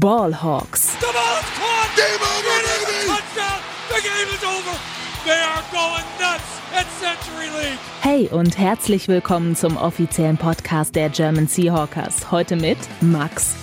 Ballhawks. 0.00 0.98
The 1.00 1.06
ball 1.12 1.36
is 1.38 1.50
caught. 1.58 1.96
Game 1.96 2.22
over, 2.22 2.56
baby. 2.64 3.08
Touchdown. 3.08 3.60
The 3.90 4.00
game 4.00 4.34
is 4.34 4.42
over. 4.42 4.78
They 5.26 5.38
are 5.38 5.62
going 5.70 6.06
nuts 6.18 6.60
at 6.74 6.86
Century 6.98 7.48
League. 7.60 7.78
Hey 8.00 8.26
und 8.28 8.56
herzlich 8.56 9.08
willkommen 9.08 9.54
zum 9.54 9.76
offiziellen 9.76 10.38
Podcast 10.38 10.94
der 10.94 11.10
German 11.10 11.46
Seahawkers. 11.46 12.30
Heute 12.30 12.56
mit 12.56 12.78
Max, 13.02 13.54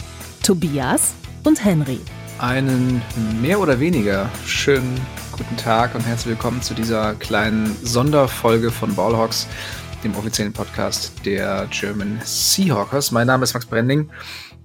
Tobias 0.44 1.15
und 1.46 1.65
Henry. 1.65 2.00
Einen 2.38 3.02
mehr 3.42 3.60
oder 3.60 3.80
weniger 3.80 4.30
schönen 4.46 5.02
guten 5.32 5.58
Tag 5.58 5.96
und 5.96 6.06
herzlich 6.06 6.28
willkommen 6.36 6.62
zu 6.62 6.76
dieser 6.76 7.16
kleinen 7.16 7.76
Sonderfolge 7.84 8.70
von 8.70 8.94
Ballhawks, 8.94 9.48
dem 10.04 10.16
offiziellen 10.16 10.54
Podcast 10.54 11.12
der 11.26 11.68
German 11.72 12.22
Seahawkers. 12.24 13.10
Mein 13.12 13.26
Name 13.26 13.46
ist 13.46 13.56
Max 13.56 13.66
Brending 13.66 14.12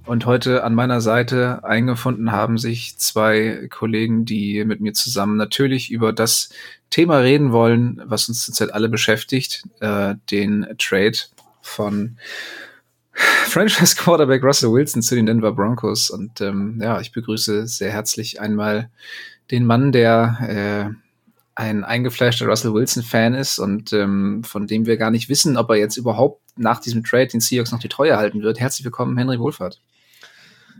und 0.06 0.26
heute 0.26 0.64
an 0.64 0.74
meiner 0.74 1.00
Seite 1.00 1.64
eingefunden 1.64 2.30
haben 2.30 2.58
sich 2.58 2.98
zwei 2.98 3.68
Kollegen, 3.70 4.24
die 4.24 4.64
mit 4.64 4.80
mir 4.80 4.92
zusammen 4.92 5.36
natürlich 5.36 5.90
über 5.90 6.12
das 6.12 6.50
Thema 6.90 7.18
reden 7.18 7.52
wollen, 7.52 8.02
was 8.04 8.28
uns 8.28 8.44
zurzeit 8.44 8.72
alle 8.72 8.88
beschäftigt, 8.88 9.64
äh, 9.80 10.14
den 10.30 10.66
Trade 10.78 11.16
von 11.62 12.18
Franchise 13.12 13.96
Quarterback 13.96 14.42
Russell 14.42 14.72
Wilson 14.72 15.00
zu 15.02 15.14
den 15.14 15.26
Denver 15.26 15.52
Broncos. 15.52 16.10
Und 16.10 16.40
ähm, 16.40 16.80
ja, 16.82 17.00
ich 17.00 17.12
begrüße 17.12 17.66
sehr 17.66 17.90
herzlich 17.90 18.40
einmal 18.40 18.90
den 19.50 19.64
Mann, 19.64 19.92
der 19.92 20.92
äh, 20.94 20.94
ein 21.54 21.84
eingefleischter 21.84 22.46
Russell 22.46 22.74
Wilson-Fan 22.74 23.34
ist 23.34 23.58
und 23.58 23.92
ähm, 23.92 24.42
von 24.44 24.66
dem 24.66 24.86
wir 24.86 24.96
gar 24.96 25.10
nicht 25.10 25.28
wissen, 25.28 25.56
ob 25.56 25.70
er 25.70 25.76
jetzt 25.76 25.96
überhaupt 25.96 26.42
nach 26.56 26.80
diesem 26.80 27.04
Trade 27.04 27.28
den 27.28 27.40
Seahawks 27.40 27.72
noch 27.72 27.78
die 27.78 27.88
Treue 27.88 28.16
halten 28.16 28.42
wird. 28.42 28.60
Herzlich 28.60 28.84
willkommen, 28.84 29.16
Henry 29.16 29.38
Wohlfahrt. 29.38 29.80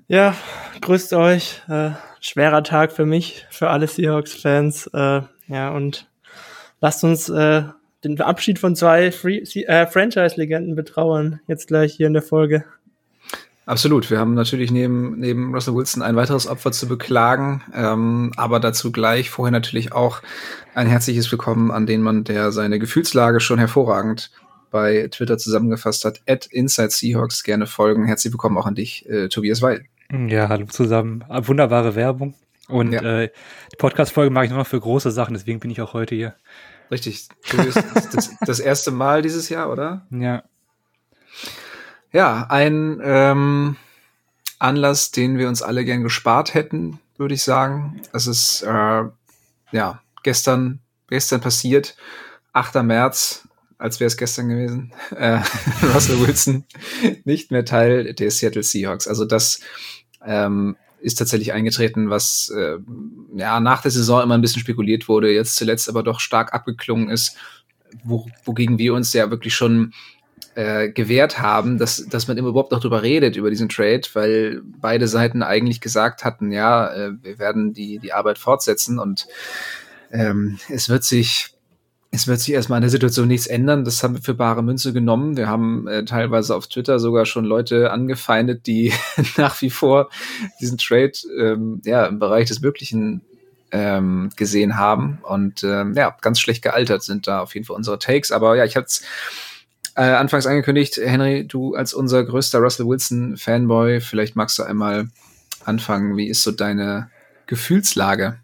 Ja, 0.06 0.36
grüßt 0.82 1.14
euch. 1.14 1.62
Äh, 1.68 1.92
schwerer 2.20 2.62
Tag 2.62 2.92
für 2.92 3.06
mich, 3.06 3.46
für 3.50 3.70
alle 3.70 3.86
Seahawks-Fans. 3.86 4.88
Äh, 4.92 5.22
ja, 5.48 5.70
und 5.70 6.06
lasst 6.80 7.04
uns 7.04 7.30
äh, 7.30 7.62
den 8.04 8.20
Abschied 8.20 8.58
von 8.58 8.76
zwei 8.76 9.06
äh, 9.06 9.86
Franchise-Legenden 9.86 10.74
betrauern, 10.74 11.40
jetzt 11.46 11.68
gleich 11.68 11.94
hier 11.94 12.06
in 12.06 12.12
der 12.12 12.22
Folge. 12.22 12.64
Absolut. 13.64 14.10
Wir 14.10 14.18
haben 14.18 14.34
natürlich 14.34 14.70
neben, 14.70 15.18
neben 15.18 15.54
Russell 15.54 15.74
Wilson 15.74 16.02
ein 16.02 16.16
weiteres 16.16 16.46
Opfer 16.46 16.70
zu 16.70 16.86
beklagen, 16.86 17.62
ähm, 17.74 18.30
aber 18.36 18.60
dazu 18.60 18.92
gleich 18.92 19.30
vorher 19.30 19.52
natürlich 19.52 19.92
auch 19.92 20.20
ein 20.74 20.86
herzliches 20.86 21.32
Willkommen 21.32 21.70
an 21.70 21.86
den 21.86 22.02
Mann, 22.02 22.24
der 22.24 22.52
seine 22.52 22.78
Gefühlslage 22.78 23.40
schon 23.40 23.58
hervorragend 23.58 24.30
bei 24.70 25.08
Twitter 25.10 25.38
zusammengefasst 25.38 26.04
hat. 26.04 26.20
At 26.26 26.44
Inside 26.44 26.90
Seahawks 26.90 27.42
gerne 27.42 27.66
folgen. 27.66 28.04
Herzlich 28.04 28.34
willkommen 28.34 28.58
auch 28.58 28.66
an 28.66 28.74
dich, 28.74 29.08
äh, 29.08 29.28
Tobias 29.28 29.62
Weil. 29.62 29.86
Ja, 30.12 30.48
hallo 30.48 30.66
zusammen. 30.66 31.24
Wunderbare 31.28 31.94
Werbung. 31.94 32.34
Und 32.68 32.92
ja. 32.92 33.02
äh, 33.02 33.30
die 33.72 33.76
Podcast-Folge 33.76 34.30
mache 34.30 34.46
ich 34.46 34.50
nur 34.50 34.60
noch 34.60 34.66
für 34.66 34.80
große 34.80 35.10
Sachen, 35.10 35.34
deswegen 35.34 35.60
bin 35.60 35.70
ich 35.70 35.80
auch 35.80 35.92
heute 35.92 36.14
hier. 36.14 36.34
Richtig. 36.90 37.28
Das, 38.12 38.30
das 38.40 38.60
erste 38.60 38.90
Mal 38.90 39.22
dieses 39.22 39.48
Jahr, 39.48 39.70
oder? 39.70 40.06
Ja. 40.10 40.42
Ja, 42.12 42.46
ein 42.48 43.00
ähm, 43.02 43.76
Anlass, 44.58 45.10
den 45.10 45.38
wir 45.38 45.48
uns 45.48 45.62
alle 45.62 45.84
gern 45.84 46.02
gespart 46.02 46.54
hätten, 46.54 47.00
würde 47.16 47.34
ich 47.34 47.42
sagen. 47.42 48.00
Es 48.12 48.26
ist 48.26 48.62
äh, 48.62 49.04
ja 49.72 50.02
gestern, 50.22 50.80
gestern 51.08 51.40
passiert, 51.40 51.96
8. 52.52 52.76
März, 52.82 53.48
als 53.84 54.00
wäre 54.00 54.06
es 54.08 54.16
gestern 54.16 54.48
gewesen. 54.48 54.92
Äh, 55.14 55.40
Russell 55.94 56.18
Wilson 56.20 56.64
nicht 57.24 57.50
mehr 57.50 57.66
Teil 57.66 58.14
der 58.14 58.30
Seattle 58.30 58.62
Seahawks. 58.62 59.06
Also 59.06 59.26
das 59.26 59.60
ähm, 60.24 60.76
ist 61.00 61.16
tatsächlich 61.16 61.52
eingetreten, 61.52 62.08
was 62.08 62.50
äh, 62.56 62.78
ja 63.36 63.60
nach 63.60 63.82
der 63.82 63.90
Saison 63.90 64.22
immer 64.22 64.34
ein 64.34 64.40
bisschen 64.40 64.62
spekuliert 64.62 65.06
wurde, 65.06 65.30
jetzt 65.30 65.56
zuletzt 65.56 65.88
aber 65.90 66.02
doch 66.02 66.18
stark 66.18 66.54
abgeklungen 66.54 67.10
ist, 67.10 67.36
wo, 68.02 68.26
wogegen 68.44 68.78
wir 68.78 68.94
uns 68.94 69.12
ja 69.12 69.30
wirklich 69.30 69.54
schon 69.54 69.92
äh, 70.54 70.88
gewährt 70.88 71.38
haben, 71.38 71.76
dass, 71.76 72.06
dass 72.06 72.26
man 72.26 72.38
immer 72.38 72.48
überhaupt 72.48 72.72
noch 72.72 72.80
drüber 72.80 73.02
redet, 73.02 73.36
über 73.36 73.50
diesen 73.50 73.68
Trade, 73.68 74.02
weil 74.14 74.62
beide 74.64 75.08
Seiten 75.08 75.42
eigentlich 75.42 75.82
gesagt 75.82 76.24
hatten, 76.24 76.52
ja, 76.52 76.90
äh, 76.92 77.12
wir 77.22 77.38
werden 77.38 77.74
die, 77.74 77.98
die 77.98 78.14
Arbeit 78.14 78.38
fortsetzen 78.38 78.98
und 78.98 79.26
ähm, 80.10 80.58
es 80.70 80.88
wird 80.88 81.04
sich 81.04 81.53
es 82.14 82.28
wird 82.28 82.40
sich 82.40 82.54
erstmal 82.54 82.76
an 82.76 82.82
der 82.82 82.90
Situation 82.90 83.26
nichts 83.26 83.46
ändern. 83.46 83.84
Das 83.84 84.02
haben 84.02 84.14
wir 84.14 84.22
für 84.22 84.34
bare 84.34 84.62
Münze 84.62 84.92
genommen. 84.92 85.36
Wir 85.36 85.48
haben 85.48 85.88
äh, 85.88 86.04
teilweise 86.04 86.54
auf 86.54 86.68
Twitter 86.68 87.00
sogar 87.00 87.26
schon 87.26 87.44
Leute 87.44 87.90
angefeindet, 87.90 88.66
die 88.66 88.92
nach 89.36 89.60
wie 89.62 89.70
vor 89.70 90.10
diesen 90.60 90.78
Trade 90.78 91.12
ähm, 91.36 91.82
ja, 91.84 92.06
im 92.06 92.18
Bereich 92.20 92.48
des 92.48 92.60
Möglichen 92.60 93.22
ähm, 93.72 94.30
gesehen 94.36 94.78
haben. 94.78 95.18
Und 95.22 95.64
ähm, 95.64 95.94
ja, 95.94 96.16
ganz 96.20 96.38
schlecht 96.38 96.62
gealtert 96.62 97.02
sind 97.02 97.26
da 97.26 97.40
auf 97.40 97.54
jeden 97.54 97.66
Fall 97.66 97.76
unsere 97.76 97.98
Takes. 97.98 98.30
Aber 98.30 98.56
ja, 98.56 98.64
ich 98.64 98.76
hatte 98.76 99.02
äh, 99.96 100.02
anfangs 100.02 100.46
angekündigt, 100.46 101.00
Henry, 101.02 101.46
du 101.46 101.74
als 101.74 101.94
unser 101.94 102.24
größter 102.24 102.60
Russell 102.60 102.86
Wilson-Fanboy, 102.86 104.00
vielleicht 104.00 104.36
magst 104.36 104.58
du 104.58 104.62
einmal 104.62 105.08
anfangen. 105.64 106.16
Wie 106.16 106.28
ist 106.28 106.42
so 106.44 106.52
deine 106.52 107.10
Gefühlslage? 107.46 108.38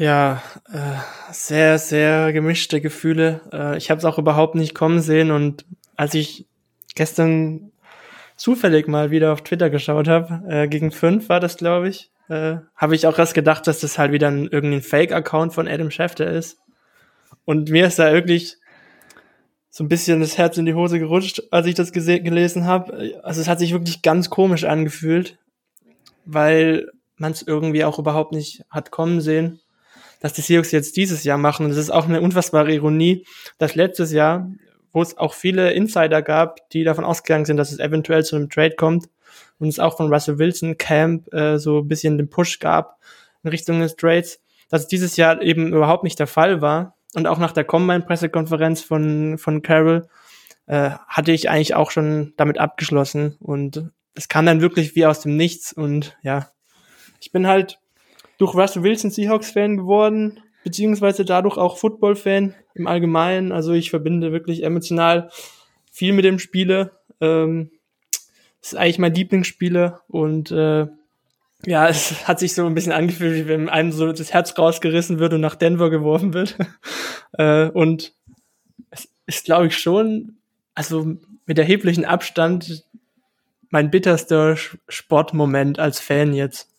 Ja, 0.00 0.42
äh, 0.72 0.96
sehr, 1.30 1.78
sehr 1.78 2.32
gemischte 2.32 2.80
Gefühle. 2.80 3.42
Äh, 3.52 3.76
ich 3.76 3.90
habe 3.90 3.98
es 3.98 4.06
auch 4.06 4.16
überhaupt 4.16 4.54
nicht 4.54 4.74
kommen 4.74 5.02
sehen 5.02 5.30
und 5.30 5.66
als 5.94 6.14
ich 6.14 6.46
gestern 6.94 7.70
zufällig 8.34 8.88
mal 8.88 9.10
wieder 9.10 9.30
auf 9.30 9.42
Twitter 9.42 9.68
geschaut 9.68 10.08
habe, 10.08 10.42
äh, 10.48 10.68
gegen 10.68 10.90
fünf 10.90 11.28
war 11.28 11.38
das, 11.38 11.58
glaube 11.58 11.90
ich, 11.90 12.10
äh, 12.30 12.56
habe 12.76 12.94
ich 12.94 13.06
auch 13.06 13.18
erst 13.18 13.34
gedacht, 13.34 13.66
dass 13.66 13.80
das 13.80 13.98
halt 13.98 14.12
wieder 14.12 14.28
ein, 14.28 14.46
irgendein 14.46 14.80
Fake-Account 14.80 15.52
von 15.52 15.68
Adam 15.68 15.90
Schefter 15.90 16.30
ist. 16.30 16.56
Und 17.44 17.68
mir 17.68 17.86
ist 17.86 17.98
da 17.98 18.10
wirklich 18.10 18.56
so 19.68 19.84
ein 19.84 19.88
bisschen 19.88 20.20
das 20.20 20.38
Herz 20.38 20.56
in 20.56 20.64
die 20.64 20.72
Hose 20.72 20.98
gerutscht, 20.98 21.42
als 21.50 21.66
ich 21.66 21.74
das 21.74 21.92
gelesen 21.92 22.64
habe. 22.64 23.20
Also 23.22 23.42
es 23.42 23.48
hat 23.48 23.58
sich 23.58 23.72
wirklich 23.72 24.00
ganz 24.00 24.30
komisch 24.30 24.64
angefühlt, 24.64 25.36
weil 26.24 26.90
man 27.16 27.32
es 27.32 27.42
irgendwie 27.42 27.84
auch 27.84 27.98
überhaupt 27.98 28.32
nicht 28.32 28.64
hat 28.70 28.90
kommen 28.90 29.20
sehen, 29.20 29.60
dass 30.20 30.32
die 30.32 30.42
Seahawks 30.42 30.72
jetzt 30.72 30.96
dieses 30.96 31.24
Jahr 31.24 31.38
machen. 31.38 31.66
Und 31.66 31.72
es 31.72 31.76
ist 31.76 31.90
auch 31.90 32.06
eine 32.06 32.20
unfassbare 32.20 32.72
Ironie, 32.72 33.26
dass 33.58 33.74
letztes 33.74 34.12
Jahr, 34.12 34.50
wo 34.92 35.02
es 35.02 35.16
auch 35.16 35.34
viele 35.34 35.72
Insider 35.72 36.22
gab, 36.22 36.68
die 36.70 36.84
davon 36.84 37.04
ausgegangen 37.04 37.44
sind, 37.44 37.56
dass 37.56 37.72
es 37.72 37.78
eventuell 37.78 38.24
zu 38.24 38.36
einem 38.36 38.50
Trade 38.50 38.76
kommt 38.76 39.08
und 39.58 39.68
es 39.68 39.78
auch 39.78 39.96
von 39.96 40.12
Russell 40.12 40.38
Wilson 40.38 40.78
Camp 40.78 41.32
äh, 41.32 41.58
so 41.58 41.78
ein 41.78 41.88
bisschen 41.88 42.18
den 42.18 42.30
Push 42.30 42.58
gab 42.58 42.98
in 43.42 43.50
Richtung 43.50 43.80
des 43.80 43.96
Trades, 43.96 44.40
dass 44.68 44.82
es 44.82 44.88
dieses 44.88 45.16
Jahr 45.16 45.42
eben 45.42 45.72
überhaupt 45.72 46.04
nicht 46.04 46.18
der 46.18 46.26
Fall 46.26 46.60
war 46.60 46.96
und 47.14 47.26
auch 47.26 47.38
nach 47.38 47.52
der 47.52 47.64
Combine-Pressekonferenz 47.64 48.82
von, 48.82 49.38
von 49.38 49.62
Carroll 49.62 50.08
äh, 50.66 50.90
hatte 51.08 51.32
ich 51.32 51.50
eigentlich 51.50 51.74
auch 51.74 51.90
schon 51.90 52.32
damit 52.36 52.58
abgeschlossen. 52.58 53.36
Und 53.40 53.90
es 54.14 54.28
kam 54.28 54.46
dann 54.46 54.60
wirklich 54.60 54.94
wie 54.94 55.06
aus 55.06 55.20
dem 55.20 55.36
Nichts. 55.36 55.72
Und 55.72 56.16
ja, 56.22 56.50
ich 57.20 57.32
bin 57.32 57.46
halt 57.46 57.80
durch 58.40 58.54
Russell 58.54 58.82
Wilson 58.82 59.10
Seahawks-Fan 59.10 59.76
geworden, 59.76 60.40
beziehungsweise 60.64 61.26
dadurch 61.26 61.58
auch 61.58 61.76
Football-Fan 61.76 62.54
im 62.74 62.86
Allgemeinen. 62.86 63.52
Also 63.52 63.74
ich 63.74 63.90
verbinde 63.90 64.32
wirklich 64.32 64.62
emotional 64.62 65.30
viel 65.92 66.14
mit 66.14 66.24
dem 66.24 66.38
Spieler. 66.38 66.92
Ähm, 67.20 67.70
ist 68.62 68.76
eigentlich 68.76 68.98
mein 68.98 69.14
Lieblingsspieler 69.14 70.00
und 70.08 70.50
äh, 70.52 70.86
ja, 71.66 71.88
es 71.90 72.26
hat 72.26 72.38
sich 72.38 72.54
so 72.54 72.64
ein 72.64 72.74
bisschen 72.74 72.92
angefühlt, 72.92 73.34
wie 73.36 73.46
wenn 73.46 73.68
einem 73.68 73.92
so 73.92 74.10
das 74.10 74.32
Herz 74.32 74.56
rausgerissen 74.56 75.18
wird 75.18 75.34
und 75.34 75.42
nach 75.42 75.54
Denver 75.54 75.90
geworfen 75.90 76.32
wird. 76.32 76.56
äh, 77.32 77.68
und 77.68 78.14
es 78.90 79.06
ist, 79.26 79.44
glaube 79.44 79.66
ich, 79.66 79.76
schon, 79.78 80.38
also 80.74 81.18
mit 81.44 81.58
erheblichen 81.58 82.06
Abstand 82.06 82.86
mein 83.68 83.90
bitterster 83.90 84.56
Sportmoment 84.88 85.78
als 85.78 86.00
Fan 86.00 86.32
jetzt. 86.32 86.70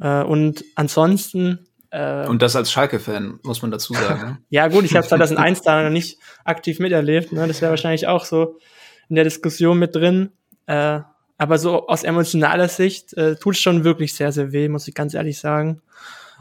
Äh, 0.00 0.22
und 0.22 0.64
ansonsten 0.74 1.66
äh, 1.90 2.26
und 2.26 2.40
das 2.40 2.56
als 2.56 2.72
Schalke-Fan, 2.72 3.40
muss 3.42 3.62
man 3.62 3.70
dazu 3.70 3.92
sagen. 3.92 4.20
Ne? 4.22 4.38
ja, 4.48 4.68
gut, 4.68 4.84
ich 4.84 4.94
habe 4.96 5.06
2001 5.06 5.62
da 5.62 5.82
noch 5.82 5.90
nicht 5.90 6.18
aktiv 6.44 6.78
miterlebt. 6.78 7.32
Ne? 7.32 7.46
Das 7.46 7.60
wäre 7.60 7.70
wahrscheinlich 7.70 8.06
auch 8.06 8.24
so 8.24 8.58
in 9.08 9.14
der 9.14 9.24
Diskussion 9.24 9.78
mit 9.78 9.94
drin. 9.94 10.30
Äh, 10.66 11.00
aber 11.38 11.58
so 11.58 11.88
aus 11.88 12.02
emotionaler 12.04 12.68
Sicht 12.68 13.14
äh, 13.14 13.36
tut 13.36 13.56
es 13.56 13.60
schon 13.60 13.84
wirklich 13.84 14.14
sehr, 14.14 14.32
sehr 14.32 14.52
weh, 14.52 14.68
muss 14.68 14.88
ich 14.88 14.94
ganz 14.94 15.12
ehrlich 15.12 15.38
sagen. 15.38 15.82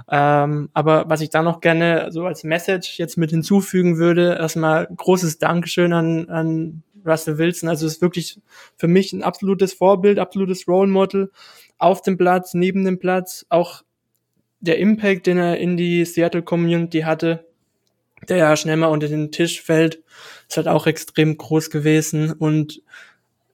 Ähm, 0.09 0.69
aber 0.73 1.09
was 1.09 1.21
ich 1.21 1.29
da 1.29 1.41
noch 1.41 1.59
gerne 1.59 2.07
so 2.11 2.25
als 2.25 2.43
Message 2.43 2.97
jetzt 2.97 3.17
mit 3.17 3.31
hinzufügen 3.31 3.97
würde, 3.97 4.37
erstmal 4.39 4.87
großes 4.95 5.37
Dankeschön 5.37 5.93
an, 5.93 6.29
an 6.29 6.83
Russell 7.05 7.37
Wilson. 7.37 7.69
Also 7.69 7.87
ist 7.87 8.01
wirklich 8.01 8.39
für 8.77 8.87
mich 8.87 9.11
ein 9.13 9.23
absolutes 9.23 9.73
Vorbild, 9.73 10.19
absolutes 10.19 10.67
Role 10.67 10.89
Model 10.89 11.31
auf 11.81 12.01
dem 12.01 12.17
Platz, 12.17 12.53
neben 12.53 12.85
dem 12.85 12.99
Platz. 12.99 13.45
Auch 13.49 13.83
der 14.59 14.77
Impact, 14.77 15.27
den 15.27 15.37
er 15.37 15.57
in 15.57 15.77
die 15.77 16.05
Seattle 16.05 16.43
Community 16.43 17.01
hatte, 17.01 17.45
der 18.29 18.37
ja 18.37 18.55
schnell 18.55 18.77
mal 18.77 18.87
unter 18.87 19.07
den 19.07 19.31
Tisch 19.31 19.61
fällt, 19.61 20.03
ist 20.47 20.57
halt 20.57 20.67
auch 20.67 20.85
extrem 20.85 21.37
groß 21.37 21.69
gewesen. 21.69 22.31
Und 22.31 22.81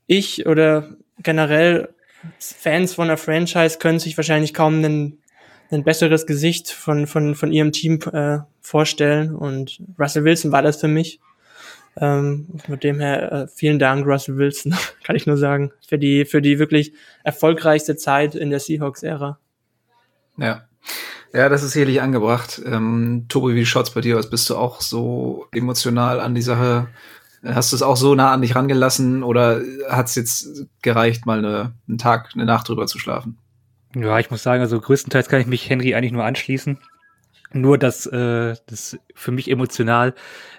ich 0.08 0.46
oder 0.46 0.90
generell 1.24 1.94
Fans 2.40 2.94
von 2.94 3.08
der 3.08 3.18
Franchise 3.18 3.78
können 3.78 4.00
sich 4.00 4.18
wahrscheinlich 4.18 4.54
kaum 4.54 4.84
ein, 4.84 5.20
ein 5.72 5.84
besseres 5.84 6.26
Gesicht 6.26 6.72
von, 6.72 7.08
von, 7.08 7.36
von 7.36 7.52
ihrem 7.52 7.72
Team 7.72 8.00
äh, 8.12 8.40
vorstellen. 8.60 9.36
Und 9.36 9.82
Russell 9.98 10.26
Wilson 10.26 10.52
war 10.52 10.62
das 10.62 10.82
für 10.82 10.88
mich. 10.88 11.20
Ähm, 12.00 12.48
mit 12.68 12.84
dem 12.84 13.00
her 13.00 13.32
äh, 13.32 13.48
vielen 13.48 13.80
Dank, 13.80 14.06
Russell 14.06 14.38
Wilson, 14.38 14.76
kann 15.04 15.16
ich 15.16 15.26
nur 15.26 15.38
sagen, 15.38 15.72
für 15.88 15.98
die, 15.98 16.26
für 16.26 16.42
die 16.42 16.60
wirklich 16.60 16.94
erfolgreichste 17.24 17.96
Zeit 17.96 18.36
in 18.36 18.50
der 18.50 18.60
Seahawks-Ära. 18.60 19.40
Ja. 20.38 20.64
Ja, 21.34 21.50
das 21.50 21.64
ist 21.64 21.72
sicherlich 21.72 22.02
angebracht. 22.02 22.62
Ähm, 22.66 23.26
Tobi, 23.28 23.56
wie 23.56 23.66
schaut's 23.66 23.92
bei 23.92 24.02
dir 24.02 24.18
aus? 24.18 24.30
Bist 24.30 24.50
du 24.50 24.56
auch 24.56 24.80
so 24.82 25.48
emotional 25.52 26.20
an 26.20 26.36
die 26.36 26.42
Sache? 26.42 26.88
Hast 27.44 27.72
du 27.72 27.76
es 27.76 27.82
auch 27.82 27.98
so 27.98 28.16
nah 28.16 28.32
an 28.32 28.42
dich 28.42 28.56
rangelassen 28.56 29.24
oder 29.24 29.62
hat's 29.90 30.16
jetzt 30.16 30.66
gereicht, 30.82 31.26
mal 31.26 31.40
eine, 31.40 31.74
einen 31.88 31.98
Tag, 31.98 32.32
eine 32.34 32.46
Nacht 32.46 32.70
drüber 32.70 32.88
zu 32.88 32.98
schlafen? 32.98 33.38
Ja, 33.96 34.20
ich 34.20 34.32
muss 34.32 34.44
sagen, 34.44 34.62
also 34.62 34.80
größtenteils 34.80 35.30
kann 35.30 35.42
ich 35.42 35.48
mich 35.48 35.70
Henry 35.70 35.96
eigentlich 35.96 36.12
nur 36.12 36.24
anschließen. 36.24 36.80
Nur, 37.54 37.78
dass 37.78 38.06
äh, 38.06 38.56
das 38.66 38.98
für 39.16 39.32
mich 39.32 39.50
emotional 39.50 40.14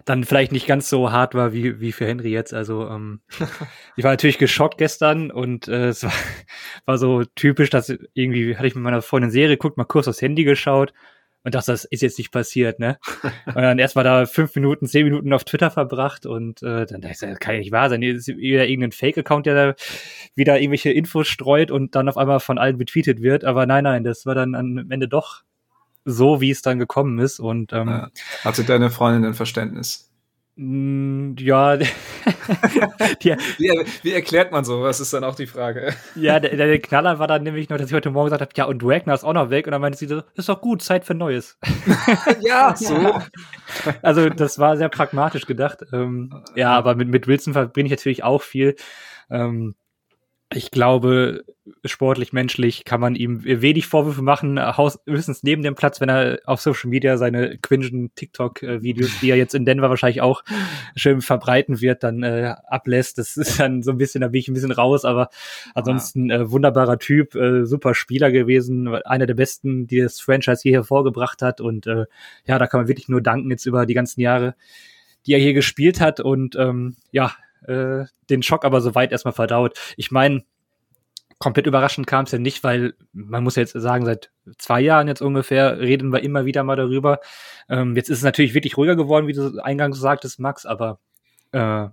dann 0.05 0.25
vielleicht 0.25 0.53
nicht 0.53 0.67
ganz 0.67 0.89
so 0.89 1.13
hart 1.13 1.35
war 1.35 1.53
wie, 1.53 1.81
wie 1.81 1.93
für 1.93 2.07
Henry 2.07 2.31
jetzt. 2.31 2.55
Also 2.55 2.89
ähm, 2.89 3.21
ich 3.97 4.05
war 4.05 4.13
natürlich 4.13 4.39
geschockt 4.39 4.79
gestern 4.79 5.31
und 5.31 5.69
äh, 5.69 5.89
es 5.89 6.05
war, 6.05 6.13
war 6.87 6.99
so 6.99 7.25
typisch, 7.25 7.71
dass 7.71 7.93
irgendwie 8.15 8.57
hatte 8.57 8.67
ich 8.67 8.75
mit 8.75 8.85
meiner 8.85 9.03
Freundin 9.03 9.31
Serie 9.31 9.57
geguckt, 9.57 9.77
mal 9.77 9.85
kurz 9.85 10.09
aufs 10.09 10.23
Handy 10.23 10.45
geschaut 10.45 10.93
und 11.45 11.55
dachte, 11.55 11.73
das 11.73 11.85
ist 11.85 12.03
jetzt 12.03 12.19
nicht 12.19 12.33
passiert, 12.33 12.79
ne? 12.79 12.99
Und 13.47 13.57
dann 13.57 13.79
erstmal 13.79 14.05
da 14.05 14.27
fünf 14.27 14.55
Minuten, 14.55 14.87
zehn 14.87 15.05
Minuten 15.05 15.33
auf 15.33 15.45
Twitter 15.45 15.71
verbracht 15.71 16.27
und 16.27 16.63
äh, 16.63 16.85
dann 16.85 17.01
dachte 17.01 17.13
ich, 17.13 17.19
das 17.21 17.39
kann 17.39 17.55
ja 17.55 17.61
nicht 17.61 17.73
wahr 17.73 17.89
sein. 17.89 18.01
Das 18.01 18.29
ist 18.29 18.37
wieder 18.37 18.67
irgendein 18.67 18.93
Fake-Account, 18.93 19.47
der 19.47 19.55
da 19.55 19.75
wieder 20.35 20.61
irgendwelche 20.61 20.91
Infos 20.91 21.29
streut 21.29 21.71
und 21.71 21.95
dann 21.95 22.09
auf 22.09 22.19
einmal 22.19 22.41
von 22.41 22.59
allen 22.59 22.77
betweetet 22.77 23.23
wird. 23.23 23.45
Aber 23.45 23.67
nein, 23.67 23.85
nein, 23.85 24.05
das 24.05 24.27
war 24.27 24.35
dann 24.35 24.55
am 24.55 24.91
Ende 24.91 25.09
doch 25.09 25.43
so, 26.09 26.41
wie 26.41 26.51
es 26.51 26.63
dann 26.63 26.79
gekommen 26.79 27.19
ist. 27.19 27.39
Und 27.39 27.73
ähm, 27.73 27.89
ja. 27.89 28.09
hatte 28.45 28.65
deine 28.65 28.91
Freundin 28.91 29.25
ein 29.25 29.35
Verständnis? 29.35 30.09
Mm, 30.61 31.37
ja, 31.39 31.77
die, 31.77 31.87
wie, 33.59 33.87
wie, 34.03 34.13
erklärt 34.13 34.51
man 34.51 34.65
sowas, 34.65 34.99
ist 34.99 35.13
dann 35.13 35.23
auch 35.23 35.37
die 35.37 35.47
Frage. 35.47 35.95
Ja, 36.17 36.41
der, 36.41 36.57
der 36.57 36.81
Knaller 36.81 37.21
war 37.21 37.29
dann 37.29 37.45
nämlich 37.45 37.69
nur, 37.69 37.79
dass 37.79 37.87
ich 37.87 37.95
heute 37.95 38.11
Morgen 38.11 38.27
gesagt 38.27 38.43
habe, 38.43 38.51
ja, 38.57 38.65
und 38.65 38.83
Wagner 38.83 39.15
ist 39.15 39.23
auch 39.23 39.35
noch 39.35 39.51
weg. 39.51 39.67
Und 39.67 39.71
dann 39.73 39.81
meinte 39.81 39.99
sie 39.99 40.09
so, 40.09 40.23
ist 40.35 40.49
doch 40.49 40.61
gut, 40.61 40.83
Zeit 40.83 41.05
für 41.05 41.15
Neues. 41.15 41.59
ja, 42.41 42.75
so. 42.75 42.97
Also 44.03 44.29
das 44.31 44.59
war 44.59 44.77
sehr 44.77 44.89
pragmatisch 44.89 45.47
gedacht. 45.47 45.85
Ähm, 45.93 46.43
ja, 46.57 46.73
aber 46.73 46.97
mit, 46.97 47.09
mit 47.09 47.29
Wilson 47.29 47.53
verbringe 47.53 47.87
ich 47.87 47.93
natürlich 47.93 48.25
auch 48.25 48.43
viel. 48.43 48.75
Ähm, 49.31 49.77
ich 50.51 50.71
glaube, 50.71 51.45
sportlich, 51.85 52.33
menschlich 52.33 52.87
kann 52.87 53.03
man 53.03 53.15
ihm 53.15 53.45
wenig 53.45 53.87
Vorwürfe 53.87 54.23
machen, 54.23 54.59
höchstens 55.07 55.43
neben 55.43 55.63
dem 55.63 55.75
Platz, 55.75 56.01
wenn 56.01 56.09
er 56.09 56.39
auf 56.47 56.63
Social 56.63 56.89
Media 56.89 57.19
seine 57.19 57.59
quingen 57.59 58.15
TikTok-Videos, 58.15 59.21
die 59.21 59.31
er 59.31 59.37
jetzt 59.37 59.55
in 59.55 59.67
Denver 59.67 59.91
wahrscheinlich 59.91 60.23
auch 60.23 60.43
schön 60.97 61.21
verbreiten 61.21 61.83
wird, 61.83 62.03
dann 62.03 62.23
äh, 62.23 62.55
ablässt. 62.67 63.19
Das 63.19 63.37
ist 63.37 63.61
dann 63.61 63.83
so 63.83 63.91
ein 63.91 63.99
bisschen, 63.99 64.23
da 64.23 64.29
bin 64.29 64.41
ich 64.41 64.49
ein 64.49 64.55
bisschen 64.55 64.73
raus, 64.73 65.05
aber 65.05 65.29
ansonsten 65.75 66.31
äh, 66.31 66.51
wunderbarer 66.51 66.99
Typ, 66.99 67.35
äh, 67.35 67.67
super 67.67 67.95
Spieler 67.95 68.33
gewesen, 68.33 68.89
einer 68.89 69.27
der 69.27 69.35
besten, 69.35 69.87
die 69.87 70.01
das 70.01 70.19
Franchise 70.19 70.63
hier 70.63 70.73
hervorgebracht 70.73 71.43
hat. 71.43 71.61
Und 71.61 71.87
äh, 71.87 72.07
ja, 72.47 72.59
da 72.59 72.67
kann 72.67 72.81
man 72.81 72.89
wirklich 72.89 73.09
nur 73.09 73.21
danken 73.21 73.51
jetzt 73.51 73.67
über 73.67 73.85
die 73.85 73.95
ganzen 73.95 74.23
Jahre, 74.23 74.55
die 75.27 75.35
er 75.35 75.41
hier 75.41 75.53
gespielt 75.53 76.01
hat. 76.01 76.21
Und 76.21 76.57
ähm, 76.57 76.97
ja, 77.11 77.33
äh, 77.67 78.05
den 78.31 78.43
Schock 78.43 78.65
aber 78.65 78.81
soweit 78.81 79.13
erstmal 79.13 79.35
verdaut. 79.35 79.79
Ich 79.97 80.11
meine, 80.11 80.45
komplett 81.39 81.67
überraschend 81.67 82.07
kam 82.07 82.25
es 82.25 82.33
ja 82.33 82.39
nicht, 82.39 82.65
weil 82.65 82.95
man 83.13 83.45
muss 83.45 83.57
ja 83.57 83.63
jetzt 83.63 83.73
sagen, 83.73 84.05
seit 84.05 84.31
zwei 84.59 84.81
Jahren 84.81 85.09
jetzt 85.09 85.23
ungefähr 85.23 85.79
reden 85.79 86.13
wir 86.13 86.23
immer 86.23 86.45
wieder 86.45 86.65
mal 86.65 86.77
darüber. 86.77 87.21
Ähm, 87.69 87.97
jetzt 87.97 88.11
ist 88.11 88.19
es 88.19 88.25
natürlich 88.25 88.55
wirklich 88.55 88.77
ruhiger 88.77 88.97
geworden, 88.97 89.29
wie 89.29 89.33
du 89.33 89.63
eingangs 89.63 90.01
sagtest, 90.01 90.41
Max, 90.41 90.67
aber 90.67 90.99
äh, 91.53 91.87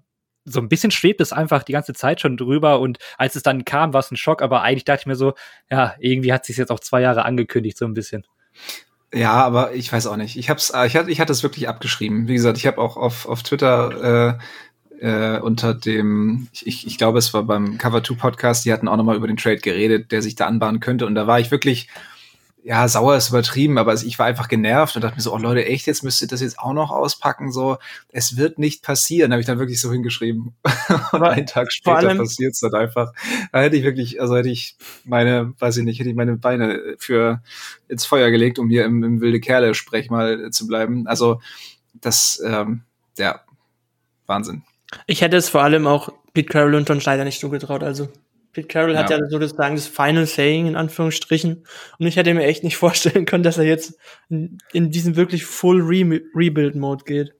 so 0.45 0.59
ein 0.59 0.69
bisschen 0.69 0.91
schwebt 0.91 1.21
es 1.21 1.33
einfach 1.33 1.63
die 1.63 1.73
ganze 1.73 1.93
Zeit 1.93 2.21
schon 2.21 2.37
drüber 2.37 2.79
und 2.79 2.99
als 3.17 3.35
es 3.35 3.43
dann 3.43 3.65
kam, 3.65 3.93
war 3.93 3.99
es 3.99 4.11
ein 4.11 4.17
Schock, 4.17 4.41
aber 4.41 4.61
eigentlich 4.61 4.85
dachte 4.85 5.01
ich 5.01 5.07
mir 5.07 5.15
so, 5.15 5.33
ja, 5.69 5.95
irgendwie 5.99 6.33
hat 6.33 6.45
sich 6.45 6.57
jetzt 6.57 6.71
auch 6.71 6.79
zwei 6.79 7.01
Jahre 7.01 7.25
angekündigt, 7.25 7.77
so 7.77 7.85
ein 7.85 7.93
bisschen. 7.93 8.25
Ja, 9.13 9.31
aber 9.31 9.73
ich 9.73 9.91
weiß 9.91 10.07
auch 10.07 10.17
nicht. 10.17 10.35
Ich 10.35 10.49
hab's, 10.49 10.73
ich 10.85 10.95
hatte, 10.95 11.09
ich 11.09 11.21
hatte 11.21 11.31
es 11.31 11.41
wirklich 11.41 11.69
abgeschrieben. 11.69 12.27
Wie 12.27 12.33
gesagt, 12.33 12.57
ich 12.57 12.67
habe 12.67 12.79
auch 12.79 12.97
auf, 12.97 13.27
auf 13.27 13.43
Twitter 13.43 14.35
äh, 14.37 14.37
äh, 14.99 15.39
unter 15.39 15.73
dem, 15.73 16.47
ich, 16.51 16.87
ich 16.87 16.97
glaube, 16.97 17.19
es 17.19 17.33
war 17.33 17.43
beim 17.43 17.77
Cover 17.77 18.03
2 18.03 18.15
Podcast, 18.15 18.65
die 18.65 18.73
hatten 18.73 18.87
auch 18.87 18.97
nochmal 18.97 19.15
über 19.15 19.27
den 19.27 19.37
Trade 19.37 19.57
geredet, 19.57 20.11
der 20.11 20.21
sich 20.21 20.35
da 20.35 20.47
anbahnen 20.47 20.79
könnte. 20.79 21.05
Und 21.05 21.15
da 21.15 21.27
war 21.27 21.39
ich 21.39 21.51
wirklich, 21.51 21.89
ja, 22.63 22.87
sauer 22.87 23.15
ist 23.15 23.29
übertrieben, 23.29 23.77
aber 23.77 23.93
ich 23.93 24.17
war 24.17 24.25
einfach 24.25 24.47
genervt 24.47 24.95
und 24.95 25.03
dachte 25.03 25.15
mir 25.17 25.21
so, 25.21 25.31
oh 25.31 25.37
Leute, 25.37 25.65
echt, 25.65 25.85
jetzt 25.85 26.03
müsst 26.03 26.23
ihr 26.23 26.27
das 26.27 26.41
jetzt 26.41 26.57
auch 26.57 26.73
noch 26.73 26.89
auspacken, 26.89 27.51
so, 27.51 27.77
es 28.09 28.37
wird 28.37 28.57
nicht 28.57 28.81
passieren, 28.81 29.31
habe 29.31 29.39
ich 29.39 29.45
dann 29.45 29.59
wirklich 29.59 29.79
so 29.79 29.91
hingeschrieben. 29.91 30.55
und 31.11 31.23
einen 31.23 31.45
Tag 31.45 31.71
später 31.71 32.15
passiert 32.15 32.53
es 32.53 32.61
dann 32.61 32.73
einfach. 32.73 33.13
Da 33.51 33.61
hätte 33.61 33.77
ich 33.77 33.83
wirklich, 33.83 34.19
also 34.19 34.35
hätte 34.35 34.49
ich 34.49 34.77
meine, 35.03 35.53
weiß 35.59 35.77
ich 35.77 35.83
nicht, 35.83 35.99
hätte 35.99 36.09
ich 36.09 36.15
meine 36.15 36.37
Beine 36.37 36.95
für 36.97 37.43
ins 37.87 38.05
Feuer 38.05 38.31
gelegt, 38.31 38.57
um 38.57 38.67
hier 38.69 38.85
im, 38.85 39.03
im 39.03 39.21
wilde 39.21 39.39
Kerle-Sprech 39.39 40.09
mal 40.09 40.49
zu 40.49 40.65
bleiben. 40.65 41.05
Also, 41.05 41.41
das, 41.93 42.41
ähm, 42.43 42.81
ja, 43.17 43.41
Wahnsinn. 44.25 44.63
Ich 45.07 45.21
hätte 45.21 45.37
es 45.37 45.49
vor 45.49 45.63
allem 45.63 45.87
auch 45.87 46.09
Pete 46.33 46.49
Carroll 46.49 46.75
und 46.75 46.87
John 46.87 47.01
Schneider 47.01 47.23
nicht 47.23 47.39
zugetraut. 47.39 47.83
Also 47.83 48.09
Pete 48.53 48.67
Carroll 48.67 48.93
ja. 48.93 48.99
hat 48.99 49.09
ja 49.09 49.19
sozusagen 49.29 49.75
das 49.75 49.87
Final 49.87 50.25
Saying 50.25 50.67
in 50.67 50.75
Anführungsstrichen. 50.75 51.65
Und 51.99 52.07
ich 52.07 52.15
hätte 52.15 52.33
mir 52.33 52.43
echt 52.43 52.63
nicht 52.63 52.77
vorstellen 52.77 53.25
können, 53.25 53.43
dass 53.43 53.57
er 53.57 53.65
jetzt 53.65 53.97
in, 54.29 54.57
in 54.71 54.91
diesen 54.91 55.15
wirklich 55.15 55.45
Full 55.45 55.81
Re 55.81 56.21
Rebuild-Mode 56.33 57.03
geht. 57.05 57.33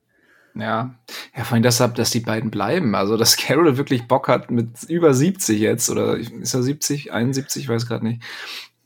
Ja, 0.57 0.95
ja, 1.35 1.43
vor 1.43 1.55
allem 1.55 1.63
deshalb, 1.63 1.95
dass 1.95 2.11
die 2.11 2.21
beiden 2.21 2.49
bleiben. 2.49 2.95
Also, 2.95 3.17
dass 3.17 3.37
Carroll 3.37 3.77
wirklich 3.77 4.07
Bock 4.07 4.27
hat 4.27 4.51
mit 4.51 4.83
über 4.87 5.13
70 5.13 5.59
jetzt, 5.59 5.89
oder 5.89 6.17
ist 6.17 6.53
er 6.53 6.63
70, 6.63 7.11
71, 7.11 7.63
ich 7.63 7.69
weiß 7.69 7.87
gerade 7.87 8.05
nicht, 8.05 8.23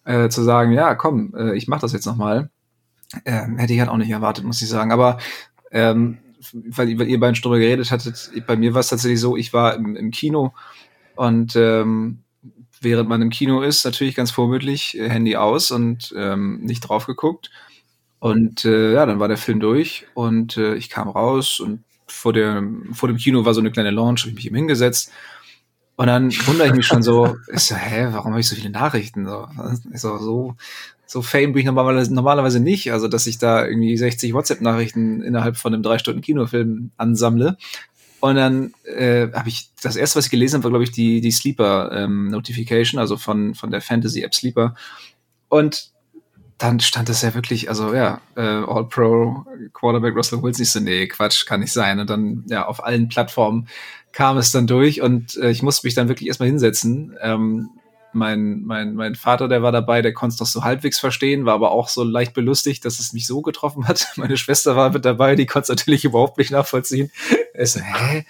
äh, 0.06 0.30
zu 0.30 0.44
sagen, 0.44 0.71
ja, 0.71 0.95
komm, 0.95 1.33
äh, 1.36 1.56
ich 1.56 1.68
mach 1.68 1.80
das 1.80 1.94
jetzt 1.94 2.06
nochmal. 2.06 2.50
Ähm, 3.25 3.57
hätte 3.57 3.74
ich 3.74 3.80
halt 3.80 3.89
auch 3.89 3.98
nicht 3.98 4.10
erwartet, 4.10 4.45
muss 4.45 4.62
ich 4.62 4.69
sagen. 4.69 4.92
Aber 4.92 5.18
ähm, 5.71 6.19
weil, 6.51 6.97
weil 7.00 7.07
ihr 7.07 7.19
beiden 7.19 7.36
schon 7.36 7.44
drüber 7.44 7.59
geredet 7.59 7.91
hattet, 7.91 8.31
bei 8.47 8.56
mir 8.56 8.74
war 8.74 8.80
es 8.81 8.89
tatsächlich 8.89 9.19
so, 9.19 9.36
ich 9.36 9.53
war 9.53 9.75
im, 9.75 9.95
im 9.95 10.12
Kino 10.12 10.53
und 11.15 11.56
ähm, 11.56 12.19
während 12.81 13.09
man 13.09 13.21
im 13.21 13.30
Kino 13.30 13.62
ist, 13.62 13.86
natürlich 13.86 14.15
ganz 14.15 14.31
vorbildlich, 14.31 14.97
äh, 14.97 15.09
Handy 15.09 15.36
aus 15.36 15.71
und 15.71 16.13
ähm, 16.15 16.62
nicht 16.62 16.81
drauf 16.81 17.06
geguckt. 17.06 17.52
Und 18.19 18.66
äh, 18.66 18.94
ja, 18.94 19.06
dann 19.06 19.19
war 19.19 19.28
der 19.28 19.37
Film 19.37 19.59
durch 19.59 20.06
und 20.13 20.57
äh, 20.57 20.75
ich 20.75 20.90
kam 20.90 21.07
raus 21.07 21.59
und 21.59 21.83
vor, 22.07 22.33
der, 22.33 22.63
vor 22.92 23.07
dem 23.07 23.18
Kino 23.18 23.45
war 23.45 23.54
so 23.54 23.61
eine 23.61 23.71
kleine 23.71 23.92
Launch, 23.92 24.21
habe 24.21 24.30
ich 24.30 24.35
mich 24.35 24.45
eben 24.47 24.56
hingesetzt. 24.56 25.11
Und 25.95 26.07
dann 26.07 26.31
wundere 26.47 26.68
ich 26.68 26.73
mich 26.73 26.87
schon 26.87 27.04
so, 27.04 27.37
ich 27.54 27.61
so, 27.61 27.75
hä, 27.75 28.07
warum 28.11 28.31
habe 28.31 28.42
ich 28.42 28.47
so 28.47 28.56
viele 28.56 28.69
Nachrichten? 28.69 29.25
So, 29.25 29.47
so, 29.94 30.18
so, 30.18 30.56
so 31.09 31.23
Fame 31.23 31.54
bin 31.54 31.61
ich 31.61 31.66
normalerweise, 31.66 32.13
normalerweise 32.13 32.59
nicht, 32.59 32.94
also 32.94 33.07
dass 33.07 33.25
ich 33.25 33.39
da 33.39 33.66
irgendwie 33.66 33.97
60 33.97 34.31
WhatsApp-Nachrichten 34.33 35.23
innerhalb 35.23 35.57
von 35.57 35.73
einem 35.73 35.81
drei 35.81 35.97
Stunden 35.97 36.21
Kinofilm 36.21 36.92
ansammle. 36.97 37.57
Und 38.19 38.35
dann 38.35 38.73
äh, 38.83 39.28
habe 39.33 39.49
ich 39.49 39.71
das 39.81 39.95
erste, 39.95 40.19
was 40.19 40.25
ich 40.25 40.31
gelesen 40.31 40.57
habe, 40.57 40.66
war 40.66 40.71
glaube 40.71 40.83
ich 40.83 40.92
die 40.92 41.19
die 41.19 41.31
Sleeper 41.31 41.92
ähm, 41.94 42.39
also 42.97 43.18
von 43.18 43.56
von 43.56 43.71
der 43.71 43.81
Fantasy 43.81 44.21
App 44.21 44.35
Sleeper. 44.35 44.75
Und 45.47 45.89
dann 46.59 46.80
stand 46.80 47.09
das 47.09 47.23
ja 47.23 47.33
wirklich, 47.33 47.69
also 47.69 47.95
ja, 47.95 48.21
äh, 48.35 48.42
All 48.42 48.87
Pro 48.87 49.45
Quarterback 49.73 50.16
Russell 50.16 50.44
Wilson. 50.44 50.61
Ich 50.61 50.71
so, 50.71 50.80
nee, 50.80 51.07
Quatsch, 51.07 51.47
kann 51.47 51.61
nicht 51.61 51.73
sein. 51.73 51.99
Und 51.99 52.09
dann 52.11 52.44
ja 52.49 52.68
auf 52.68 52.83
allen 52.83 53.07
Plattformen 53.07 53.68
kam 54.11 54.37
es 54.37 54.51
dann 54.51 54.68
durch 54.68 55.01
und 55.01 55.37
äh, 55.37 55.49
ich 55.49 55.63
musste 55.63 55.87
mich 55.87 55.95
dann 55.95 56.07
wirklich 56.07 56.28
erstmal 56.28 56.49
hinsetzen. 56.49 57.18
Ähm, 57.19 57.69
mein, 58.13 58.61
mein, 58.63 58.95
mein 58.95 59.16
Vater, 59.16 59.47
der 59.47 59.61
war 59.61 59.71
dabei, 59.71 60.01
der 60.01 60.13
konnte 60.13 60.33
es 60.33 60.39
noch 60.39 60.47
so 60.47 60.63
halbwegs 60.63 60.99
verstehen, 60.99 61.45
war 61.45 61.54
aber 61.54 61.71
auch 61.71 61.89
so 61.89 62.04
leicht 62.04 62.33
belustigt, 62.33 62.85
dass 62.85 62.99
es 62.99 63.13
mich 63.13 63.28
so 63.28 63.42
getroffen 63.42 63.87
hat. 63.87 64.07
Meine 64.16 64.37
Schwester 64.37 64.75
war 64.75 64.92
mit 64.92 65.06
dabei, 65.06 65.35
die 65.35 65.45
konnte 65.45 65.63
es 65.63 65.69
natürlich 65.69 66.06
überhaupt 66.06 66.37
nicht 66.37 66.51
nachvollziehen. 66.51 67.11
Er 67.54 67.66
so, 67.66 67.80
hä? 67.81 68.25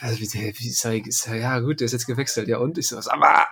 Also, 0.00 0.20
wie, 0.20 0.54
wie 0.56 0.68
ist 0.68 0.84
er, 0.84 1.06
ist 1.06 1.26
er, 1.26 1.36
ja 1.36 1.60
gut, 1.60 1.80
der 1.80 1.86
ist 1.86 1.92
jetzt 1.92 2.06
gewechselt, 2.06 2.48
ja 2.48 2.58
und? 2.58 2.76
Ich 2.76 2.88
so, 2.88 2.98
aber 3.10 3.46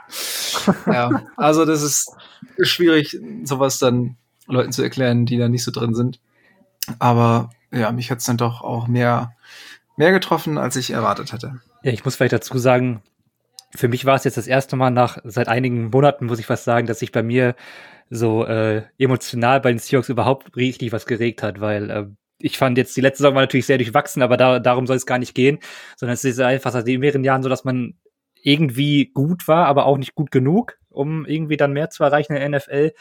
ja, 0.86 1.22
also 1.36 1.64
das 1.64 1.82
ist 1.82 2.10
schwierig, 2.60 3.18
sowas 3.44 3.78
dann 3.78 4.16
Leuten 4.46 4.72
zu 4.72 4.82
erklären, 4.82 5.24
die 5.24 5.38
da 5.38 5.48
nicht 5.48 5.64
so 5.64 5.70
drin 5.70 5.94
sind. 5.94 6.20
Aber 6.98 7.50
ja, 7.70 7.92
mich 7.92 8.10
hat 8.10 8.18
es 8.18 8.24
dann 8.24 8.36
doch 8.36 8.60
auch 8.60 8.88
mehr, 8.88 9.34
mehr 9.96 10.10
getroffen, 10.10 10.58
als 10.58 10.76
ich 10.76 10.90
erwartet 10.90 11.32
hatte. 11.32 11.60
Ja, 11.82 11.92
ich 11.92 12.04
muss 12.04 12.16
vielleicht 12.16 12.32
dazu 12.32 12.58
sagen, 12.58 13.02
für 13.74 13.88
mich 13.88 14.04
war 14.04 14.16
es 14.16 14.24
jetzt 14.24 14.36
das 14.36 14.46
erste 14.46 14.76
Mal 14.76 14.90
nach 14.90 15.18
seit 15.24 15.48
einigen 15.48 15.90
Monaten, 15.90 16.26
muss 16.26 16.38
ich 16.38 16.46
fast 16.46 16.64
sagen, 16.64 16.86
dass 16.86 16.98
sich 16.98 17.12
bei 17.12 17.22
mir 17.22 17.54
so 18.10 18.44
äh, 18.44 18.82
emotional 18.98 19.60
bei 19.60 19.70
den 19.70 19.78
Seahawks 19.78 20.08
überhaupt 20.10 20.56
richtig 20.56 20.92
was 20.92 21.06
geregt 21.06 21.42
hat, 21.42 21.60
weil 21.60 21.90
äh, 21.90 22.06
ich 22.38 22.58
fand 22.58 22.76
jetzt 22.76 22.96
die 22.96 23.00
letzte 23.00 23.22
Saison 23.22 23.34
war 23.34 23.42
natürlich 23.42 23.66
sehr 23.66 23.78
durchwachsen, 23.78 24.22
aber 24.22 24.36
da, 24.36 24.58
darum 24.58 24.86
soll 24.86 24.96
es 24.96 25.06
gar 25.06 25.18
nicht 25.18 25.34
gehen, 25.34 25.58
sondern 25.96 26.14
es 26.14 26.24
ist 26.24 26.40
einfach 26.40 26.72
seit 26.72 26.86
mehreren 26.86 27.24
Jahren 27.24 27.42
so, 27.42 27.48
dass 27.48 27.64
man 27.64 27.94
irgendwie 28.42 29.10
gut 29.14 29.46
war, 29.48 29.66
aber 29.66 29.86
auch 29.86 29.96
nicht 29.96 30.14
gut 30.14 30.30
genug. 30.30 30.76
um 30.90 31.24
irgendwie 31.24 31.56
dann 31.56 31.72
mehr 31.72 31.88
zu 31.90 32.04
erreichen 32.04 32.34
in 32.34 32.50
der 32.50 32.60
NFL. 32.60 32.92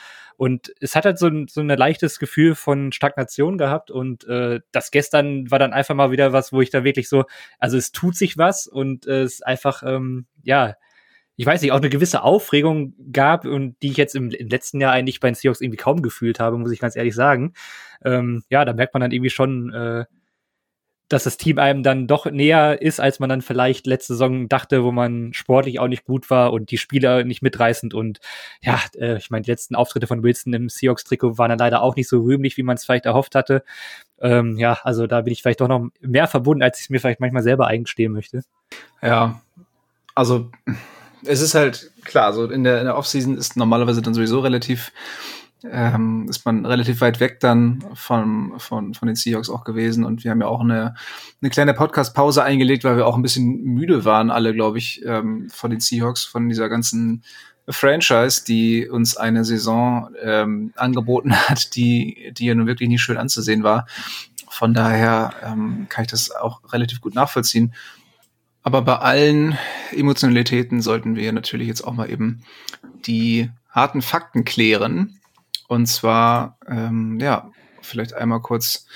Und 0.42 0.74
es 0.80 0.96
hat 0.96 1.06
halt 1.06 1.20
so, 1.20 1.28
ein, 1.28 1.48
so 1.48 1.62
ein 1.62 1.68
leichtes 1.68 2.18
Gefühl 2.18 2.56
von 2.56 2.92
Stagnation 2.92 3.60
gehabt. 3.60 3.92
Und 3.92 4.28
äh, 4.28 4.62
das 4.72 4.90
gestern 4.90 5.52
war 5.52 5.60
dann 5.60 5.72
einfach 5.72 5.94
mal 5.94 6.10
wieder 6.10 6.34
was, 6.34 6.52
wo 6.52 6.62
ich 6.62 6.72
da 6.72 6.84
wirklich 6.84 7.10
so, 7.10 7.26
also 7.60 7.78
es 7.78 7.92
tut 7.92 8.16
sich 8.16 8.40
was 8.40 8.66
und 8.66 9.06
äh, 9.06 9.22
es 9.22 9.44
einfach, 9.44 9.84
ähm, 9.86 10.26
ja, 10.42 10.78
ich 11.36 11.46
weiß 11.46 11.62
nicht, 11.62 11.72
auch 11.72 11.78
eine 11.78 11.92
gewisse 11.92 12.24
Aufregung 12.24 12.96
gab 13.12 13.46
und 13.46 13.80
die 13.84 13.92
ich 13.92 13.98
jetzt 13.98 14.16
im, 14.16 14.32
im, 14.32 14.48
letzten 14.48 14.82
Jahr 14.82 14.94
eigentlich 14.94 15.20
bei 15.20 15.30
den 15.30 15.36
Seahawks 15.36 15.62
irgendwie 15.62 15.78
kaum 15.78 16.02
gefühlt 16.02 16.40
habe, 16.40 16.58
muss 16.58 16.72
ich 16.72 16.80
ganz 16.80 16.96
ehrlich 16.96 17.14
sagen. 17.14 17.54
Ähm, 18.04 18.42
ja, 18.50 18.66
da 18.66 18.74
merkt 18.74 18.96
man 18.96 19.02
dann 19.02 19.12
irgendwie 19.12 19.30
schon, 19.30 19.72
äh, 19.72 20.06
dass 21.12 21.26
das 21.26 21.38
Team 21.38 21.60
einem 21.60 21.84
dann 21.84 22.08
doch 22.08 22.26
näher 22.26 22.82
ist, 22.82 23.00
als 23.00 23.20
man 23.20 23.30
dann 23.30 23.42
vielleicht 23.42 23.86
letzte 23.86 24.14
Saison 24.14 24.48
dachte, 24.48 24.84
wo 24.84 24.92
man 24.92 25.34
sportlich 25.34 25.80
auch 25.80 25.88
nicht 25.88 26.06
gut 26.06 26.30
war 26.30 26.54
und 26.54 26.72
die 26.72 26.78
Spieler 26.78 27.24
nicht 27.24 27.42
mitreißend 27.42 27.94
und 27.94 28.20
ja, 28.62 28.80
äh, 28.98 29.18
ich 29.18 29.30
meine, 29.30 29.44
die 29.44 29.52
letzten 29.52 29.76
Auftritte 29.76 30.08
von 30.08 30.24
Wilson 30.24 30.54
im 30.54 30.70
Seahawks-Trikot 30.70 31.38
waren 31.38 31.50
dann 31.50 31.60
leider 31.60 31.82
auch 31.82 31.96
nicht 31.96 32.08
so 32.08 32.22
rühmlich, 32.22 32.56
wie 32.58 32.64
man 32.64 32.76
es 32.76 32.86
vielleicht 32.86 33.06
erhofft 33.06 33.36
hatte. 33.36 33.64
Ähm, 34.20 34.58
ja, 34.58 34.80
also 34.84 35.08
da 35.08 35.22
bin 35.22 35.34
ich 35.34 35.42
vielleicht 35.42 35.62
doch 35.62 35.68
noch 35.68 35.90
mehr 36.00 36.28
verbunden, 36.28 36.64
als 36.64 36.80
ich 36.80 36.86
es 36.86 36.90
mir 36.90 37.00
vielleicht 37.00 37.20
manchmal 37.20 37.44
selber 37.44 37.68
eingestehen 37.68 38.14
möchte. 38.14 38.44
Ja, 39.02 39.42
also 40.16 40.50
es 41.24 41.42
ist 41.42 41.56
halt 41.56 41.92
klar, 42.06 42.34
so 42.34 42.46
in 42.46 42.64
der, 42.64 42.80
in 42.80 42.86
der 42.86 42.98
Offseason 42.98 43.38
ist 43.38 43.58
normalerweise 43.58 44.02
dann 44.02 44.14
sowieso 44.14 44.40
relativ 44.40 44.92
ähm, 45.70 46.28
ist 46.30 46.46
man 46.46 46.66
relativ 46.66 47.02
weit 47.02 47.20
weg 47.20 47.40
dann 47.40 47.84
von, 47.94 48.54
von, 48.58 48.94
von 48.94 49.08
den 49.08 49.16
Seahawks 49.16 49.50
auch 49.50 49.64
gewesen. 49.64 50.06
Und 50.06 50.24
wir 50.24 50.32
haben 50.32 50.42
ja 50.42 50.48
auch 50.48 50.62
eine, 50.62 50.96
eine 51.42 51.50
kleine 51.50 51.74
Podcast-Pause 51.74 52.44
eingelegt, 52.44 52.84
weil 52.84 52.98
wir 52.98 53.08
auch 53.08 53.16
ein 53.16 53.22
bisschen 53.22 53.64
müde 53.64 54.06
waren, 54.06 54.32
alle, 54.32 54.54
glaube 54.54 54.78
ich, 54.78 55.04
ähm, 55.06 55.50
von 55.50 55.72
den 55.72 55.80
Seahawks, 55.80 56.26
von 56.26 56.50
dieser 56.50 56.70
ganzen 56.70 57.24
Franchise, 57.70 58.44
die 58.46 58.88
uns 58.90 59.16
eine 59.18 59.46
Saison 59.46 60.10
ähm, 60.22 60.74
angeboten 60.76 61.34
hat, 61.36 61.76
die, 61.76 62.32
die 62.36 62.46
ja 62.46 62.56
nun 62.56 62.68
wirklich 62.68 62.90
nicht 62.90 63.02
schön 63.02 63.18
anzusehen 63.18 63.64
war. 63.64 63.86
Von 64.50 64.74
daher 64.74 65.34
ähm, 65.44 65.88
kann 65.90 66.04
ich 66.04 66.12
das 66.12 66.32
auch 66.32 66.62
relativ 66.74 67.02
gut 67.02 67.16
nachvollziehen. 67.16 67.74
Aber 68.64 68.82
bei 68.84 68.98
allen 68.98 69.58
Emotionalitäten 69.92 70.82
sollten 70.82 71.16
wir 71.16 71.32
natürlich 71.32 71.68
jetzt 71.68 71.82
auch 71.82 71.94
mal 71.94 72.10
eben 72.10 72.44
die 73.06 73.50
harten 73.70 74.02
Fakten 74.02 74.46
klären. 74.46 75.21
Und 75.72 75.86
zwar, 75.86 76.58
ähm, 76.68 77.18
ja, 77.22 77.50
vielleicht 77.82 78.14
einmal 78.14 78.42
kurz 78.42 78.88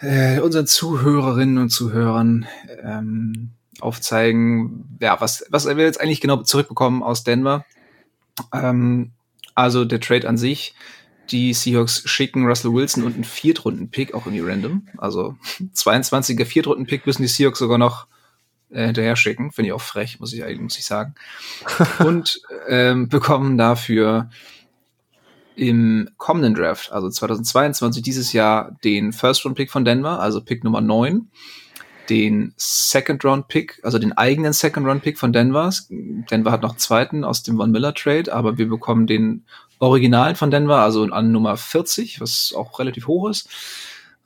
äh, 0.00 0.40
unseren 0.40 0.66
Zuhörerinnen 0.66 1.58
und 1.58 1.68
Zuhörern 1.68 2.44
ähm, 2.82 3.52
aufzeigen, 3.78 4.98
ja, 5.00 5.20
was, 5.20 5.46
was 5.48 5.64
wir 5.64 5.84
jetzt 5.84 6.00
eigentlich 6.00 6.20
genau 6.20 6.38
zurückbekommen 6.38 7.04
aus 7.04 7.22
Denver. 7.22 7.64
Ähm, 8.52 9.12
also 9.54 9.84
der 9.84 10.00
Trade 10.00 10.28
an 10.28 10.36
sich, 10.36 10.74
die 11.30 11.54
Seahawks 11.54 12.02
schicken 12.04 12.46
Russell 12.46 12.72
Wilson 12.72 13.04
und 13.04 13.14
einen 13.14 13.22
Viertrunden-Pick, 13.22 14.12
auch 14.12 14.26
irgendwie 14.26 14.44
random. 14.44 14.88
Also 14.98 15.36
22er 15.72 16.46
Viertrunden-Pick 16.46 17.06
müssen 17.06 17.22
die 17.22 17.28
Seahawks 17.28 17.60
sogar 17.60 17.78
noch 17.78 18.08
äh, 18.70 18.86
hinterher 18.86 19.14
schicken. 19.14 19.52
Finde 19.52 19.68
ich 19.68 19.72
auch 19.72 19.80
frech, 19.80 20.18
muss 20.18 20.32
ich, 20.32 20.42
muss 20.58 20.78
ich 20.78 20.84
sagen. 20.84 21.14
und 22.00 22.42
ähm, 22.68 23.08
bekommen 23.08 23.56
dafür 23.56 24.30
im 25.56 26.10
kommenden 26.18 26.54
Draft, 26.54 26.92
also 26.92 27.08
2022, 27.08 28.02
dieses 28.02 28.32
Jahr, 28.32 28.76
den 28.84 29.12
First-Round-Pick 29.12 29.70
von 29.70 29.84
Denver, 29.84 30.20
also 30.20 30.42
Pick 30.42 30.62
Nummer 30.62 30.80
9, 30.80 31.28
den 32.08 32.54
Second-Round-Pick, 32.56 33.80
also 33.82 33.98
den 33.98 34.12
eigenen 34.12 34.52
Second-Round-Pick 34.52 35.18
von 35.18 35.32
Denver. 35.32 35.72
Denver 35.90 36.52
hat 36.52 36.62
noch 36.62 36.70
einen 36.70 36.78
zweiten 36.78 37.24
aus 37.24 37.42
dem 37.42 37.56
Von 37.56 37.72
Miller-Trade, 37.72 38.32
aber 38.32 38.58
wir 38.58 38.68
bekommen 38.68 39.06
den 39.06 39.44
Originalen 39.78 40.36
von 40.36 40.50
Denver, 40.50 40.78
also 40.78 41.04
an 41.04 41.32
Nummer 41.32 41.56
40, 41.56 42.20
was 42.20 42.54
auch 42.56 42.78
relativ 42.78 43.06
hoch 43.06 43.28
ist. 43.28 43.48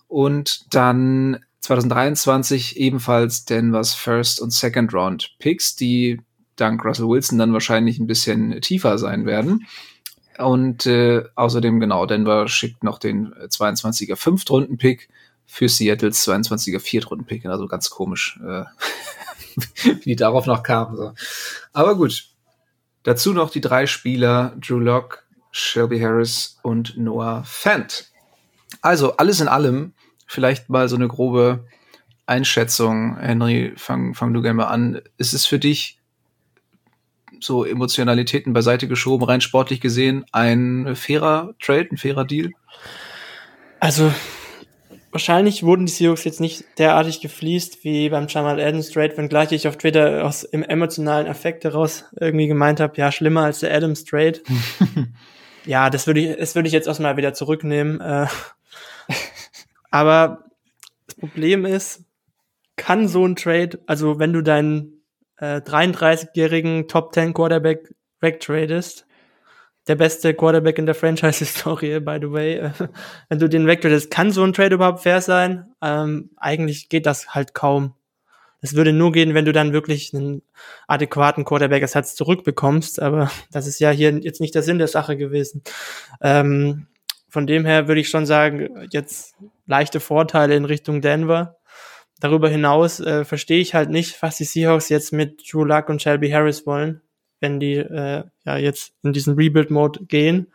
Und 0.09 0.75
dann 0.75 1.39
2023 1.61 2.79
ebenfalls 2.79 3.45
Denvers 3.45 3.95
First- 3.95 4.41
und 4.41 4.51
Second-Round-Picks, 4.51 5.77
die 5.77 6.21
dank 6.57 6.85
Russell 6.85 7.09
Wilson 7.09 7.39
dann 7.39 7.53
wahrscheinlich 7.53 7.99
ein 7.99 8.07
bisschen 8.07 8.61
tiefer 8.61 8.99
sein 8.99 9.25
werden. 9.27 9.67
Und 10.41 10.87
äh, 10.87 11.25
außerdem, 11.35 11.81
genau, 11.81 12.07
Denver 12.07 12.49
schickt 12.49 12.83
noch 12.83 12.99
den 12.99 13.35
22er 13.35 14.17
Fünftrunden-Pick 14.17 15.09
für 15.47 15.69
Seattles 15.69 16.27
22er 16.27 16.81
Viertrunden-Pick. 16.81 17.47
Also 17.47 17.67
ganz 17.67 17.91
komisch, 17.91 18.39
äh, 18.47 18.65
wie 20.03 20.11
die 20.11 20.17
darauf 20.17 20.47
noch 20.47 20.63
kamen. 20.63 20.97
So. 20.97 21.13
Aber 21.73 21.97
gut. 21.97 22.27
Dazu 23.03 23.33
noch 23.33 23.51
die 23.51 23.63
drei 23.63 23.87
Spieler, 23.87 24.55
Drew 24.61 24.79
Locke, 24.79 25.21
Shelby 25.53 25.99
Harris 26.01 26.59
und 26.63 26.99
Noah 26.99 27.45
Fant. 27.45 28.11
Also 28.83 29.17
alles 29.17 29.41
in 29.41 29.49
allem 29.49 29.95
vielleicht 30.27 30.69
mal 30.69 30.89
so 30.89 30.97
eine 30.97 31.09
grobe 31.09 31.67
Einschätzung. 32.27 33.17
Henry, 33.19 33.73
fang, 33.77 34.15
fang 34.15 34.33
du 34.33 34.43
gerne 34.43 34.55
mal 34.55 34.67
an. 34.67 35.01
Ist 35.17 35.33
es 35.33 35.47
für 35.47 35.59
dich 35.59 36.00
so 37.41 37.65
Emotionalitäten 37.65 38.53
beiseite 38.53 38.89
geschoben, 38.89 39.25
rein 39.25 39.41
sportlich 39.41 39.81
gesehen, 39.81 40.25
ein 40.33 40.95
fairer 40.95 41.55
Trade, 41.61 41.89
ein 41.93 41.97
fairer 41.97 42.25
Deal? 42.25 42.51
Also, 43.81 44.13
wahrscheinlich 45.11 45.63
wurden 45.63 45.87
die 45.87 45.93
Seahawks 45.93 46.25
jetzt 46.25 46.41
nicht 46.41 46.65
derartig 46.79 47.21
gefliest 47.21 47.85
wie 47.85 48.09
beim 48.11 48.27
Jamal 48.29 48.61
Adams 48.61 48.91
Trade, 48.91 49.17
wenngleich 49.17 49.53
ich 49.53 49.67
auf 49.67 49.77
Twitter 49.77 50.25
aus 50.25 50.45
im 50.45 50.63
emotionalen 50.63 51.27
Affekt 51.27 51.65
heraus 51.65 52.05
irgendwie 52.19 52.47
gemeint 52.47 52.81
habe, 52.81 52.97
ja, 52.97 53.11
schlimmer 53.11 53.45
als 53.45 53.61
der 53.61 53.75
Adams 53.75 54.05
Trade. 54.05 54.41
ja, 55.67 55.91
das 55.91 56.07
würde 56.07 56.21
ich, 56.21 56.37
das 56.37 56.55
würde 56.55 56.69
ich 56.69 56.73
jetzt 56.73 56.87
erstmal 56.87 57.17
wieder 57.17 57.35
zurücknehmen. 57.35 58.01
Äh, 58.01 58.27
aber 59.91 60.45
das 61.07 61.17
Problem 61.17 61.65
ist, 61.65 62.05
kann 62.77 63.09
so 63.09 63.27
ein 63.27 63.37
Trade, 63.37 63.79
also 63.87 64.19
wenn 64.19 64.33
du 64.33 64.43
deinen 64.43 65.00
äh, 65.41 65.57
33-jährigen 65.57 66.89
Top 66.89 67.13
10 67.15 67.35
Quarterback 67.35 67.95
wegtradest. 68.21 69.07
Der 69.89 69.97
beste 69.97 70.35
Quarterback 70.35 70.79
in 70.79 70.87
der 70.87 70.95
Franchise-Historie, 70.95 72.01
by 72.01 72.19
the 72.21 72.31
way. 72.31 72.71
Wenn 73.29 73.39
du 73.39 73.49
den 73.49 73.67
wegtradest, 73.67 74.11
kann 74.11 74.31
so 74.31 74.45
ein 74.45 74.53
Trade 74.53 74.75
überhaupt 74.75 75.01
fair 75.01 75.21
sein? 75.21 75.73
Ähm, 75.83 76.31
eigentlich 76.37 76.89
geht 76.89 77.07
das 77.07 77.35
halt 77.35 77.55
kaum. 77.55 77.95
Es 78.63 78.77
würde 78.77 78.93
nur 78.93 79.11
gehen, 79.11 79.33
wenn 79.33 79.47
du 79.47 79.53
dann 79.53 79.73
wirklich 79.73 80.13
einen 80.13 80.43
adäquaten 80.87 81.47
Quarterback-Ersatz 81.47 82.15
zurückbekommst, 82.15 83.01
aber 83.01 83.31
das 83.51 83.67
ist 83.67 83.81
ja 83.81 83.91
hier 83.91 84.11
jetzt 84.19 84.41
nicht 84.41 84.55
der 84.55 84.63
Sinn 84.63 84.79
der 84.79 84.87
Sache 84.87 85.17
gewesen. 85.17 85.63
Ähm, 86.21 86.87
von 87.31 87.47
dem 87.47 87.65
her 87.65 87.89
würde 87.89 88.01
ich 88.01 88.11
schon 88.11 88.27
sagen, 88.27 88.87
jetzt 88.91 89.35
leichte 89.67 90.01
Vorteile 90.01 90.57
in 90.57 90.65
Richtung 90.67 91.01
Denver 91.01 91.57
darüber 92.21 92.49
hinaus 92.49 93.01
äh, 93.01 93.25
verstehe 93.25 93.61
ich 93.61 93.75
halt 93.75 93.91
nicht, 93.91 94.23
was 94.23 94.37
die 94.37 94.45
Seahawks 94.45 94.89
jetzt 94.89 95.13
mit 95.13 95.43
Drew 95.51 95.65
Luck 95.65 95.89
und 95.89 96.01
Shelby 96.01 96.31
Harris 96.31 96.67
wollen, 96.67 97.01
wenn 97.41 97.59
die 97.59 97.77
äh, 97.77 98.25
ja 98.45 98.57
jetzt 98.57 98.93
in 99.03 99.13
diesen 99.13 99.35
Rebuild-Mode 99.35 100.05
gehen. 100.07 100.53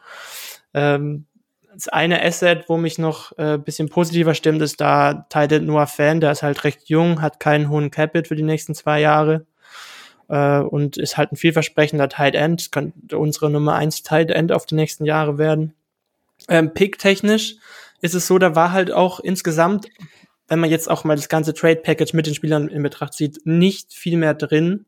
Ähm, 0.74 1.26
das 1.74 1.90
eine 1.90 2.24
Asset, 2.24 2.70
wo 2.70 2.78
mich 2.78 2.98
noch 2.98 3.38
äh, 3.38 3.58
bisschen 3.58 3.90
positiver 3.90 4.34
stimmt, 4.34 4.62
ist 4.62 4.80
da 4.80 5.26
Tight 5.30 5.62
Noah 5.62 5.88
Fan, 5.88 6.22
der 6.22 6.32
ist 6.32 6.44
halt 6.44 6.64
recht 6.64 6.88
jung, 6.88 7.22
hat 7.22 7.40
keinen 7.40 7.70
hohen 7.70 7.92
Capit 7.92 8.30
für 8.30 8.36
die 8.36 8.44
nächsten 8.44 8.76
zwei 8.76 9.02
Jahre 9.02 9.46
äh, 10.30 10.60
und 10.60 10.98
ist 10.98 11.18
halt 11.18 11.34
ein 11.34 11.36
vielversprechender 11.36 12.08
Tight 12.08 12.36
End, 12.36 12.72
könnte 12.72 13.18
unsere 13.18 13.50
Nummer 13.50 13.76
eins 13.76 14.04
Tight 14.04 14.32
End 14.32 14.54
auf 14.54 14.66
die 14.66 14.76
nächsten 14.76 15.06
Jahre 15.06 15.38
werden. 15.38 15.74
Ähm, 16.48 16.74
Pick-technisch 16.74 17.58
ist 18.02 18.14
es 18.14 18.28
so, 18.28 18.38
da 18.38 18.56
war 18.56 18.72
halt 18.72 18.92
auch 18.92 19.20
insgesamt 19.20 19.88
wenn 20.48 20.60
man 20.60 20.70
jetzt 20.70 20.90
auch 20.90 21.04
mal 21.04 21.16
das 21.16 21.30
ganze 21.30 21.54
Trade 21.54 21.82
Package 21.84 22.14
mit 22.14 22.28
den 22.28 22.36
Spielern 22.36 22.68
in 22.68 22.84
Betracht 22.84 23.14
zieht, 23.14 23.46
nicht 23.46 23.94
viel 23.94 24.18
mehr 24.18 24.34
drin. 24.34 24.86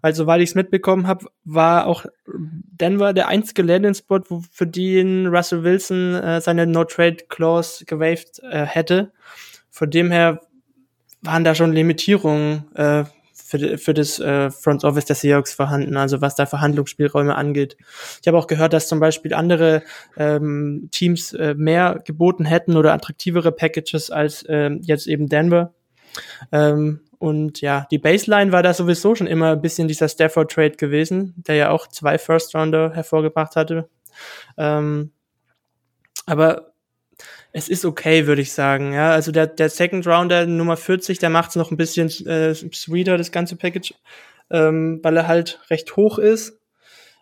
Also, 0.00 0.26
weil 0.26 0.40
ich 0.40 0.50
es 0.50 0.54
mitbekommen 0.54 1.06
habe, 1.06 1.26
war 1.44 1.86
auch 1.86 2.06
Denver 2.26 3.12
der 3.12 3.28
einzige 3.28 3.62
Landing-Spot, 3.62 4.42
für 4.50 4.66
den 4.66 5.26
Russell 5.26 5.62
Wilson 5.62 6.14
äh, 6.14 6.40
seine 6.40 6.66
No-Trade-Clause 6.66 7.84
gewaved 7.84 8.40
äh, 8.42 8.64
hätte. 8.64 9.12
Von 9.70 9.90
dem 9.90 10.10
her 10.10 10.40
waren 11.20 11.44
da 11.44 11.54
schon 11.54 11.72
Limitierungen 11.72 12.74
äh, 12.74 13.04
für, 13.52 13.76
für 13.76 13.92
das 13.92 14.18
äh, 14.18 14.50
Front 14.50 14.82
Office 14.84 15.04
der 15.04 15.16
Seahawks 15.16 15.52
vorhanden, 15.52 15.96
also 15.98 16.22
was 16.22 16.34
da 16.34 16.46
Verhandlungsspielräume 16.46 17.34
angeht. 17.34 17.76
Ich 18.20 18.26
habe 18.26 18.38
auch 18.38 18.46
gehört, 18.46 18.72
dass 18.72 18.88
zum 18.88 18.98
Beispiel 18.98 19.34
andere 19.34 19.82
ähm, 20.16 20.88
Teams 20.90 21.34
äh, 21.34 21.54
mehr 21.54 22.00
geboten 22.04 22.46
hätten 22.46 22.76
oder 22.78 22.94
attraktivere 22.94 23.52
Packages 23.52 24.10
als 24.10 24.42
äh, 24.44 24.70
jetzt 24.80 25.06
eben 25.06 25.28
Denver. 25.28 25.74
Ähm, 26.50 27.00
und 27.18 27.60
ja, 27.60 27.86
die 27.90 27.98
Baseline 27.98 28.52
war 28.52 28.62
da 28.62 28.72
sowieso 28.72 29.14
schon 29.14 29.26
immer 29.26 29.52
ein 29.52 29.60
bisschen 29.60 29.86
dieser 29.86 30.08
Stafford 30.08 30.50
Trade 30.50 30.76
gewesen, 30.76 31.34
der 31.36 31.54
ja 31.56 31.70
auch 31.70 31.86
zwei 31.86 32.16
First 32.16 32.54
Rounder 32.54 32.92
hervorgebracht 32.94 33.54
hatte. 33.54 33.88
Ähm, 34.56 35.12
aber 36.26 36.71
es 37.52 37.68
ist 37.68 37.84
okay, 37.84 38.26
würde 38.26 38.42
ich 38.42 38.52
sagen. 38.52 38.92
Ja, 38.92 39.10
also 39.10 39.30
der, 39.30 39.46
der 39.46 39.68
Second 39.68 40.06
Rounder 40.06 40.46
Nummer 40.46 40.76
40, 40.76 41.18
der 41.18 41.30
macht 41.30 41.50
es 41.50 41.56
noch 41.56 41.70
ein 41.70 41.76
bisschen 41.76 42.08
äh, 42.26 42.54
sweeter, 42.54 43.18
das 43.18 43.30
ganze 43.30 43.56
Package, 43.56 43.94
ähm, 44.50 45.00
weil 45.02 45.16
er 45.16 45.28
halt 45.28 45.60
recht 45.70 45.96
hoch 45.96 46.18
ist. 46.18 46.58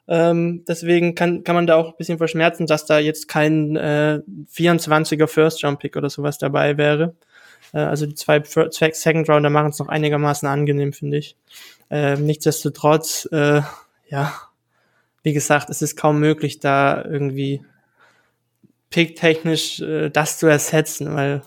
Ähm, 0.08 0.64
deswegen 0.66 1.14
kann, 1.14 1.44
kann 1.44 1.54
man 1.54 1.66
da 1.66 1.76
auch 1.76 1.90
ein 1.90 1.96
bisschen 1.96 2.18
verschmerzen, 2.18 2.66
dass 2.66 2.87
da 2.87 2.99
jetzt 2.99 3.28
kein 3.28 3.76
äh, 3.76 4.20
24er 4.52 5.26
First-Round-Pick 5.26 5.96
oder 5.96 6.10
sowas 6.10 6.38
dabei 6.38 6.76
wäre. 6.76 7.14
Äh, 7.72 7.78
also 7.78 8.06
die 8.06 8.14
zwei, 8.14 8.40
zwei 8.40 8.90
Second-Rounder 8.92 9.50
machen 9.50 9.70
es 9.70 9.78
noch 9.78 9.88
einigermaßen 9.88 10.49
angenehm, 10.49 10.92
finde 10.92 11.18
ich. 11.18 11.37
Äh, 11.90 12.16
nichtsdestotrotz, 12.16 13.28
äh, 13.32 13.62
ja, 14.08 14.34
wie 15.22 15.32
gesagt, 15.32 15.70
es 15.70 15.82
ist 15.82 15.96
kaum 15.96 16.18
möglich, 16.18 16.60
da 16.60 17.04
irgendwie 17.04 17.62
picktechnisch 18.90 19.80
äh, 19.80 20.11
das 20.11 20.38
zu 20.38 20.47
ersetzen, 20.47 21.14
weil 21.14 21.42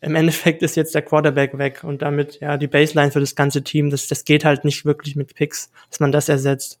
im 0.00 0.16
Endeffekt 0.16 0.62
ist 0.62 0.76
jetzt 0.76 0.94
der 0.94 1.02
Quarterback 1.02 1.56
weg 1.58 1.84
und 1.84 2.02
damit 2.02 2.40
ja 2.40 2.56
die 2.56 2.66
Baseline 2.66 3.12
für 3.12 3.20
das 3.20 3.36
ganze 3.36 3.62
Team. 3.62 3.90
Das, 3.90 4.08
das 4.08 4.24
geht 4.24 4.44
halt 4.44 4.64
nicht 4.64 4.84
wirklich 4.84 5.14
mit 5.14 5.34
Picks, 5.34 5.70
dass 5.90 6.00
man 6.00 6.10
das 6.10 6.28
ersetzt. 6.28 6.80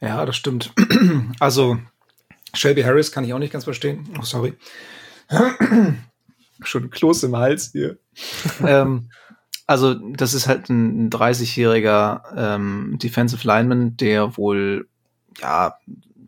Ja, 0.00 0.26
das 0.26 0.36
stimmt. 0.36 0.72
Also, 1.40 1.78
Shelby 2.54 2.82
Harris 2.82 3.12
kann 3.12 3.24
ich 3.24 3.32
auch 3.32 3.38
nicht 3.38 3.52
ganz 3.52 3.64
verstehen. 3.64 4.08
Oh, 4.18 4.24
sorry. 4.24 4.54
Schon 6.62 6.90
Kloß 6.90 7.22
im 7.24 7.36
Hals 7.36 7.70
hier. 7.72 7.98
ähm, 8.66 9.10
also, 9.66 9.94
das 9.94 10.34
ist 10.34 10.48
halt 10.48 10.68
ein 10.68 11.10
30-jähriger 11.10 12.22
ähm, 12.36 12.98
Defensive 13.00 13.46
Lineman, 13.46 13.96
der 13.96 14.36
wohl 14.36 14.88
ja 15.40 15.76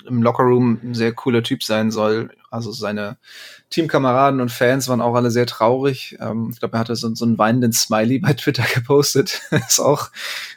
im 0.06 0.22
Lockerroom 0.22 0.80
ein 0.82 0.94
sehr 0.94 1.12
cooler 1.12 1.42
Typ 1.42 1.62
sein 1.62 1.90
soll. 1.90 2.30
Also 2.50 2.72
seine 2.72 3.16
Teamkameraden 3.70 4.40
und 4.40 4.50
Fans 4.50 4.88
waren 4.88 5.00
auch 5.00 5.14
alle 5.14 5.30
sehr 5.30 5.46
traurig. 5.46 6.16
Ähm, 6.20 6.50
ich 6.52 6.58
glaube, 6.58 6.76
er 6.76 6.80
hatte 6.80 6.96
so, 6.96 7.14
so 7.14 7.24
einen 7.24 7.38
weinenden 7.38 7.72
Smiley 7.72 8.18
bei 8.18 8.32
Twitter 8.32 8.64
gepostet. 8.74 9.42
ist 9.50 9.80
auch, 9.80 10.10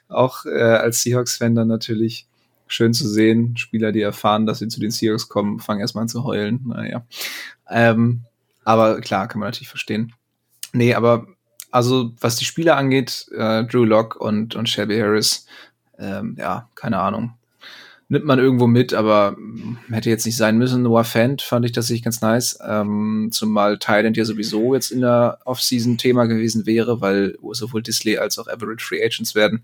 auch 0.07 0.45
äh, 0.45 0.61
als 0.61 1.01
Seahawks-Fan 1.03 1.55
dann 1.55 1.67
natürlich 1.67 2.27
schön 2.67 2.93
zu 2.93 3.07
sehen. 3.07 3.55
Spieler, 3.57 3.91
die 3.91 4.01
erfahren, 4.01 4.45
dass 4.45 4.59
sie 4.59 4.67
zu 4.67 4.79
den 4.79 4.91
Seahawks 4.91 5.29
kommen, 5.29 5.59
fangen 5.59 5.81
erstmal 5.81 6.03
an 6.03 6.09
zu 6.09 6.23
heulen. 6.23 6.61
Naja. 6.65 7.05
Ähm, 7.69 8.23
aber 8.63 9.01
klar, 9.01 9.27
kann 9.27 9.39
man 9.39 9.47
natürlich 9.47 9.69
verstehen. 9.69 10.13
Nee, 10.71 10.95
aber 10.95 11.27
also 11.69 12.13
was 12.19 12.37
die 12.37 12.45
Spieler 12.45 12.77
angeht, 12.77 13.27
äh, 13.35 13.63
Drew 13.65 13.83
Locke 13.83 14.17
und, 14.19 14.55
und 14.55 14.69
Shelby 14.69 14.97
Harris, 14.97 15.45
ähm, 15.99 16.35
ja, 16.39 16.69
keine 16.75 16.99
Ahnung 16.99 17.33
nimmt 18.09 18.25
man 18.25 18.39
irgendwo 18.39 18.67
mit, 18.67 18.93
aber 18.93 19.35
hätte 19.89 20.09
jetzt 20.09 20.25
nicht 20.25 20.37
sein 20.37 20.57
müssen. 20.57 20.83
Noah 20.83 21.03
Fant 21.03 21.41
fand 21.41 21.65
ich 21.65 21.75
sich 21.85 22.03
ganz 22.03 22.21
nice, 22.21 22.59
ähm, 22.65 23.29
zumal 23.31 23.77
Thailand 23.79 24.17
ja 24.17 24.25
sowieso 24.25 24.73
jetzt 24.73 24.91
in 24.91 25.01
der 25.01 25.39
Offseason 25.45 25.97
Thema 25.97 26.25
gewesen 26.25 26.65
wäre, 26.65 27.01
weil 27.01 27.37
sowohl 27.51 27.81
Disley 27.81 28.17
als 28.17 28.37
auch 28.37 28.47
Average 28.47 28.85
Free 28.85 29.03
Agents 29.03 29.35
werden. 29.35 29.63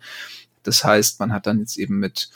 Das 0.63 0.84
heißt, 0.84 1.19
man 1.19 1.31
hat 1.31 1.48
dann 1.48 1.60
jetzt 1.60 1.77
eben 1.77 2.00
mit 2.00 2.29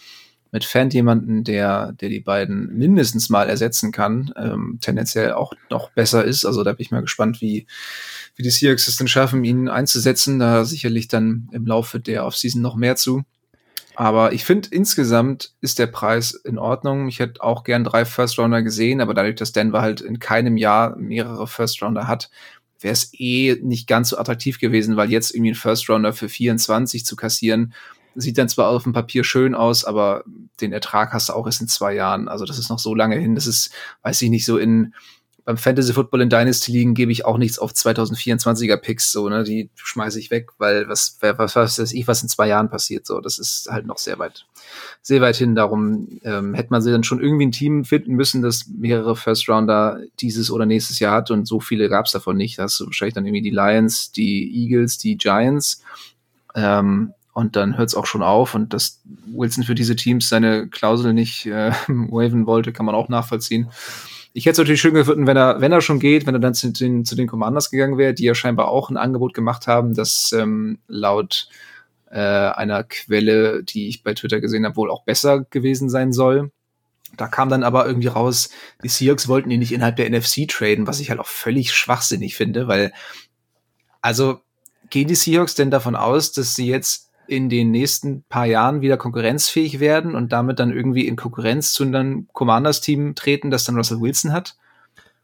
mit 0.54 0.66
Fant 0.66 0.94
jemanden, 0.94 1.44
der, 1.44 1.94
der 1.94 2.10
die 2.10 2.20
beiden 2.20 2.78
mindestens 2.78 3.28
mal 3.32 3.50
ersetzen 3.50 3.92
kann, 3.92 4.32
ähm, 4.38 4.78
tendenziell 4.80 5.34
auch 5.34 5.54
noch 5.72 5.90
besser 5.90 6.24
ist. 6.24 6.46
Also 6.46 6.64
da 6.64 6.74
bin 6.74 6.84
ich 6.84 6.92
mal 6.92 7.02
gespannt, 7.02 7.42
wie, 7.42 7.66
wie 8.36 8.44
die 8.44 8.52
Seahawks 8.52 8.88
es 8.88 8.98
denn 8.98 9.08
schaffen, 9.08 9.44
ihn 9.44 9.68
einzusetzen. 9.68 10.38
Da 10.38 10.64
sicherlich 10.64 11.08
dann 11.08 11.50
im 11.54 11.66
Laufe 11.66 12.00
der 12.00 12.24
Offseason 12.24 12.62
noch 12.62 12.76
mehr 12.76 12.96
zu. 12.96 13.24
Aber 13.96 14.34
ich 14.34 14.44
finde, 14.44 14.70
insgesamt 14.72 15.54
ist 15.62 15.80
der 15.80 15.88
Preis 15.88 16.32
in 16.34 16.58
Ordnung. 16.58 17.08
Ich 17.08 17.20
hätte 17.20 17.44
auch 17.44 17.64
gern 17.64 17.84
drei 17.84 18.06
First 18.06 18.40
Rounder 18.40 18.64
gesehen, 18.64 19.02
aber 19.02 19.14
dadurch, 19.14 19.36
dass 19.36 19.52
Denver 19.52 19.82
halt 19.82 20.02
in 20.02 20.20
keinem 20.20 20.58
Jahr 20.58 20.96
mehrere 20.96 21.48
First 21.48 21.82
Rounder 21.82 22.08
hat, 22.08 22.30
wäre 22.80 22.94
es 22.94 23.12
eh 23.14 23.58
nicht 23.62 23.88
ganz 23.88 24.10
so 24.10 24.18
attraktiv 24.18 24.60
gewesen, 24.60 24.98
weil 24.98 25.12
jetzt 25.12 25.34
irgendwie 25.34 25.52
ein 25.52 25.56
First 25.56 25.90
Rounder 25.90 26.14
für 26.14 26.28
24 26.30 27.06
zu 27.06 27.16
kassieren, 27.16 27.74
sieht 28.16 28.38
dann 28.38 28.50
zwar 28.50 28.70
auf 28.70 28.84
dem 28.84 28.94
Papier 28.94 29.24
schön 29.24 29.56
aus, 29.56 29.86
aber 29.86 30.24
den 30.62 30.72
Ertrag 30.72 31.14
hast 31.14 31.30
du 31.30 31.34
auch 31.34 31.46
erst 31.46 31.62
in 31.62 31.68
zwei 31.68 31.94
Jahren. 31.94 32.28
Also 32.28 32.46
das 32.46 32.60
ist 32.60 32.70
noch 32.70 32.80
so 32.80 32.94
lange 32.94 33.16
hin. 33.18 33.36
Das 33.36 33.48
ist, 33.48 33.72
weiß 34.04 34.22
ich 34.22 34.30
nicht, 34.30 34.46
so 34.46 34.58
in 34.58 34.94
beim 35.46 35.58
Fantasy 35.58 35.94
Football 35.94 36.22
in 36.22 36.30
Dynasty 36.30 36.72
liegen 36.72 36.94
gebe 36.94 37.12
ich 37.12 37.26
auch 37.26 37.38
nichts 37.38 37.60
auf 37.60 37.72
2024er 37.72 38.78
Picks, 38.78 39.12
so, 39.12 39.28
ne, 39.28 39.44
die 39.44 39.70
schmeiße 39.76 40.20
ich 40.20 40.32
weg, 40.32 40.52
weil 40.58 40.88
was, 40.88 41.18
was, 41.20 41.56
was 41.56 41.80
weiß 41.80 41.94
ich, 41.94 42.08
was 42.08 42.24
in 42.24 42.30
zwei 42.30 42.48
Jahren 42.48 42.70
passiert, 42.70 43.06
so, 43.06 43.20
das 43.20 43.40
ist 43.40 43.68
halt 43.70 43.86
noch 43.86 43.98
sehr 43.98 44.20
weit, 44.20 44.46
sehr 45.02 45.22
weit 45.22 45.36
hin, 45.36 45.56
darum, 45.56 46.20
ähm, 46.24 46.54
hätte 46.54 46.70
man 46.72 46.82
sie 46.82 46.92
dann 46.92 47.04
schon 47.04 47.22
irgendwie 47.22 47.48
ein 47.48 47.52
Team 47.52 47.84
finden 47.84 48.14
müssen, 48.14 48.42
das 48.42 48.68
mehrere 48.68 49.16
First 49.16 49.50
Rounder 49.50 50.00
dieses 50.22 50.50
oder 50.50 50.66
nächstes 50.66 51.00
Jahr 51.00 51.14
hat. 51.14 51.32
Und 51.32 51.46
so 51.46 51.60
viele 51.60 51.90
gab 51.90 52.06
es 52.06 52.14
davon 52.14 52.38
nicht, 52.38 52.58
da 52.58 52.64
hast 52.64 52.80
du 52.80 52.86
wahrscheinlich 52.86 53.16
dann 53.16 53.26
irgendwie 53.26 53.42
die 53.42 53.50
Lions, 53.50 54.12
die 54.12 54.50
Eagles, 54.64 54.98
die 54.98 55.18
Giants, 55.18 55.84
ähm, 56.56 57.14
und 57.34 57.56
dann 57.56 57.78
hört 57.78 57.90
es 57.90 57.96
auch 57.96 58.06
schon 58.06 58.22
auf. 58.22 58.54
Und 58.54 58.74
dass 58.74 59.02
Wilson 59.26 59.64
für 59.64 59.76
diese 59.76 59.96
Teams 59.96 60.30
seine 60.30 60.68
Klausel 60.68 61.14
nicht 61.14 61.48
äh, 61.48 61.72
waven 61.88 62.46
wollte, 62.46 62.72
kann 62.72 62.86
man 62.86 62.96
auch 62.96 63.10
nachvollziehen. 63.10 63.70
Ich 64.36 64.46
hätte 64.46 64.54
es 64.54 64.58
natürlich 64.58 64.82
schön 64.82 64.96
gefunden, 64.96 65.28
wenn 65.28 65.38
er, 65.38 65.62
wenn 65.62 65.72
er 65.72 65.82
schon 65.82 66.00
geht, 66.00 66.26
wenn 66.26 66.34
er 66.34 66.40
dann 66.40 66.56
zu 66.56 66.72
den, 66.72 67.06
zu 67.06 67.16
den 67.16 67.28
Commanders 67.28 67.70
gegangen 67.70 68.00
wäre, 68.00 68.16
die 68.16 68.24
ja 68.24 68.34
scheinbar 68.34 68.68
auch 68.68 68.90
ein 68.90 68.98
Angebot 68.98 69.36
gemacht 69.36 69.68
haben, 69.68 69.94
das 69.94 70.32
ähm, 70.34 70.80
laut 70.88 71.50
äh, 72.10 72.18
einer 72.20 72.84
Quelle, 72.84 73.64
die 73.64 73.88
ich 73.88 74.04
bei 74.04 74.16
Twitter 74.16 74.42
gesehen 74.42 74.66
habe, 74.66 74.76
wohl 74.76 74.90
auch 74.90 75.04
besser 75.04 75.46
gewesen 75.50 75.88
sein 75.88 76.12
soll. 76.12 76.52
Da 77.16 77.28
kam 77.28 77.50
dann 77.50 77.64
aber 77.64 77.86
irgendwie 77.86 78.08
raus, 78.08 78.50
die 78.84 78.88
Seahawks 78.88 79.28
wollten 79.28 79.52
ihn 79.52 79.60
nicht 79.60 79.72
innerhalb 79.72 79.98
der 79.98 80.10
NFC 80.10 80.48
traden, 80.48 80.88
was 80.88 81.00
ich 81.00 81.12
halt 81.12 81.20
auch 81.20 81.28
völlig 81.28 81.72
schwachsinnig 81.72 82.36
finde, 82.36 82.68
weil, 82.68 82.92
also, 84.02 84.42
gehen 84.90 85.08
die 85.08 85.16
Seahawks 85.16 85.54
denn 85.54 85.70
davon 85.70 85.96
aus, 85.96 86.32
dass 86.32 86.56
sie 86.56 86.68
jetzt 86.68 87.12
in 87.28 87.50
den 87.50 87.72
nächsten 87.72 88.24
paar 88.24 88.46
Jahren 88.46 88.82
wieder 88.82 88.98
konkurrenzfähig 88.98 89.80
werden 89.80 90.16
und 90.16 90.32
damit 90.32 90.60
dann 90.60 90.72
irgendwie 90.72 91.08
in 91.08 91.16
Konkurrenz 91.16 91.74
zu 91.74 91.84
einem 91.84 92.28
Commanders-Team 92.34 93.16
treten, 93.16 93.52
das 93.52 93.64
dann 93.64 93.76
Russell 93.76 94.02
Wilson 94.02 94.32
hat? 94.32 94.56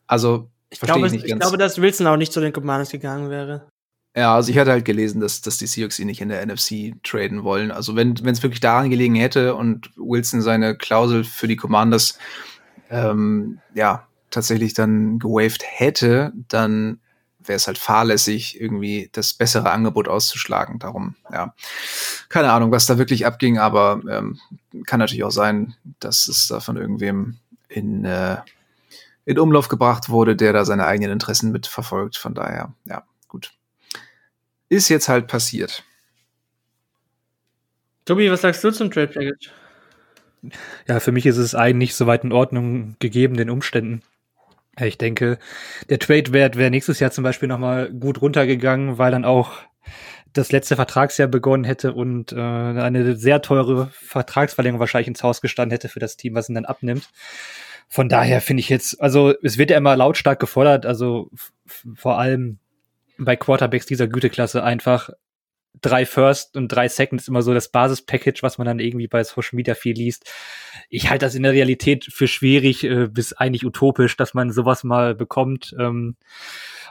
Also, 0.08 0.50
ich 0.70 0.80
glaube, 0.80 1.08
ich, 1.08 1.24
ich 1.24 1.40
glaube, 1.40 1.58
dass 1.58 1.82
Wilson 1.82 2.08
auch 2.08 2.18
nicht 2.18 2.32
zu 2.32 2.42
den 2.42 2.54
Commanders 2.54 2.90
gegangen 2.90 3.30
wäre. 3.30 3.68
Ja, 4.16 4.36
also 4.36 4.52
ich 4.52 4.58
hatte 4.58 4.72
halt 4.72 4.86
gelesen, 4.86 5.22
dass, 5.22 5.42
dass 5.42 5.60
die 5.60 5.68
Seahawks 5.68 6.00
ihn 6.00 6.08
nicht 6.08 6.22
in 6.22 6.30
der 6.30 6.46
NFC 6.46 6.96
traden 7.04 7.44
wollen. 7.44 7.72
Also 7.72 7.96
wenn 7.96 8.14
es 8.14 8.44
wirklich 8.44 8.60
daran 8.60 8.90
gelegen 8.90 9.16
hätte 9.16 9.56
und 9.56 9.92
Wilson 9.98 10.42
seine 10.42 10.76
Klausel 10.76 11.24
für 11.24 11.48
die 11.48 11.56
Commanders 11.56 12.18
ähm, 12.90 13.60
ja 13.76 14.08
tatsächlich 14.32 14.74
dann 14.74 15.20
gewaved 15.20 15.64
hätte, 15.64 16.34
dann 16.48 17.00
wäre 17.40 17.56
es 17.58 17.68
halt 17.68 17.78
fahrlässig, 17.78 18.60
irgendwie 18.60 19.10
das 19.12 19.34
bessere 19.34 19.72
Angebot 19.72 20.08
auszuschlagen. 20.08 20.80
Darum, 20.80 21.16
ja, 21.32 21.54
keine 22.28 22.52
Ahnung, 22.52 22.72
was 22.72 22.86
da 22.86 22.98
wirklich 22.98 23.26
abging, 23.26 23.58
aber 23.58 24.02
ähm, 24.10 24.40
kann 24.86 25.00
natürlich 25.00 25.24
auch 25.24 25.32
sein, 25.32 25.76
dass 26.00 26.28
es 26.28 26.48
da 26.48 26.60
von 26.60 26.78
irgendwem 26.78 27.38
in, 27.70 28.06
äh, 28.06 28.38
in 29.26 29.40
Umlauf 29.40 29.68
gebracht 29.68 30.10
wurde, 30.10 30.36
der 30.36 30.54
da 30.54 30.66
seine 30.66 30.86
eigenen 30.86 31.12
Interessen 31.12 31.52
mitverfolgt. 31.52 32.18
Von 32.18 32.34
daher, 32.34 32.74
ja, 32.86 33.04
gut. 33.28 33.52
Ist 34.68 34.90
jetzt 34.90 35.10
halt 35.10 35.28
passiert. 35.28 35.84
Tobi, 38.06 38.32
was 38.32 38.42
sagst 38.42 38.64
du 38.64 38.72
zum 38.72 38.92
Trade 38.92 39.08
Package? 39.08 39.52
Ja, 40.88 41.00
für 41.00 41.12
mich 41.12 41.26
ist 41.26 41.38
es 41.38 41.54
eigentlich 41.54 41.96
soweit 41.96 42.24
in 42.24 42.32
Ordnung 42.32 42.96
gegeben 43.00 43.36
den 43.36 43.50
Umständen. 43.50 44.02
Ich 44.82 44.98
denke, 44.98 45.40
der 45.90 46.00
Trade-Wert 46.00 46.58
wäre 46.58 46.72
nächstes 46.72 47.00
Jahr 47.00 47.12
zum 47.12 47.24
Beispiel 47.24 47.48
nochmal 47.48 47.92
gut 47.92 48.22
runtergegangen, 48.22 48.98
weil 48.98 49.12
dann 49.12 49.26
auch 49.26 49.54
das 50.34 50.52
letzte 50.52 50.76
Vertragsjahr 50.76 51.28
begonnen 51.28 51.64
hätte 51.64 51.94
und 51.94 52.32
äh, 52.32 52.36
eine 52.36 53.16
sehr 53.16 53.42
teure 53.42 53.88
Vertragsverlängerung 53.94 54.80
wahrscheinlich 54.80 55.08
ins 55.08 55.24
Haus 55.24 55.42
gestanden 55.42 55.72
hätte 55.72 55.90
für 55.90 56.00
das 56.00 56.18
Team, 56.18 56.36
was 56.36 56.50
ihn 56.50 56.56
dann 56.56 56.66
abnimmt. 56.66 57.10
Von 57.88 58.10
daher 58.10 58.40
finde 58.40 58.62
ich 58.62 58.70
jetzt, 58.70 59.02
also 59.02 59.34
es 59.42 59.58
wird 59.58 59.72
ja 59.72 59.78
immer 59.78 59.96
lautstark 59.96 60.40
gefordert, 60.40 60.86
also 60.86 61.32
vor 61.96 62.20
allem 62.20 62.60
bei 63.18 63.36
Quarterbacks 63.36 63.88
dieser 63.88 64.08
Güteklasse 64.08 64.64
einfach 64.64 65.10
drei 65.82 66.06
First 66.06 66.56
und 66.58 66.68
drei 66.70 66.86
ist 66.86 67.28
immer 67.28 67.42
so 67.42 67.54
das 67.54 67.70
Basispackage, 67.70 68.42
was 68.44 68.58
man 68.58 68.68
dann 68.68 68.80
irgendwie 68.80 69.08
bei 69.08 69.24
Social 69.24 69.56
Media 69.56 69.76
viel 69.76 69.96
liest. 69.96 70.32
Ich 70.90 71.10
halte 71.10 71.26
das 71.26 71.36
in 71.36 71.44
der 71.44 71.54
Realität 71.54 72.06
für 72.12 72.28
schwierig 72.28 72.84
äh, 72.84 73.08
bis 73.08 73.34
eigentlich 73.34 73.66
utopisch, 73.66 74.18
dass 74.18 74.34
man 74.34 74.52
sowas 74.52 74.84
mal 74.84 75.16
bekommt. 75.16 75.76
Ähm, 75.80 76.16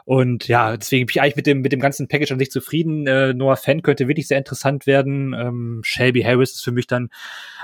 und 0.09 0.49
ja, 0.49 0.75
deswegen 0.75 1.05
bin 1.05 1.13
ich 1.15 1.21
eigentlich 1.21 1.37
mit 1.37 1.47
dem, 1.47 1.61
mit 1.61 1.71
dem 1.71 1.81
ganzen 1.81 2.09
Package 2.09 2.33
an 2.33 2.39
sich 2.39 2.51
zufrieden. 2.51 3.07
Äh, 3.07 3.35
Noah 3.35 3.57
Fan 3.57 3.83
könnte 3.83 4.09
wirklich 4.09 4.27
sehr 4.27 4.39
interessant 4.39 4.87
werden. 4.87 5.35
Ähm, 5.35 5.83
Shelby 5.85 6.23
Harris 6.23 6.53
ist 6.53 6.65
für 6.65 6.73
mich 6.73 6.87
dann 6.87 7.11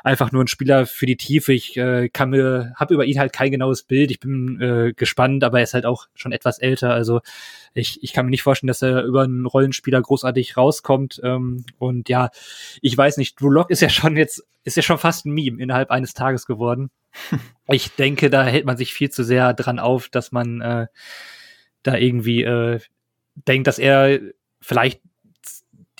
einfach 0.02 0.30
nur 0.30 0.44
ein 0.44 0.46
Spieler 0.46 0.84
für 0.84 1.06
die 1.06 1.16
Tiefe. 1.16 1.54
Ich 1.54 1.74
äh, 1.78 2.10
kann 2.10 2.28
mir, 2.28 2.74
habe 2.76 2.92
über 2.92 3.06
ihn 3.06 3.18
halt 3.18 3.32
kein 3.32 3.50
genaues 3.50 3.84
Bild. 3.84 4.10
Ich 4.10 4.20
bin 4.20 4.60
äh, 4.60 4.92
gespannt, 4.92 5.42
aber 5.42 5.60
er 5.60 5.64
ist 5.64 5.72
halt 5.72 5.86
auch 5.86 6.04
schon 6.14 6.32
etwas 6.32 6.58
älter. 6.58 6.92
Also 6.92 7.22
ich, 7.72 8.02
ich 8.02 8.12
kann 8.12 8.26
mir 8.26 8.30
nicht 8.30 8.42
vorstellen, 8.42 8.68
dass 8.68 8.82
er 8.82 9.04
über 9.04 9.22
einen 9.22 9.46
Rollenspieler 9.46 10.02
großartig 10.02 10.58
rauskommt. 10.58 11.22
Ähm, 11.24 11.64
und 11.78 12.10
ja, 12.10 12.28
ich 12.82 12.94
weiß 12.94 13.16
nicht, 13.16 13.40
Drew 13.40 13.48
Lock 13.48 13.70
ist 13.70 13.80
ja 13.80 13.88
schon 13.88 14.18
jetzt, 14.18 14.44
ist 14.64 14.76
ja 14.76 14.82
schon 14.82 14.98
fast 14.98 15.24
ein 15.24 15.32
Meme 15.32 15.62
innerhalb 15.62 15.90
eines 15.90 16.12
Tages 16.12 16.44
geworden. 16.44 16.90
ich 17.68 17.92
denke, 17.92 18.28
da 18.28 18.44
hält 18.44 18.66
man 18.66 18.76
sich 18.76 18.92
viel 18.92 19.08
zu 19.08 19.24
sehr 19.24 19.54
dran 19.54 19.78
auf, 19.78 20.10
dass 20.10 20.30
man 20.30 20.60
äh, 20.60 20.86
da 21.84 21.96
irgendwie 21.96 22.42
äh, 22.42 22.80
denkt, 23.34 23.66
dass 23.66 23.78
er 23.78 24.20
vielleicht 24.60 25.00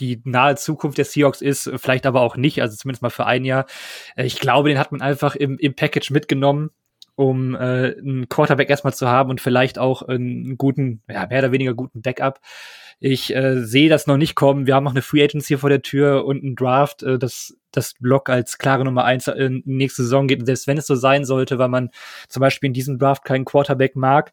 die 0.01 0.21
nahe 0.25 0.57
Zukunft 0.57 0.99
der 0.99 1.05
Seahawks 1.05 1.41
ist, 1.41 1.71
vielleicht 1.77 2.07
aber 2.07 2.21
auch 2.21 2.37
nicht, 2.37 2.61
also 2.61 2.77
zumindest 2.77 3.03
mal 3.03 3.11
für 3.11 3.27
ein 3.27 3.45
Jahr. 3.45 3.67
Äh, 4.17 4.25
ich 4.27 4.41
glaube, 4.41 4.69
den 4.69 4.79
hat 4.79 4.93
man 4.93 5.01
einfach 5.01 5.37
im, 5.37 5.59
im 5.59 5.75
Package 5.75 6.11
mitgenommen, 6.11 6.71
um 7.15 7.55
äh, 7.55 7.59
einen 7.97 8.29
Quarterback 8.29 8.71
erstmal 8.71 8.95
zu 8.95 9.09
haben 9.09 9.31
und 9.31 9.41
vielleicht 9.41 9.79
auch 9.79 10.03
einen 10.03 10.59
guten, 10.59 11.03
ja, 11.09 11.27
mehr 11.27 11.39
oder 11.39 11.53
weniger 11.53 11.75
guten 11.75 12.03
Backup. 12.03 12.41
Ich 12.99 13.35
äh, 13.35 13.63
sehe 13.65 13.89
das 13.89 14.07
noch 14.07 14.17
nicht 14.17 14.35
kommen. 14.35 14.67
Wir 14.67 14.75
haben 14.75 14.85
noch 14.85 14.93
eine 14.93 15.03
Free 15.03 15.23
Agency 15.23 15.57
vor 15.59 15.71
der 15.71 15.83
Tür 15.83 16.25
und 16.25 16.43
einen 16.43 16.57
Draft, 16.57 17.03
äh, 17.03 17.19
das 17.19 17.57
das 17.77 17.95
Block 17.95 18.29
als 18.29 18.59
klare 18.59 18.85
Nummer 18.85 19.05
eins 19.05 19.27
in 19.27 19.63
die 19.65 19.75
nächste 19.75 20.03
Saison 20.03 20.29
geht. 20.29 20.41
Und 20.41 20.47
selbst 20.47 20.67
wenn 20.67 20.79
es 20.79 20.87
so 20.87 20.95
sein 20.95 21.25
sollte, 21.25 21.59
weil 21.59 21.69
man 21.69 21.91
zum 22.29 22.41
Beispiel 22.41 22.69
in 22.69 22.73
diesem 22.73 22.99
Draft 22.99 23.25
keinen 23.25 23.45
Quarterback 23.45 23.97
mag, 23.97 24.33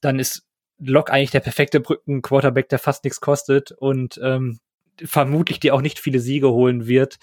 dann 0.00 0.18
ist 0.18 0.46
Lock 0.84 1.10
eigentlich 1.10 1.30
der 1.30 1.40
perfekte 1.40 1.80
Brücken-Quarterback, 1.80 2.68
der 2.68 2.78
fast 2.78 3.04
nichts 3.04 3.20
kostet 3.20 3.72
und 3.72 4.20
ähm, 4.22 4.58
vermutlich 5.04 5.60
dir 5.60 5.74
auch 5.74 5.80
nicht 5.80 5.98
viele 5.98 6.20
Siege 6.20 6.50
holen 6.50 6.86
wird, 6.86 7.16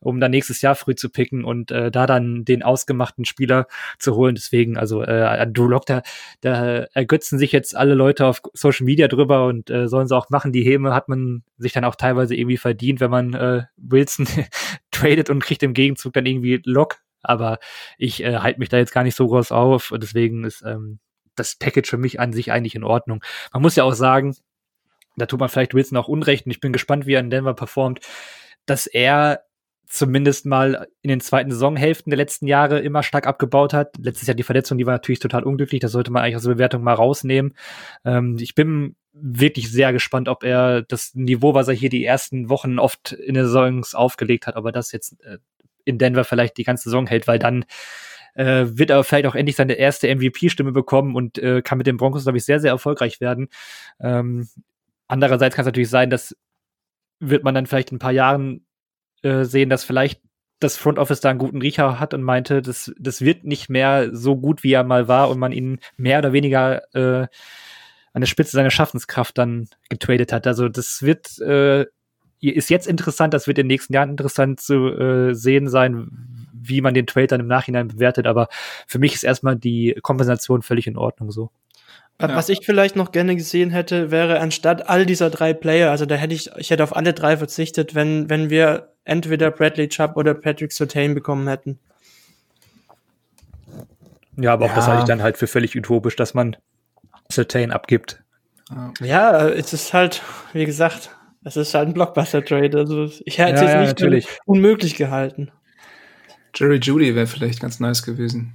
um 0.00 0.20
dann 0.20 0.30
nächstes 0.30 0.62
Jahr 0.62 0.74
früh 0.74 0.94
zu 0.94 1.10
picken 1.10 1.44
und 1.44 1.70
äh, 1.70 1.90
da 1.90 2.06
dann 2.06 2.44
den 2.44 2.62
ausgemachten 2.62 3.24
Spieler 3.24 3.66
zu 3.98 4.14
holen. 4.14 4.34
Deswegen, 4.34 4.76
also 4.76 5.02
äh, 5.02 5.46
Drew 5.50 5.68
Lock, 5.68 5.86
da, 5.86 6.02
da 6.40 6.84
ergötzen 6.94 7.38
sich 7.38 7.52
jetzt 7.52 7.76
alle 7.76 7.94
Leute 7.94 8.26
auf 8.26 8.42
Social 8.52 8.84
Media 8.84 9.08
drüber 9.08 9.46
und 9.46 9.70
äh, 9.70 9.88
sollen 9.88 10.06
sie 10.06 10.16
auch 10.16 10.30
machen. 10.30 10.52
Die 10.52 10.64
Häme 10.64 10.94
hat 10.94 11.08
man 11.08 11.42
sich 11.58 11.72
dann 11.72 11.84
auch 11.84 11.96
teilweise 11.96 12.34
irgendwie 12.34 12.58
verdient, 12.58 13.00
wenn 13.00 13.10
man 13.10 13.34
äh, 13.34 13.62
Wilson 13.76 14.26
tradet 14.90 15.30
und 15.30 15.42
kriegt 15.42 15.62
im 15.62 15.74
Gegenzug 15.74 16.12
dann 16.12 16.26
irgendwie 16.26 16.60
Lock. 16.64 16.98
Aber 17.22 17.58
ich 17.98 18.22
äh, 18.22 18.36
halte 18.36 18.60
mich 18.60 18.68
da 18.68 18.76
jetzt 18.76 18.92
gar 18.92 19.02
nicht 19.02 19.16
so 19.16 19.26
groß 19.26 19.50
auf. 19.50 19.90
Und 19.90 20.02
deswegen 20.02 20.44
ist 20.44 20.62
ähm, 20.64 21.00
das 21.36 21.56
Package 21.56 21.88
für 21.88 21.98
mich 21.98 22.20
an 22.20 22.32
sich 22.32 22.52
eigentlich 22.52 22.74
in 22.74 22.84
Ordnung. 22.84 23.22
Man 23.52 23.62
muss 23.62 23.76
ja 23.76 23.84
auch 23.84 23.94
sagen, 23.94 24.36
da 25.16 25.26
tut 25.26 25.40
man 25.40 25.48
vielleicht 25.48 25.74
Wilson 25.74 25.98
auch 25.98 26.08
Unrecht 26.08 26.46
und 26.46 26.52
ich 26.52 26.60
bin 26.60 26.72
gespannt, 26.72 27.06
wie 27.06 27.14
er 27.14 27.20
in 27.20 27.30
Denver 27.30 27.54
performt, 27.54 28.00
dass 28.66 28.86
er 28.86 29.42
zumindest 29.88 30.46
mal 30.46 30.88
in 31.02 31.08
den 31.08 31.20
zweiten 31.20 31.50
Saisonhälften 31.50 32.10
der 32.10 32.16
letzten 32.16 32.46
Jahre 32.46 32.80
immer 32.80 33.02
stark 33.02 33.26
abgebaut 33.26 33.72
hat. 33.72 33.96
Letztes 33.98 34.26
Jahr 34.26 34.34
die 34.34 34.42
Verletzung, 34.42 34.78
die 34.78 34.86
war 34.86 34.94
natürlich 34.94 35.20
total 35.20 35.44
unglücklich, 35.44 35.80
das 35.80 35.92
sollte 35.92 36.10
man 36.10 36.22
eigentlich 36.22 36.36
aus 36.36 36.42
der 36.42 36.54
Bewertung 36.54 36.82
mal 36.82 36.94
rausnehmen. 36.94 37.54
Ähm, 38.04 38.36
ich 38.40 38.54
bin 38.54 38.96
wirklich 39.12 39.70
sehr 39.70 39.92
gespannt, 39.92 40.28
ob 40.28 40.44
er 40.44 40.82
das 40.82 41.14
Niveau, 41.14 41.54
was 41.54 41.68
er 41.68 41.74
hier 41.74 41.88
die 41.88 42.04
ersten 42.04 42.48
Wochen 42.48 42.78
oft 42.78 43.12
in 43.12 43.34
der 43.34 43.44
Saison 43.44 43.84
aufgelegt 43.92 44.46
hat, 44.46 44.56
ob 44.56 44.66
er 44.66 44.72
das 44.72 44.92
jetzt 44.92 45.20
äh, 45.24 45.38
in 45.84 45.98
Denver 45.98 46.24
vielleicht 46.24 46.58
die 46.58 46.64
ganze 46.64 46.84
Saison 46.84 47.06
hält, 47.06 47.28
weil 47.28 47.38
dann 47.38 47.64
äh, 48.36 48.66
wird 48.68 48.90
er 48.90 49.02
vielleicht 49.04 49.26
auch 49.26 49.34
endlich 49.34 49.56
seine 49.56 49.74
erste 49.74 50.14
MVP-Stimme 50.14 50.72
bekommen 50.72 51.16
und 51.16 51.38
äh, 51.38 51.62
kann 51.62 51.78
mit 51.78 51.86
den 51.86 51.96
Broncos, 51.96 52.22
glaube 52.22 52.38
ich, 52.38 52.44
sehr, 52.44 52.60
sehr 52.60 52.70
erfolgreich 52.70 53.20
werden. 53.20 53.48
Ähm, 54.00 54.48
Andererseits 55.08 55.54
kann 55.54 55.62
es 55.62 55.66
natürlich 55.66 55.90
sein, 55.90 56.10
dass 56.10 56.36
wird 57.18 57.44
man 57.44 57.54
dann 57.54 57.66
vielleicht 57.66 57.90
in 57.90 57.96
ein 57.96 58.00
paar 58.00 58.12
Jahren 58.12 58.66
äh, 59.22 59.44
sehen, 59.44 59.70
dass 59.70 59.84
vielleicht 59.84 60.20
das 60.60 60.76
Front 60.76 60.98
Office 60.98 61.20
da 61.20 61.30
einen 61.30 61.38
guten 61.38 61.62
Riecher 61.62 61.98
hat 61.98 62.12
und 62.14 62.22
meinte, 62.22 62.62
das, 62.62 62.92
das 62.98 63.20
wird 63.20 63.44
nicht 63.44 63.68
mehr 63.68 64.14
so 64.14 64.36
gut, 64.36 64.62
wie 64.62 64.72
er 64.72 64.84
mal 64.84 65.08
war 65.08 65.30
und 65.30 65.38
man 65.38 65.52
ihn 65.52 65.80
mehr 65.96 66.18
oder 66.18 66.32
weniger 66.32 66.82
äh, 66.94 67.26
an 68.12 68.20
der 68.20 68.26
Spitze 68.26 68.52
seiner 68.52 68.70
Schaffenskraft 68.70 69.36
dann 69.38 69.68
getradet 69.88 70.32
hat. 70.32 70.46
Also 70.46 70.68
das 70.68 71.02
wird 71.02 71.38
äh, 71.38 71.86
ist 72.40 72.70
jetzt 72.70 72.86
interessant, 72.86 73.32
das 73.32 73.46
wird 73.46 73.58
in 73.58 73.64
den 73.64 73.74
nächsten 73.74 73.94
Jahren 73.94 74.10
interessant 74.10 74.60
zu 74.60 74.88
äh, 74.88 75.34
sehen 75.34 75.68
sein, 75.68 76.45
wie 76.68 76.80
man 76.80 76.94
den 76.94 77.06
Trade 77.06 77.28
dann 77.28 77.40
im 77.40 77.46
Nachhinein 77.46 77.88
bewertet. 77.88 78.26
Aber 78.26 78.48
für 78.86 78.98
mich 78.98 79.14
ist 79.14 79.24
erstmal 79.24 79.56
die 79.56 79.96
Kompensation 80.02 80.62
völlig 80.62 80.86
in 80.86 80.96
Ordnung 80.96 81.30
so. 81.30 81.50
Was 82.18 82.48
ich 82.48 82.64
vielleicht 82.64 82.96
noch 82.96 83.12
gerne 83.12 83.36
gesehen 83.36 83.70
hätte, 83.70 84.10
wäre 84.10 84.40
anstatt 84.40 84.88
all 84.88 85.04
dieser 85.04 85.28
drei 85.28 85.52
Player, 85.52 85.90
also 85.90 86.06
da 86.06 86.14
hätte 86.14 86.34
ich, 86.34 86.50
ich 86.56 86.70
hätte 86.70 86.82
auf 86.82 86.96
alle 86.96 87.12
drei 87.12 87.36
verzichtet, 87.36 87.94
wenn, 87.94 88.30
wenn 88.30 88.48
wir 88.48 88.94
entweder 89.04 89.50
Bradley 89.50 89.88
Chubb 89.90 90.16
oder 90.16 90.32
Patrick 90.32 90.72
Sertain 90.72 91.14
bekommen 91.14 91.46
hätten. 91.46 91.78
Ja, 94.38 94.54
aber 94.54 94.66
auch 94.66 94.74
das 94.74 94.86
halte 94.86 95.02
ich 95.02 95.08
dann 95.08 95.22
halt 95.22 95.36
für 95.36 95.46
völlig 95.46 95.76
utopisch, 95.76 96.16
dass 96.16 96.32
man 96.32 96.56
Sertain 97.30 97.70
abgibt. 97.70 98.22
Ja, 99.00 99.48
es 99.48 99.72
ist 99.72 99.94
halt, 99.94 100.22
wie 100.52 100.66
gesagt, 100.66 101.10
es 101.44 101.56
ist 101.56 101.74
halt 101.74 101.88
ein 101.88 101.94
Blockbuster-Trade. 101.94 102.76
Also 102.78 103.08
ich 103.24 103.38
hätte 103.38 103.64
ja, 103.64 103.82
es 103.82 104.00
ja, 104.00 104.08
nicht 104.08 104.40
unmöglich 104.44 104.96
gehalten. 104.96 105.50
Jerry 106.56 106.78
Judy 106.78 107.14
wäre 107.14 107.26
vielleicht 107.26 107.60
ganz 107.60 107.80
nice 107.80 108.02
gewesen. 108.02 108.54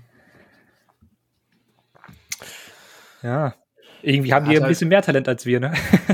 Ja. 3.22 3.54
Irgendwie 4.02 4.34
haben 4.34 4.50
die 4.50 4.56
ein 4.56 4.64
halt 4.64 4.72
bisschen 4.72 4.90
mehr 4.90 5.04
Talent 5.04 5.28
als 5.28 5.46
wir, 5.46 5.60
ne? 5.60 5.74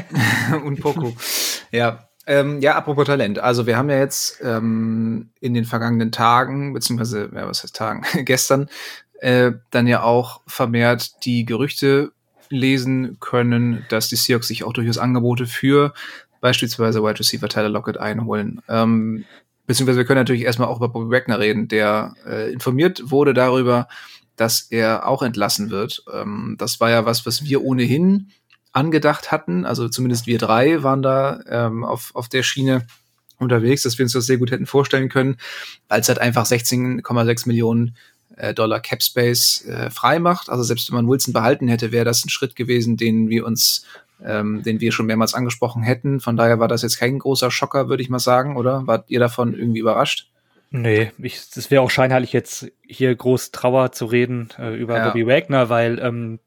Und 0.66 0.82
Poco. 0.82 1.16
Ja. 1.72 2.10
Ähm, 2.26 2.60
ja, 2.60 2.76
apropos 2.76 3.06
Talent. 3.06 3.40
Also 3.40 3.66
wir 3.66 3.78
haben 3.78 3.90
ja 3.90 4.00
jetzt 4.00 4.42
ähm, 4.44 5.30
in 5.40 5.54
den 5.54 5.64
vergangenen 5.64 6.12
Tagen, 6.12 6.74
beziehungsweise, 6.74 7.30
ja, 7.34 7.48
was 7.48 7.64
heißt 7.64 7.76
Tagen, 7.76 8.04
gestern, 8.26 8.70
äh, 9.22 9.54
dann 9.72 9.88
ja 9.88 10.04
auch 10.04 10.42
vermehrt 10.46 11.24
die 11.24 11.46
Gerüchte 11.46 12.12
lesen 12.50 13.18
können, 13.22 13.86
dass 13.88 14.10
die 14.10 14.18
Seahawks 14.18 14.50
sich 14.50 14.66
auch 14.66 14.74
durchaus 14.74 14.98
Angebote 14.98 15.46
für 15.46 15.94
beispielsweise 16.42 17.02
Wide 17.02 17.20
Receiver 17.20 17.48
Tyler 17.48 17.70
Lockett 17.70 17.98
einholen. 17.98 18.62
Ähm, 18.68 19.24
beziehungsweise 19.68 20.00
wir 20.00 20.06
können 20.06 20.20
natürlich 20.20 20.44
erstmal 20.44 20.68
auch 20.68 20.78
über 20.78 20.90
Bobby 20.90 21.12
Wagner 21.12 21.40
reden, 21.40 21.68
der 21.68 22.16
äh, 22.26 22.52
informiert 22.52 23.12
wurde 23.12 23.34
darüber, 23.34 23.88
dass 24.36 24.62
er 24.62 25.08
auch 25.08 25.22
entlassen 25.22 25.70
wird. 25.70 26.04
Ähm, 26.12 26.56
das 26.58 26.80
war 26.80 26.90
ja 26.90 27.06
was, 27.06 27.26
was 27.26 27.44
wir 27.44 27.64
ohnehin 27.64 28.32
angedacht 28.72 29.32
hatten. 29.32 29.66
Also 29.66 29.90
zumindest 29.90 30.26
wir 30.28 30.38
drei 30.38 30.84
waren 30.84 31.02
da 31.02 31.42
ähm, 31.48 31.84
auf, 31.84 32.16
auf 32.16 32.30
der 32.30 32.44
Schiene 32.44 32.88
unterwegs, 33.40 33.84
dass 33.84 33.98
wir 33.98 34.06
uns 34.06 34.14
das 34.14 34.26
sehr 34.26 34.38
gut 34.38 34.52
hätten 34.52 34.66
vorstellen 34.66 35.10
können, 35.10 35.38
als 35.88 36.08
halt 36.08 36.20
einfach 36.20 36.46
16,6 36.46 37.48
Millionen 37.48 37.96
äh, 38.36 38.54
Dollar 38.54 38.80
Cap 38.80 39.04
Space 39.04 39.66
äh, 39.66 39.90
frei 39.90 40.20
macht. 40.20 40.50
Also 40.50 40.64
selbst 40.64 40.90
wenn 40.90 40.96
man 40.96 41.08
Wilson 41.08 41.34
behalten 41.34 41.68
hätte, 41.68 41.92
wäre 41.92 42.06
das 42.06 42.24
ein 42.26 42.30
Schritt 42.30 42.56
gewesen, 42.56 42.98
den 42.98 43.30
wir 43.30 43.46
uns, 43.46 43.86
ähm, 44.26 44.64
den 44.64 44.82
wir 44.82 44.92
schon 44.92 45.06
mehrmals 45.06 45.34
angesprochen 45.34 45.84
hätten. 45.84 46.20
Von 46.20 46.38
daher 46.38 46.60
war 46.60 46.68
das 46.68 46.82
jetzt 46.82 46.98
kein 46.98 47.20
großer 47.20 47.52
Schocker, 47.52 47.90
würde 47.90 48.04
ich 48.04 48.10
mal 48.10 48.20
sagen, 48.20 48.58
oder? 48.58 48.86
Wart 48.86 49.10
ihr 49.10 49.20
davon 49.20 49.54
irgendwie 49.54 49.80
überrascht? 49.80 50.30
Nee, 50.70 51.12
ich, 51.18 51.38
es 51.56 51.72
wäre 51.72 51.82
auch 51.82 51.90
scheinheilig, 51.90 52.34
jetzt 52.34 52.72
hier 52.86 53.16
groß 53.16 53.52
Trauer 53.52 53.94
zu 53.94 54.06
reden 54.06 54.50
äh, 54.60 54.76
über 54.76 54.98
ja. 54.98 55.08
Bobby 55.08 55.26
Wagner, 55.26 55.70
weil 55.70 56.00
ähm, 56.00 56.40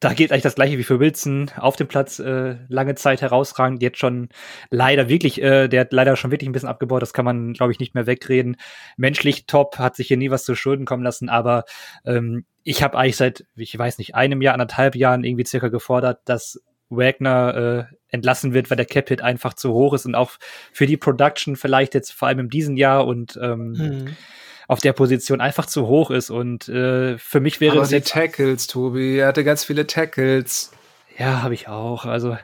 da 0.00 0.12
geht 0.12 0.30
eigentlich 0.30 0.42
das 0.42 0.54
gleiche 0.54 0.78
wie 0.78 0.84
für 0.84 1.00
Wilson 1.00 1.50
auf 1.56 1.76
dem 1.76 1.88
Platz 1.88 2.18
äh, 2.18 2.56
lange 2.68 2.94
Zeit 2.96 3.22
herausragend. 3.22 3.82
Jetzt 3.82 3.98
schon 3.98 4.28
leider 4.70 5.08
wirklich, 5.08 5.42
äh, 5.42 5.68
der 5.68 5.82
hat 5.82 5.92
leider 5.92 6.16
schon 6.16 6.30
wirklich 6.30 6.48
ein 6.48 6.52
bisschen 6.52 6.68
abgebaut, 6.68 7.02
das 7.02 7.12
kann 7.12 7.24
man, 7.24 7.54
glaube 7.54 7.72
ich, 7.72 7.80
nicht 7.80 7.94
mehr 7.94 8.06
wegreden. 8.06 8.56
Menschlich 8.96 9.46
top, 9.46 9.78
hat 9.78 9.96
sich 9.96 10.08
hier 10.08 10.18
nie 10.18 10.30
was 10.30 10.44
zu 10.44 10.54
Schulden 10.54 10.84
kommen 10.84 11.02
lassen, 11.02 11.28
aber 11.28 11.64
ähm, 12.04 12.44
ich 12.62 12.82
habe 12.82 12.98
eigentlich 12.98 13.16
seit, 13.16 13.46
ich 13.56 13.76
weiß 13.78 13.98
nicht, 13.98 14.14
einem 14.14 14.42
Jahr, 14.42 14.54
anderthalb 14.54 14.96
Jahren 14.96 15.24
irgendwie 15.24 15.46
circa 15.46 15.68
gefordert, 15.68 16.20
dass 16.24 16.62
Wagner 16.88 17.88
äh, 17.90 17.94
entlassen 18.08 18.54
wird, 18.54 18.70
weil 18.70 18.76
der 18.76 18.86
Cap-Hit 18.86 19.22
einfach 19.22 19.54
zu 19.54 19.72
hoch 19.72 19.92
ist 19.94 20.06
und 20.06 20.14
auch 20.14 20.32
für 20.72 20.86
die 20.86 20.96
Production 20.96 21.56
vielleicht 21.56 21.94
jetzt 21.94 22.12
vor 22.12 22.28
allem 22.28 22.40
in 22.40 22.48
diesem 22.48 22.76
Jahr 22.76 23.06
und 23.06 23.38
ähm, 23.42 23.72
mhm. 23.72 24.16
auf 24.68 24.80
der 24.80 24.92
Position 24.92 25.40
einfach 25.40 25.66
zu 25.66 25.86
hoch 25.86 26.10
ist. 26.10 26.30
Und 26.30 26.68
äh, 26.68 27.18
für 27.18 27.40
mich 27.40 27.60
wäre 27.60 27.74
Aber 27.74 27.82
es 27.82 27.88
die 27.90 28.00
Tackles, 28.00 28.66
Tobi, 28.66 29.18
er 29.18 29.28
hatte 29.28 29.44
ganz 29.44 29.64
viele 29.64 29.86
Tackles. 29.86 30.72
Ja, 31.18 31.42
habe 31.42 31.54
ich 31.54 31.68
auch. 31.68 32.04
Also, 32.04 32.36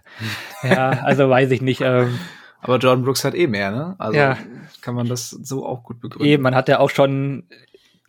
ja, 0.62 0.90
also 0.90 1.28
weiß 1.28 1.50
ich 1.50 1.62
nicht. 1.62 1.80
Ähm, 1.82 2.18
Aber 2.60 2.78
Jordan 2.78 3.04
Brooks 3.04 3.24
hat 3.24 3.34
eh 3.34 3.48
mehr, 3.48 3.72
ne? 3.72 3.96
Also 3.98 4.16
ja. 4.16 4.38
kann 4.82 4.94
man 4.94 5.08
das 5.08 5.30
so 5.30 5.66
auch 5.66 5.82
gut 5.82 6.00
begründen. 6.00 6.28
Eben, 6.28 6.44
man 6.44 6.54
hat 6.54 6.68
ja 6.68 6.78
auch 6.78 6.90
schon 6.90 7.44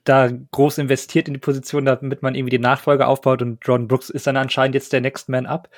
da 0.04 0.30
groß 0.30 0.78
investiert 0.78 1.28
in 1.28 1.34
die 1.34 1.39
Position, 1.39 1.86
damit 1.86 2.22
man 2.22 2.36
irgendwie 2.36 2.58
die 2.58 2.60
Nachfolge 2.60 3.08
aufbaut 3.08 3.41
und 3.41 3.65
Jordan 3.65 3.88
Brooks 3.88 4.10
ist 4.10 4.28
dann 4.28 4.38
anscheinend 4.38 4.76
jetzt 4.76 4.93
der 4.93 5.02
Next 5.02 5.28
Man 5.28 5.48
Up. 5.48 5.69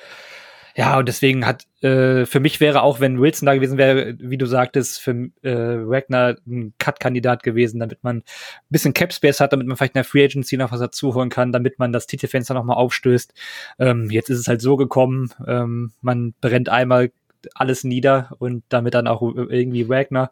Ja, 0.78 0.98
und 0.98 1.08
deswegen 1.08 1.46
hat, 1.46 1.66
äh, 1.80 2.26
für 2.26 2.38
mich 2.38 2.60
wäre 2.60 2.82
auch, 2.82 3.00
wenn 3.00 3.18
Wilson 3.18 3.46
da 3.46 3.54
gewesen 3.54 3.78
wäre, 3.78 4.14
wie 4.18 4.36
du 4.36 4.44
sagtest, 4.44 5.00
für 5.00 5.30
äh, 5.42 5.88
Wagner 5.88 6.36
ein 6.46 6.74
Cut-Kandidat 6.78 7.42
gewesen, 7.42 7.80
damit 7.80 8.04
man 8.04 8.18
ein 8.18 8.22
bisschen 8.68 8.92
Cap-Space 8.92 9.40
hat, 9.40 9.54
damit 9.54 9.66
man 9.66 9.78
vielleicht 9.78 9.94
in 9.94 10.00
der 10.00 10.04
Free 10.04 10.22
Agency 10.22 10.58
noch 10.58 10.72
was 10.72 10.80
dazu 10.80 11.14
holen 11.14 11.30
kann, 11.30 11.50
damit 11.50 11.78
man 11.78 11.92
das 11.94 12.06
Titelfenster 12.06 12.52
noch 12.52 12.64
mal 12.64 12.74
aufstößt. 12.74 13.32
Ähm, 13.78 14.10
jetzt 14.10 14.28
ist 14.28 14.38
es 14.38 14.48
halt 14.48 14.60
so 14.60 14.76
gekommen, 14.76 15.32
ähm, 15.46 15.92
man 16.02 16.34
brennt 16.42 16.68
einmal 16.68 17.10
alles 17.54 17.82
nieder 17.82 18.32
und 18.38 18.62
damit 18.68 18.92
dann 18.92 19.06
auch 19.06 19.22
irgendwie 19.22 19.88
Wagner. 19.88 20.30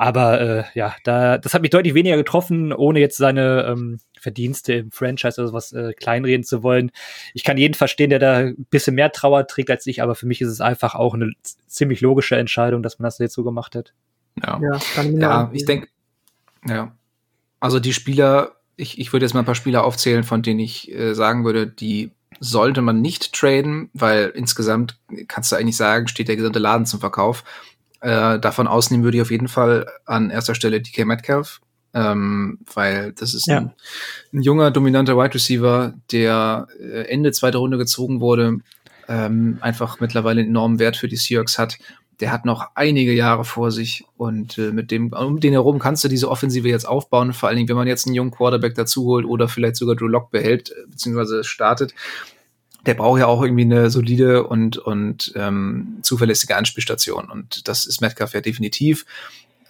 Aber 0.00 0.40
äh, 0.40 0.64
ja, 0.72 0.96
da, 1.04 1.36
das 1.36 1.52
hat 1.52 1.60
mich 1.60 1.72
deutlich 1.72 1.92
weniger 1.92 2.16
getroffen, 2.16 2.72
ohne 2.72 3.00
jetzt 3.00 3.18
seine 3.18 3.66
ähm, 3.66 3.98
Verdienste 4.18 4.72
im 4.72 4.90
Franchise 4.90 5.38
oder 5.38 5.48
sowas 5.48 5.74
äh, 5.74 5.92
kleinreden 5.92 6.42
zu 6.42 6.62
wollen. 6.62 6.90
Ich 7.34 7.44
kann 7.44 7.58
jeden 7.58 7.74
verstehen, 7.74 8.08
der 8.08 8.18
da 8.18 8.36
ein 8.38 8.66
bisschen 8.70 8.94
mehr 8.94 9.12
Trauer 9.12 9.46
trägt 9.46 9.68
als 9.68 9.86
ich, 9.86 10.02
aber 10.02 10.14
für 10.14 10.24
mich 10.24 10.40
ist 10.40 10.48
es 10.48 10.62
einfach 10.62 10.94
auch 10.94 11.12
eine 11.12 11.32
ziemlich 11.66 12.00
logische 12.00 12.34
Entscheidung, 12.38 12.82
dass 12.82 12.98
man 12.98 13.04
das 13.04 13.18
jetzt 13.18 13.34
so 13.34 13.44
gemacht 13.44 13.74
hat. 13.74 13.92
Ja, 14.42 14.58
ja, 14.62 15.02
ja 15.02 15.50
ich 15.52 15.66
denke, 15.66 15.88
ja. 16.66 16.96
Also 17.60 17.78
die 17.78 17.92
Spieler, 17.92 18.52
ich, 18.76 18.98
ich 18.98 19.12
würde 19.12 19.26
jetzt 19.26 19.34
mal 19.34 19.40
ein 19.40 19.46
paar 19.46 19.54
Spieler 19.54 19.84
aufzählen, 19.84 20.24
von 20.24 20.40
denen 20.40 20.60
ich 20.60 20.90
äh, 20.92 21.12
sagen 21.12 21.44
würde, 21.44 21.66
die 21.66 22.12
sollte 22.38 22.80
man 22.80 23.02
nicht 23.02 23.34
traden, 23.34 23.90
weil 23.92 24.32
insgesamt 24.34 24.98
kannst 25.28 25.52
du 25.52 25.56
eigentlich 25.56 25.76
sagen, 25.76 26.08
steht 26.08 26.28
der 26.28 26.36
gesamte 26.36 26.58
Laden 26.58 26.86
zum 26.86 27.00
Verkauf. 27.00 27.44
Äh, 28.00 28.38
davon 28.38 28.66
ausnehmen 28.66 29.04
würde 29.04 29.18
ich 29.18 29.22
auf 29.22 29.30
jeden 29.30 29.48
Fall 29.48 29.86
an 30.06 30.30
erster 30.30 30.54
Stelle 30.54 30.80
DK 30.80 31.04
Metcalf, 31.04 31.60
ähm, 31.92 32.58
weil 32.74 33.12
das 33.12 33.34
ist 33.34 33.46
Ja. 33.46 33.58
ein, 33.58 33.72
ein 34.32 34.42
junger, 34.42 34.70
dominanter 34.70 35.16
Wide 35.16 35.34
Receiver, 35.34 35.94
der 36.10 36.66
äh, 36.80 37.02
Ende 37.08 37.32
zweiter 37.32 37.58
Runde 37.58 37.76
gezogen 37.78 38.20
wurde, 38.20 38.58
ähm, 39.08 39.58
einfach 39.60 40.00
mittlerweile 40.00 40.40
einen 40.40 40.50
enormen 40.50 40.78
Wert 40.78 40.96
für 40.96 41.08
die 41.08 41.16
Seahawks 41.16 41.58
hat. 41.58 41.78
Der 42.20 42.32
hat 42.32 42.44
noch 42.44 42.70
einige 42.74 43.12
Jahre 43.12 43.44
vor 43.44 43.70
sich 43.70 44.04
und 44.16 44.56
äh, 44.58 44.72
mit 44.72 44.90
dem, 44.90 45.12
um 45.12 45.40
den 45.40 45.52
herum 45.52 45.78
kannst 45.78 46.04
du 46.04 46.08
diese 46.08 46.30
Offensive 46.30 46.68
jetzt 46.68 46.86
aufbauen. 46.86 47.32
Vor 47.32 47.48
allen 47.48 47.56
Dingen, 47.56 47.68
wenn 47.68 47.76
man 47.76 47.88
jetzt 47.88 48.06
einen 48.06 48.14
jungen 48.14 48.30
Quarterback 48.30 48.74
dazu 48.74 49.04
holt 49.04 49.24
oder 49.26 49.48
vielleicht 49.48 49.76
sogar 49.76 49.96
Drew 49.96 50.06
Lock 50.06 50.30
behält, 50.30 50.70
äh, 50.70 50.86
beziehungsweise 50.88 51.44
startet. 51.44 51.94
Der 52.86 52.94
braucht 52.94 53.20
ja 53.20 53.26
auch 53.26 53.42
irgendwie 53.42 53.64
eine 53.64 53.90
solide 53.90 54.46
und, 54.46 54.78
und 54.78 55.32
ähm, 55.36 55.98
zuverlässige 56.02 56.56
Anspielstation. 56.56 57.30
Und 57.30 57.68
das 57.68 57.84
ist 57.84 58.00
Metcalf 58.00 58.32
ja 58.32 58.40
definitiv. 58.40 59.04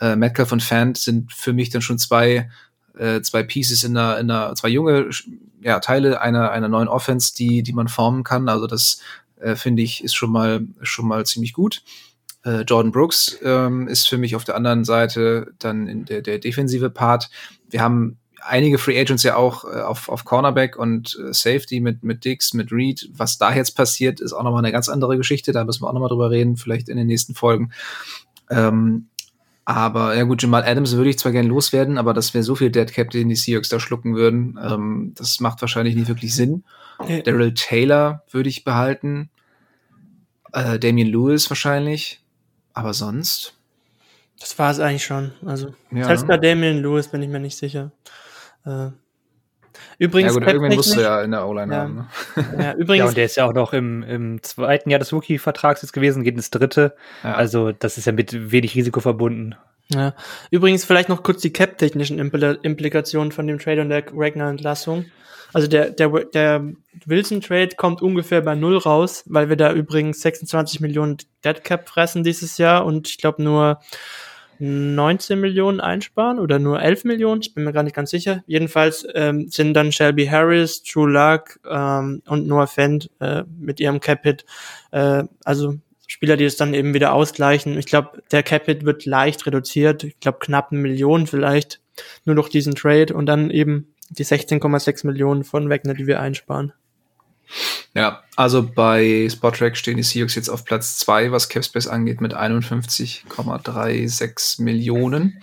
Äh, 0.01 0.17
Metcalf 0.17 0.53
und 0.53 0.63
Fant 0.63 0.97
sind 0.97 1.33
für 1.33 1.53
mich 1.53 1.71
dann 1.71 1.83
schon 1.83 1.99
zwei, 1.99 2.51
äh, 2.97 3.21
zwei 3.21 3.43
Pieces 3.43 3.85
in 3.85 3.97
einer, 3.97 4.19
in 4.19 4.31
einer, 4.31 4.55
zwei 4.55 4.69
junge 4.69 5.11
ja, 5.61 5.81
Teile 5.81 6.21
einer, 6.21 6.51
einer 6.51 6.69
neuen 6.69 6.89
Offense, 6.89 7.35
die, 7.35 7.63
die 7.63 7.73
man 7.73 7.89
formen 7.89 8.25
kann. 8.25 8.49
Also 8.49 8.67
das 8.67 9.01
äh, 9.41 9.57
finde 9.57 9.83
ich 9.83 10.05
ist 10.05 10.15
schon 10.15 10.31
mal, 10.31 10.67
schon 10.83 11.07
mal 11.07 11.27
ziemlich 11.27 11.53
gut. 11.53 11.83
Äh, 12.45 12.63
Jordan 12.63 12.93
Brooks 12.93 13.39
ähm, 13.43 13.89
ist 13.89 14.09
für 14.09 14.19
mich 14.19 14.35
auf 14.37 14.45
der 14.45 14.57
anderen 14.57 14.85
Seite 14.85 15.53
dann 15.59 15.87
in 15.87 16.05
der, 16.05 16.23
der 16.23 16.39
defensive 16.39 16.89
Part. 16.89 17.29
Wir 17.69 17.83
haben 17.83 18.19
einige 18.43 18.79
Free 18.79 18.99
Agents 19.01 19.23
ja 19.23 19.37
auch 19.37 19.65
äh, 19.65 19.81
auf, 19.81 20.09
auf 20.09 20.25
Cornerback 20.25 20.77
und 20.77 21.19
äh, 21.19 21.33
Safety 21.33 21.81
mit, 21.81 22.03
mit 22.03 22.25
Dix, 22.25 22.55
mit 22.55 22.73
Reed. 22.73 23.09
Was 23.13 23.39
da 23.39 23.55
jetzt 23.55 23.73
passiert, 23.77 24.21
ist 24.21 24.33
auch 24.33 24.43
nochmal 24.43 24.65
eine 24.65 24.73
ganz 24.73 24.89
andere 24.89 25.17
Geschichte. 25.17 25.53
Da 25.53 25.65
müssen 25.65 25.83
wir 25.83 25.89
auch 25.89 25.93
nochmal 25.93 26.09
drüber 26.09 26.31
reden, 26.31 26.57
vielleicht 26.57 26.89
in 26.89 26.97
den 26.97 27.07
nächsten 27.07 27.35
Folgen. 27.35 27.73
Ähm, 28.51 29.07
aber 29.65 30.17
ja 30.17 30.25
gut, 30.25 30.43
Jamal 30.43 30.65
Adams 30.65 30.97
würde 30.97 31.11
ich 31.11 31.19
zwar 31.19 31.33
gern 31.33 31.47
loswerden, 31.47 31.99
aber 31.99 32.13
das 32.13 32.35
wäre 32.35 32.43
so 32.43 32.57
viel 32.57 32.71
Dead 32.71 32.93
Cap, 32.93 33.11
den 33.11 33.29
die 33.29 33.37
Seahawks 33.37 33.69
da 33.69 33.79
schlucken 33.79 34.17
würden. 34.17 34.59
Ähm, 34.61 35.13
das 35.17 35.39
macht 35.41 35.61
wahrscheinlich 35.61 35.95
nicht 35.95 36.09
wirklich 36.09 36.35
Sinn. 36.35 36.65
Äh, 37.07 37.23
Daryl 37.23 37.55
Taylor 37.55 38.25
würde 38.31 38.49
ich 38.49 38.65
behalten. 38.65 39.31
Äh, 40.53 40.79
Damian 40.79 41.09
Lewis 41.09 41.49
wahrscheinlich. 41.51 42.21
Aber 42.73 42.95
sonst. 42.95 43.55
Das 44.41 44.59
war 44.59 44.71
es 44.71 44.81
eigentlich 44.81 45.05
schon. 45.05 45.33
Also, 45.45 45.75
Ja. 45.91 46.07
selbst 46.07 46.27
bei 46.27 46.39
Damian 46.39 46.83
Lewis 46.83 47.09
bin 47.09 47.23
ich 47.23 47.29
mir 47.29 47.41
nicht 47.41 47.57
sicher. 47.57 47.93
Äh, 48.67 48.89
übrigens, 49.99 50.35
ja 50.35 50.39
gut, 50.41 50.49
irgendwann 50.49 50.75
musst 50.77 50.97
du 50.97 51.01
ja 51.01 51.23
in 51.23 51.31
der 51.31 51.47
O-Line 51.47 51.73
Ja. 51.73 51.81
haben. 51.81 51.95
Ne? 51.95 52.07
ja, 52.37 52.63
Ja, 52.65 52.73
übrigens, 52.75 53.09
und 53.09 53.17
der 53.17 53.25
ist 53.25 53.37
ja 53.37 53.47
auch 53.47 53.55
noch 53.55 53.73
im, 53.73 54.03
im 54.03 54.43
zweiten 54.43 54.91
Jahr 54.91 54.99
des 54.99 55.13
Rookie-Vertrags 55.13 55.83
jetzt 55.83 55.93
gewesen, 55.93 56.23
geht 56.25 56.35
ins 56.35 56.51
dritte. 56.51 56.95
Ja. 57.23 57.35
Also 57.35 57.73
das 57.73 57.99
ist 57.99 58.07
ja 58.07 58.13
mit 58.13 58.51
wenig 58.53 58.75
Risiko 58.75 59.01
verbunden. 59.01 59.55
ja. 59.89 60.15
übrigens 60.51 60.85
vielleicht 60.85 61.09
noch 61.09 61.23
kurz 61.23 61.41
die 61.43 61.53
cap-technischen 61.53 62.19
Impl 62.19 62.59
Implikationen 62.63 63.33
von 63.33 63.47
dem 63.47 63.59
Trade 63.59 63.81
und 63.83 63.89
der 63.89 64.05
Ragnar-Entlassung. 64.13 65.07
Also 65.53 65.67
der, 65.67 65.91
der, 65.91 66.09
der 66.33 66.65
Wilson-Trade 67.07 67.71
kommt 67.77 68.03
ungefähr 68.03 68.41
bei 68.41 68.55
null 68.55 68.77
raus, 68.79 69.25
weil 69.27 69.49
wir 69.49 69.57
da 69.57 69.73
übrigens 69.73 70.21
26 70.21 70.79
Millionen 70.81 71.17
Dead 71.45 71.65
Cap 71.65 71.89
fressen 71.89 72.23
dieses 72.23 72.57
Jahr 72.59 72.85
und 72.85 73.09
ich 73.09 73.19
glaube 73.19 73.43
nur 73.43 73.81
19 74.61 75.41
Millionen 75.41 75.81
einsparen 75.81 76.39
oder 76.39 76.59
nur 76.59 76.81
11 76.81 77.05
Millionen, 77.05 77.41
ich 77.41 77.55
bin 77.55 77.65
mir 77.65 77.73
gar 77.73 77.83
nicht 77.83 77.97
ganz 77.97 78.11
sicher. 78.11 78.43
Jedenfalls 78.47 79.07
ähm, 79.15 79.49
sind 79.49 79.75
dann 79.75 79.93
Shelby 79.93 80.27
Harris, 80.27 80.83
True 80.83 81.11
Luck 81.11 81.59
ähm, 81.69 82.23
und 82.27 82.47
Noah 82.47 82.67
Fent 82.67 83.11
äh, 83.21 83.45
mit 83.59 83.81
ihrem 83.81 84.01
Cap-Hit, 84.01 84.45
äh, 84.91 85.25
also 85.45 85.77
Spieler, 86.07 86.37
die 86.37 86.45
es 86.45 86.57
dann 86.57 86.75
eben 86.75 86.93
wieder 86.93 87.13
ausgleichen. 87.13 87.79
Ich 87.79 87.87
glaube, 87.87 88.23
der 88.33 88.43
Cap-Hit 88.43 88.85
wird 88.85 89.07
leicht 89.07 89.47
reduziert, 89.47 90.05
ich 90.05 90.21
glaube 90.21 90.39
knapp 90.41 90.73
eine 90.73 90.81
Million 90.81 91.27
vielleicht, 91.27 91.81
nur 92.25 92.35
durch 92.35 92.49
diesen 92.49 92.75
Trade 92.75 93.15
und 93.15 93.27
dann 93.27 93.51
eben 93.51 93.95
die 94.11 94.25
16,6 94.25 95.07
Millionen 95.07 95.45
von 95.45 95.69
Wegner, 95.69 95.95
die 95.95 96.07
wir 96.07 96.21
einsparen. 96.21 96.73
Ja, 97.95 98.23
also 98.37 98.63
bei 98.63 99.29
Spottrack 99.31 99.77
stehen 99.77 99.97
die 99.97 100.05
Seahawks 100.05 100.37
jetzt 100.37 100.49
auf 100.49 100.65
Platz 100.65 100.99
zwei, 100.99 101.33
was 101.33 101.49
Capspace 101.49 101.89
angeht, 101.89 102.21
mit 102.21 102.37
51,36 102.37 104.63
Millionen 104.63 105.43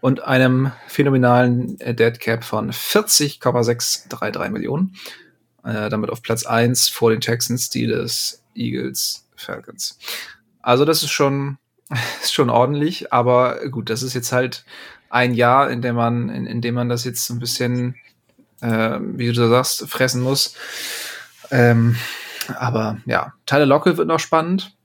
und 0.00 0.22
einem 0.22 0.72
phänomenalen 0.88 1.80
äh, 1.80 1.94
Dead 1.94 2.18
Cap 2.20 2.44
von 2.44 2.70
40,633 2.72 4.52
Millionen. 4.52 4.94
Äh, 5.64 5.88
damit 5.88 6.10
auf 6.10 6.20
Platz 6.22 6.44
eins 6.46 6.88
vor 6.88 7.10
den 7.10 7.20
Texans, 7.20 7.64
Steelers, 7.64 8.40
Eagles, 8.54 9.26
Falcons. 9.34 9.98
Also 10.62 10.84
das 10.84 11.02
ist 11.02 11.10
schon, 11.10 11.58
ist 12.22 12.32
schon 12.32 12.50
ordentlich, 12.50 13.12
aber 13.12 13.68
gut, 13.70 13.90
das 13.90 14.04
ist 14.04 14.14
jetzt 14.14 14.30
halt 14.30 14.64
ein 15.10 15.34
Jahr, 15.34 15.68
in 15.70 15.82
dem 15.82 15.96
man, 15.96 16.28
in, 16.28 16.46
in 16.46 16.60
dem 16.60 16.74
man 16.74 16.88
das 16.88 17.02
jetzt 17.04 17.26
so 17.26 17.34
ein 17.34 17.40
bisschen, 17.40 17.96
äh, 18.60 19.00
wie 19.00 19.32
du 19.32 19.48
sagst, 19.48 19.88
fressen 19.88 20.22
muss. 20.22 20.54
Ähm, 21.50 21.96
aber 22.58 22.98
ja, 23.06 23.32
Tyler 23.46 23.66
Lockett 23.66 23.96
wird 23.96 24.08
noch 24.08 24.20
spannend, 24.20 24.76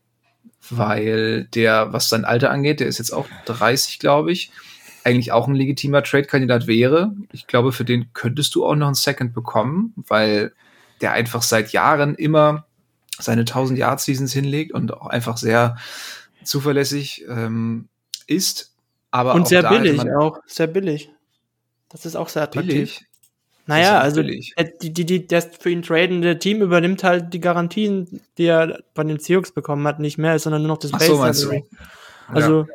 weil 0.69 1.45
der, 1.45 1.93
was 1.93 2.09
sein 2.09 2.25
Alter 2.25 2.51
angeht, 2.51 2.79
der 2.79 2.87
ist 2.87 2.97
jetzt 2.97 3.11
auch 3.11 3.27
30, 3.45 3.99
glaube 3.99 4.31
ich, 4.31 4.51
eigentlich 5.03 5.31
auch 5.31 5.47
ein 5.47 5.55
legitimer 5.55 6.03
Trade-Kandidat 6.03 6.67
wäre. 6.67 7.13
Ich 7.31 7.47
glaube, 7.47 7.71
für 7.71 7.85
den 7.85 8.13
könntest 8.13 8.55
du 8.55 8.65
auch 8.65 8.75
noch 8.75 8.87
einen 8.87 8.95
Second 8.95 9.33
bekommen, 9.33 9.93
weil 9.95 10.53
der 11.01 11.13
einfach 11.13 11.41
seit 11.41 11.71
Jahren 11.71 12.15
immer 12.15 12.65
seine 13.19 13.41
1000 13.41 13.79
Yard 13.79 13.99
Seasons 13.99 14.33
hinlegt 14.33 14.73
und 14.73 14.93
auch 14.93 15.07
einfach 15.07 15.37
sehr 15.37 15.77
zuverlässig 16.43 17.25
ähm, 17.27 17.87
ist. 18.27 18.73
Aber 19.11 19.33
und 19.33 19.43
auch 19.43 19.47
sehr 19.47 19.67
billig 19.67 20.01
auch, 20.15 20.39
sehr 20.45 20.67
billig. 20.67 21.09
Das 21.89 22.05
ist 22.05 22.15
auch 22.15 22.29
sehr 22.29 22.43
attraktiv. 22.43 22.73
Billig. 22.73 23.05
Naja, 23.71 23.99
also 23.99 24.21
die, 24.23 24.93
die, 24.93 25.05
die, 25.05 25.27
das 25.27 25.49
für 25.59 25.69
ihn 25.69 25.81
tradende 25.81 26.37
Team 26.39 26.61
übernimmt 26.61 27.03
halt 27.03 27.33
die 27.33 27.39
Garantien, 27.39 28.21
die 28.37 28.45
er 28.45 28.79
von 28.95 29.07
den 29.07 29.19
Seahawks 29.19 29.51
bekommen 29.51 29.87
hat, 29.87 29.99
nicht 29.99 30.17
mehr, 30.17 30.37
sondern 30.39 30.61
nur 30.63 30.69
noch 30.69 30.77
das 30.77 30.93
Ach 30.93 31.01
so, 31.01 31.17
meinst 31.17 31.41
Salary. 31.41 31.65
Also, 32.27 32.67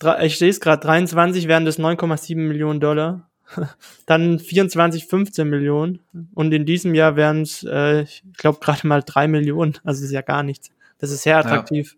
dra- 0.00 0.22
ich 0.22 0.38
sehe 0.38 0.50
es 0.50 0.60
gerade, 0.60 0.82
23 0.86 1.48
wären 1.48 1.64
das 1.64 1.78
9,7 1.78 2.36
Millionen 2.36 2.80
Dollar. 2.80 3.28
Dann 4.06 4.38
24, 4.38 5.06
15 5.06 5.48
Millionen. 5.48 6.00
Und 6.34 6.52
in 6.52 6.66
diesem 6.66 6.94
Jahr 6.94 7.16
wären 7.16 7.42
es, 7.42 7.62
äh, 7.62 8.02
ich 8.02 8.22
glaube, 8.36 8.58
gerade 8.60 8.86
mal 8.86 9.02
3 9.04 9.28
Millionen. 9.28 9.78
Also 9.84 10.04
ist 10.04 10.10
ja 10.10 10.22
gar 10.22 10.42
nichts. 10.42 10.70
Das 10.98 11.10
ist 11.10 11.22
sehr 11.22 11.36
attraktiv. 11.38 11.96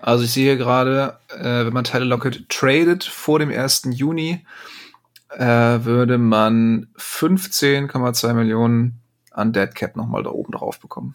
Also 0.00 0.24
ich 0.24 0.32
sehe 0.32 0.56
gerade, 0.56 1.18
äh, 1.30 1.64
wenn 1.64 1.72
man 1.72 1.84
Tyler 1.84 2.04
Lockett 2.04 2.48
tradet 2.48 3.04
vor 3.04 3.38
dem 3.38 3.50
1. 3.50 3.88
Juni, 3.92 4.44
äh, 5.38 5.84
würde 5.84 6.18
man 6.18 6.88
15,2 6.98 8.32
Millionen 8.34 9.00
an 9.30 9.52
Dead 9.52 9.74
Cap 9.74 9.96
nochmal 9.96 10.22
da 10.22 10.30
oben 10.30 10.52
drauf 10.52 10.78
bekommen. 10.80 11.14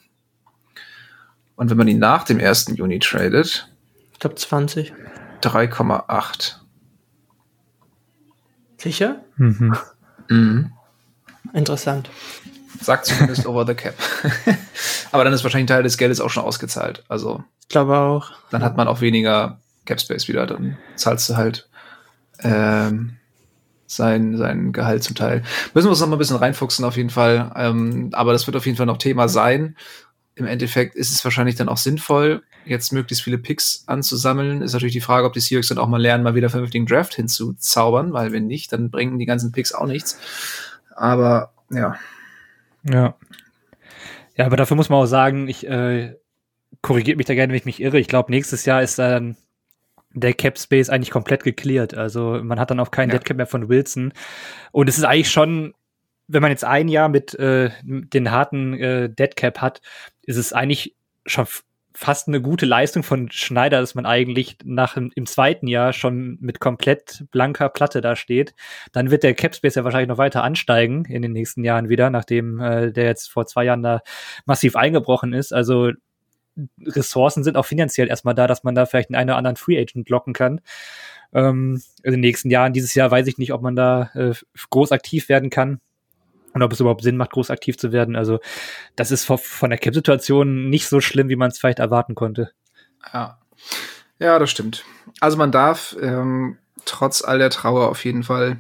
Und 1.56 1.70
wenn 1.70 1.78
man 1.78 1.88
ihn 1.88 2.00
nach 2.00 2.24
dem 2.24 2.40
1. 2.40 2.74
Juni 2.76 3.00
tradet, 3.00 3.70
Ich 4.14 4.20
glaube 4.20 4.36
20. 4.36 4.94
3,8. 5.42 6.56
Sicher? 8.78 9.22
Mhm. 9.38 9.76
Mhm. 10.30 10.72
Interessant. 11.54 12.10
Sagt 12.82 13.06
zumindest 13.08 13.46
over 13.46 13.66
the 13.66 13.74
cap. 13.74 13.96
Aber 15.12 15.24
dann 15.24 15.34
ist 15.34 15.44
wahrscheinlich 15.44 15.66
ein 15.66 15.76
Teil 15.76 15.84
des 15.84 15.98
Geldes 15.98 16.22
auch 16.22 16.30
schon 16.30 16.44
ausgezahlt. 16.44 17.04
Also 17.10 17.44
Ich 17.62 17.68
glaube 17.70 17.98
auch. 17.98 18.32
dann 18.52 18.64
hat 18.64 18.78
man 18.78 18.88
auch 18.88 19.02
weniger 19.02 19.60
Cap 19.86 20.00
Space 20.00 20.28
wieder. 20.28 20.46
Dann 20.46 20.78
zahlst 20.96 21.30
du 21.30 21.36
halt 21.36 21.68
ähm, 22.40 23.18
sein, 23.92 24.38
sein 24.38 24.72
Gehalt 24.72 25.04
zum 25.04 25.16
Teil. 25.16 25.44
Müssen 25.74 25.88
wir 25.88 25.92
uns 25.92 26.00
noch 26.00 26.08
mal 26.08 26.16
ein 26.16 26.20
bisschen 26.20 26.38
reinfuchsen 26.38 26.86
auf 26.86 26.98
jeden 26.98 27.10
Fall. 27.10 27.52
Ähm, 27.56 28.10
aber 28.14 28.32
das 28.32 28.48
wird 28.48 28.56
auf 28.56 28.66
jeden 28.66 28.78
Fall 28.78 28.86
noch 28.86 28.98
Thema 28.98 29.28
sein. 29.28 29.76
Im 30.36 30.46
Endeffekt 30.46 30.96
ist 30.96 31.12
es 31.12 31.24
wahrscheinlich 31.24 31.56
dann 31.56 31.68
auch 31.68 31.78
sinnvoll, 31.78 32.44
jetzt 32.66 32.94
möglichst 32.94 33.24
viele 33.24 33.38
Picks 33.38 33.84
anzusammeln. 33.88 34.62
Ist 34.62 34.74
natürlich 34.74 34.94
die 34.94 35.02
Frage, 35.02 35.26
ob 35.26 35.34
die 35.34 35.42
Seahawks 35.42 35.68
dann 35.68 35.78
auch 35.78 35.88
mal 35.88 36.02
lernen, 36.02 36.24
mal 36.24 36.36
wieder 36.36 36.50
vernünftigen 36.50 36.86
Draft 36.86 37.16
hinzuzaubern, 37.16 38.14
weil 38.14 38.32
wenn 38.32 38.48
nicht, 38.48 38.72
dann 38.72 38.90
bringen 38.90 39.20
die 39.20 39.26
ganzen 39.26 39.52
Picks 39.52 39.74
auch 39.74 39.88
nichts. 39.88 40.18
Aber 40.96 41.52
ja, 41.72 41.98
Ja. 42.84 43.16
Ja, 44.36 44.46
aber 44.46 44.56
dafür 44.56 44.78
muss 44.78 44.88
man 44.88 45.00
auch 45.00 45.06
sagen, 45.06 45.50
ich 45.50 45.68
äh, 45.68 46.16
korrigiert 46.82 47.18
mich 47.18 47.26
da 47.26 47.34
gerne, 47.34 47.52
wenn 47.52 47.58
ich 47.58 47.66
mich 47.66 47.82
irre. 47.82 48.00
Ich 48.00 48.08
glaube, 48.08 48.32
nächstes 48.32 48.64
Jahr 48.64 48.82
ist 48.82 48.98
dann 48.98 49.36
der 50.14 50.34
Cap 50.34 50.58
Space 50.58 50.90
eigentlich 50.90 51.12
komplett 51.12 51.44
geklärt. 51.44 51.94
Also 51.94 52.40
man 52.44 52.60
hat 52.60 52.72
dann 52.72 52.80
auch 52.80 52.92
keinen 52.92 53.10
Ja. 53.10 53.18
Dead 53.18 53.26
Cap 53.26 53.38
mehr 53.38 53.48
von 53.48 53.70
Wilson. 53.70 54.14
Und 54.72 54.90
es 54.90 54.98
ist 54.98 55.04
eigentlich 55.04 55.32
schon, 55.32 55.74
wenn 56.28 56.42
man 56.42 56.52
jetzt 56.52 56.66
ein 56.66 56.88
Jahr 56.88 57.10
mit 57.10 57.34
äh, 57.36 57.70
den 57.84 58.32
harten 58.32 58.74
äh, 58.74 59.10
Dead 59.10 59.36
Cap 59.36 59.62
hat, 59.62 59.82
ist 60.24 60.38
es 60.38 60.54
eigentlich 60.54 60.96
schon 61.26 61.48
fast 61.94 62.28
eine 62.28 62.42
gute 62.42 62.66
Leistung 62.66 63.04
von 63.04 63.30
Schneider, 63.32 63.82
dass 63.82 63.96
man 63.96 64.06
eigentlich 64.06 64.58
nach 64.64 64.96
im 64.96 65.26
zweiten 65.26 65.68
Jahr 65.68 65.92
schon 65.92 66.38
mit 66.40 66.60
komplett 66.60 67.26
blanker 67.32 67.68
Platte 67.68 68.00
da 68.00 68.16
steht. 68.16 68.54
Dann 68.94 69.12
wird 69.12 69.24
der 69.24 69.34
Cap 69.34 69.56
Space 69.56 69.76
ja 69.76 69.84
wahrscheinlich 69.84 70.08
noch 70.10 70.18
weiter 70.18 70.44
ansteigen 70.44 71.06
in 71.06 71.22
den 71.22 71.34
nächsten 71.34 71.64
Jahren 71.64 71.90
wieder, 71.90 72.10
nachdem 72.10 72.60
äh, 72.60 72.92
der 72.94 73.06
jetzt 73.06 73.30
vor 73.30 73.48
zwei 73.48 73.66
Jahren 73.66 73.84
da 73.84 74.02
massiv 74.46 74.76
eingebrochen 74.76 75.34
ist. 75.34 75.52
Also 75.52 75.92
Ressourcen 76.86 77.44
sind 77.44 77.58
auch 77.58 77.66
finanziell 77.66 78.08
erstmal 78.08 78.36
da, 78.36 78.48
dass 78.48 78.64
man 78.64 78.76
da 78.76 78.86
vielleicht 78.86 79.14
einen, 79.14 79.30
oder 79.30 79.38
anderen 79.38 79.58
Free 79.58 79.80
Agent 79.80 80.10
locken 80.10 80.34
kann. 80.34 80.62
Ähm, 81.34 81.82
in 82.04 82.12
den 82.12 82.20
nächsten 82.22 82.50
Jahren, 82.50 82.74
dieses 82.74 82.96
Jahr 82.96 83.12
weiß 83.12 83.28
ich 83.28 83.38
nicht, 83.38 83.54
ob 83.54 83.62
man 83.62 83.76
da 83.76 84.10
äh, 84.16 84.34
groß 84.70 84.92
aktiv 84.92 85.30
werden 85.30 85.50
kann 85.50 85.80
und 86.54 86.64
ob 86.64 86.72
es 86.72 86.80
überhaupt 86.80 87.04
Sinn 87.04 87.18
macht, 87.18 87.32
groß 87.32 87.52
aktiv 87.52 87.78
zu 87.78 87.92
werden. 87.92 88.16
Also 88.16 88.40
das 88.96 89.12
ist 89.12 89.26
von 89.26 89.70
der 89.70 89.80
Cap-Situation 89.80 90.70
nicht 90.70 90.88
so 90.88 91.02
schlimm, 91.02 91.30
wie 91.30 91.36
man 91.36 91.52
es 91.52 91.60
vielleicht 91.60 91.80
erwarten 91.80 92.16
konnte. 92.16 92.52
Ja. 93.14 93.40
ja, 94.20 94.40
das 94.40 94.50
stimmt. 94.50 94.84
Also 95.20 95.38
man 95.38 95.52
darf 95.52 95.96
ähm, 96.02 96.58
trotz 96.86 97.24
all 97.24 97.38
der 97.38 97.50
Trauer 97.50 97.90
auf 97.90 98.04
jeden 98.04 98.24
Fall 98.24 98.60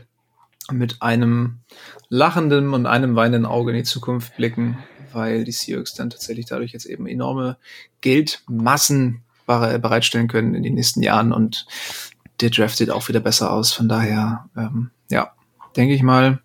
mit 0.71 1.01
einem 1.01 1.59
lachenden 2.09 2.73
und 2.73 2.85
einem 2.85 3.15
weinenden 3.15 3.45
Auge 3.45 3.71
in 3.71 3.77
die 3.77 3.83
Zukunft 3.83 4.35
blicken, 4.35 4.77
weil 5.13 5.43
die 5.43 5.51
Seahawks 5.51 5.93
dann 5.93 6.09
tatsächlich 6.09 6.45
dadurch 6.45 6.71
jetzt 6.71 6.85
eben 6.85 7.07
enorme 7.07 7.57
Geldmassen 8.01 9.23
bereitstellen 9.45 10.27
können 10.27 10.53
in 10.53 10.61
den 10.61 10.75
nächsten 10.75 11.01
Jahren 11.01 11.31
und 11.31 11.65
der 12.39 12.51
Draft 12.51 12.77
sieht 12.77 12.91
auch 12.91 13.07
wieder 13.07 13.19
besser 13.19 13.51
aus. 13.51 13.73
Von 13.73 13.89
daher, 13.89 14.45
ähm, 14.55 14.91
ja, 15.09 15.33
denke 15.75 15.93
ich 15.93 16.03
mal, 16.03 16.39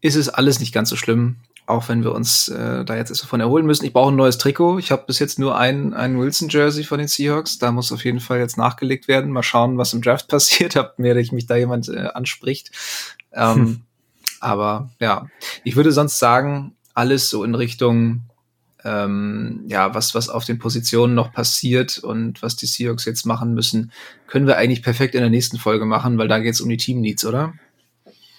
ist 0.00 0.16
es 0.16 0.28
alles 0.28 0.60
nicht 0.60 0.72
ganz 0.72 0.88
so 0.88 0.96
schlimm, 0.96 1.36
auch 1.66 1.88
wenn 1.88 2.02
wir 2.02 2.12
uns 2.12 2.48
äh, 2.48 2.84
da 2.84 2.96
jetzt 2.96 3.10
davon 3.10 3.40
erholen 3.40 3.66
müssen. 3.66 3.84
Ich 3.84 3.92
brauche 3.92 4.10
ein 4.10 4.16
neues 4.16 4.38
Trikot. 4.38 4.78
Ich 4.78 4.90
habe 4.90 5.04
bis 5.06 5.18
jetzt 5.18 5.38
nur 5.38 5.58
ein, 5.58 5.92
ein 5.92 6.18
Wilson-Jersey 6.18 6.84
von 6.84 6.98
den 6.98 7.08
Seahawks. 7.08 7.58
Da 7.58 7.72
muss 7.72 7.92
auf 7.92 8.04
jeden 8.04 8.20
Fall 8.20 8.38
jetzt 8.38 8.56
nachgelegt 8.56 9.06
werden. 9.06 9.30
Mal 9.30 9.42
schauen, 9.42 9.76
was 9.76 9.92
im 9.92 10.02
Draft 10.02 10.28
passiert. 10.28 10.76
Mir, 10.96 11.14
dass 11.14 11.32
mich 11.32 11.46
da 11.46 11.56
jemand 11.56 11.88
äh, 11.88 12.08
anspricht. 12.14 12.70
Ähm, 13.32 13.54
hm. 13.54 13.82
Aber 14.40 14.90
ja, 15.00 15.26
ich 15.64 15.76
würde 15.76 15.92
sonst 15.92 16.18
sagen, 16.18 16.76
alles 16.98 17.30
so 17.30 17.44
in 17.44 17.54
Richtung, 17.54 18.22
ähm, 18.84 19.64
ja, 19.68 19.94
was, 19.94 20.16
was 20.16 20.28
auf 20.28 20.44
den 20.44 20.58
Positionen 20.58 21.14
noch 21.14 21.32
passiert 21.32 21.98
und 21.98 22.42
was 22.42 22.56
die 22.56 22.66
Seahawks 22.66 23.04
jetzt 23.04 23.24
machen 23.24 23.54
müssen, 23.54 23.92
können 24.26 24.48
wir 24.48 24.56
eigentlich 24.56 24.82
perfekt 24.82 25.14
in 25.14 25.20
der 25.20 25.30
nächsten 25.30 25.58
Folge 25.58 25.86
machen, 25.86 26.18
weil 26.18 26.26
da 26.26 26.40
geht 26.40 26.54
es 26.54 26.60
um 26.60 26.68
die 26.68 26.76
Team-Needs, 26.76 27.24
oder? 27.24 27.54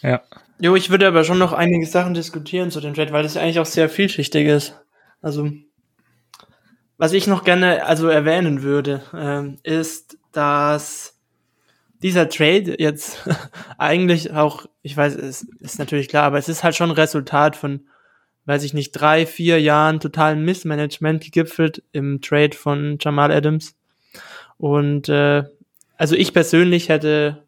Ja. 0.02 0.22
Jo, 0.60 0.76
ich 0.76 0.90
würde 0.90 1.08
aber 1.08 1.24
schon 1.24 1.38
noch 1.38 1.54
einige 1.54 1.86
Sachen 1.86 2.14
diskutieren 2.14 2.70
zu 2.70 2.82
dem 2.82 2.94
Trade, 2.94 3.14
weil 3.14 3.24
das 3.24 3.36
ja 3.36 3.42
eigentlich 3.42 3.60
auch 3.60 3.66
sehr 3.66 3.88
vielschichtig 3.88 4.46
ist. 4.46 4.76
Also, 5.22 5.52
was 6.98 7.14
ich 7.14 7.28
noch 7.28 7.46
gerne 7.46 7.86
also 7.86 8.10
erwähnen 8.10 8.62
würde, 8.62 9.04
ähm, 9.14 9.58
ist, 9.64 10.18
dass 10.34 11.18
dieser 12.04 12.28
Trade 12.28 12.76
jetzt 12.78 13.26
eigentlich 13.78 14.34
auch, 14.34 14.66
ich 14.82 14.98
weiß, 14.98 15.16
es 15.16 15.44
ist 15.62 15.80
natürlich 15.80 16.10
klar, 16.10 16.26
aber 16.26 16.38
es 16.38 16.50
ist 16.50 16.66
halt 16.66 16.76
schon 16.76 16.92
Resultat 16.92 17.56
von, 17.56 17.86
weiß 18.50 18.64
ich 18.64 18.74
nicht, 18.74 18.94
drei, 18.94 19.28
vier 19.28 19.62
Jahren 19.62 20.00
totalen 20.00 20.44
Missmanagement 20.44 21.24
gegipfelt 21.24 21.84
im 21.92 22.20
Trade 22.20 22.58
von 22.58 22.98
Jamal 23.00 23.32
Adams. 23.32 23.78
Und 24.58 25.08
äh, 25.08 25.44
also 25.98 26.16
ich 26.16 26.34
persönlich 26.34 26.90
hätte 26.90 27.44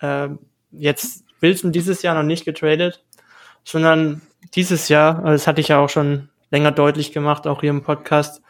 äh, 0.00 0.28
jetzt 0.70 1.24
Wilson 1.40 1.72
dieses 1.72 2.02
Jahr 2.02 2.14
noch 2.14 2.22
nicht 2.22 2.44
getradet, 2.44 3.02
sondern 3.64 4.22
dieses 4.54 4.88
Jahr, 4.88 5.24
das 5.24 5.48
hatte 5.48 5.60
ich 5.60 5.68
ja 5.68 5.80
auch 5.80 5.88
schon 5.88 6.28
länger 6.52 6.70
deutlich 6.70 7.10
gemacht, 7.10 7.48
auch 7.48 7.60
hier 7.60 7.70
im 7.70 7.82
Podcast, 7.82 8.40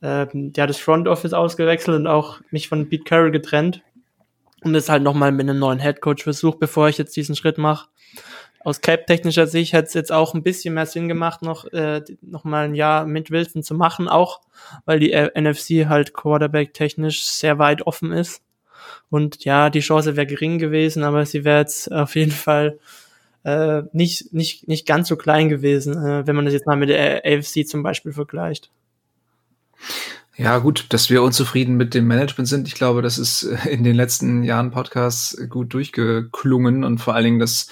äh, 0.00 0.26
der 0.32 0.62
hat 0.64 0.70
das 0.70 0.80
Front 0.80 1.06
Office 1.06 1.32
ausgewechselt 1.32 1.96
und 1.96 2.08
auch 2.08 2.40
mich 2.50 2.68
von 2.68 2.88
Pete 2.88 3.04
Carroll 3.04 3.30
getrennt 3.30 3.82
und 4.64 4.72
das 4.72 4.88
halt 4.88 5.04
nochmal 5.04 5.30
mit 5.30 5.48
einem 5.48 5.60
neuen 5.60 5.78
Headcoach 5.78 6.24
versucht, 6.24 6.58
bevor 6.58 6.88
ich 6.88 6.98
jetzt 6.98 7.14
diesen 7.14 7.36
Schritt 7.36 7.56
mache. 7.56 7.86
Aus 8.62 8.82
Cap-technischer 8.82 9.46
Sicht 9.46 9.72
hätte 9.72 9.88
es 9.88 9.94
jetzt 9.94 10.12
auch 10.12 10.34
ein 10.34 10.42
bisschen 10.42 10.74
mehr 10.74 10.86
Sinn 10.86 11.08
gemacht, 11.08 11.40
noch, 11.42 11.64
äh, 11.72 12.02
noch 12.20 12.44
mal 12.44 12.66
ein 12.66 12.74
Jahr 12.74 13.06
mit 13.06 13.30
Wilson 13.30 13.62
zu 13.62 13.74
machen, 13.74 14.06
auch 14.06 14.40
weil 14.84 15.00
die 15.00 15.12
äh, 15.12 15.30
NFC 15.40 15.88
halt 15.88 16.12
Quarterback-technisch 16.12 17.24
sehr 17.24 17.58
weit 17.58 17.86
offen 17.86 18.12
ist. 18.12 18.42
Und 19.08 19.44
ja, 19.44 19.70
die 19.70 19.80
Chance 19.80 20.16
wäre 20.16 20.26
gering 20.26 20.58
gewesen, 20.58 21.04
aber 21.04 21.24
sie 21.24 21.44
wäre 21.44 21.60
jetzt 21.60 21.90
auf 21.90 22.14
jeden 22.16 22.32
Fall 22.32 22.78
äh, 23.44 23.82
nicht, 23.92 24.32
nicht, 24.32 24.68
nicht 24.68 24.86
ganz 24.86 25.08
so 25.08 25.16
klein 25.16 25.48
gewesen, 25.48 25.94
äh, 25.94 26.26
wenn 26.26 26.36
man 26.36 26.44
das 26.44 26.54
jetzt 26.54 26.66
mal 26.66 26.76
mit 26.76 26.90
der 26.90 27.24
AFC 27.24 27.66
zum 27.66 27.82
Beispiel 27.82 28.12
vergleicht. 28.12 28.70
Ja, 30.36 30.58
gut, 30.58 30.86
dass 30.90 31.10
wir 31.10 31.22
unzufrieden 31.22 31.76
mit 31.76 31.92
dem 31.92 32.06
Management 32.06 32.48
sind. 32.48 32.66
Ich 32.66 32.74
glaube, 32.74 33.02
das 33.02 33.18
ist 33.18 33.42
äh, 33.42 33.68
in 33.70 33.84
den 33.84 33.96
letzten 33.96 34.42
Jahren 34.42 34.70
Podcasts 34.70 35.36
gut 35.48 35.74
durchgeklungen 35.74 36.84
und 36.84 36.98
vor 36.98 37.14
allen 37.14 37.24
Dingen, 37.24 37.38
dass 37.38 37.68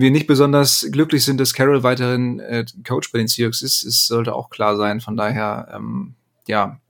wir 0.00 0.10
nicht 0.10 0.26
besonders 0.26 0.86
glücklich 0.90 1.24
sind, 1.24 1.38
dass 1.40 1.54
Carroll 1.54 1.82
weiterhin 1.82 2.40
äh, 2.40 2.64
Coach 2.86 3.12
bei 3.12 3.18
den 3.18 3.28
Seahawks 3.28 3.62
ist, 3.62 3.84
es 3.84 4.06
sollte 4.06 4.34
auch 4.34 4.50
klar 4.50 4.76
sein. 4.76 5.00
Von 5.00 5.16
daher, 5.16 5.68
ähm, 5.74 6.14
ja, 6.46 6.80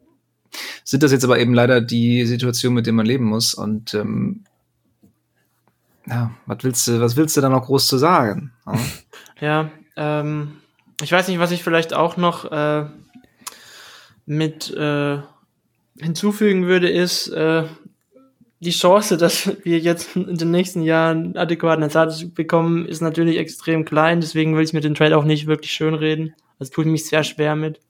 sind 0.84 1.02
das 1.02 1.12
jetzt 1.12 1.24
aber 1.24 1.38
eben 1.38 1.54
leider 1.54 1.80
die 1.80 2.24
Situation, 2.26 2.74
mit 2.74 2.86
der 2.86 2.92
man 2.92 3.06
leben 3.06 3.24
muss. 3.24 3.54
Und 3.54 3.94
ähm, 3.94 4.44
ja, 6.06 6.32
was 6.46 6.58
willst 6.62 6.88
du, 6.88 7.00
was 7.00 7.16
willst 7.16 7.36
du 7.36 7.40
da 7.40 7.48
noch 7.48 7.66
groß 7.66 7.86
zu 7.86 7.98
sagen? 7.98 8.52
Ja, 8.66 8.78
ja 9.40 9.70
ähm, 10.20 10.56
ich 11.02 11.12
weiß 11.12 11.28
nicht, 11.28 11.38
was 11.38 11.52
ich 11.52 11.62
vielleicht 11.62 11.94
auch 11.94 12.16
noch 12.16 12.50
äh, 12.50 12.86
mit 14.26 14.70
äh, 14.70 15.18
hinzufügen 15.98 16.66
würde, 16.66 16.88
ist 16.90 17.28
äh, 17.28 17.64
die 18.60 18.70
Chance, 18.70 19.16
dass 19.16 19.50
wir 19.64 19.78
jetzt 19.78 20.14
in 20.16 20.36
den 20.36 20.50
nächsten 20.50 20.82
Jahren 20.82 21.36
adäquaten 21.36 21.82
Ersatz 21.82 22.26
bekommen, 22.32 22.86
ist 22.86 23.00
natürlich 23.00 23.38
extrem 23.38 23.86
klein. 23.86 24.20
Deswegen 24.20 24.54
will 24.54 24.62
ich 24.62 24.74
mir 24.74 24.82
den 24.82 24.94
Trade 24.94 25.16
auch 25.16 25.24
nicht 25.24 25.46
wirklich 25.46 25.72
schön 25.72 25.94
reden. 25.94 26.34
Das 26.58 26.70
tut 26.70 26.84
mich 26.84 27.06
sehr 27.06 27.24
schwer 27.24 27.56
mit. 27.56 27.80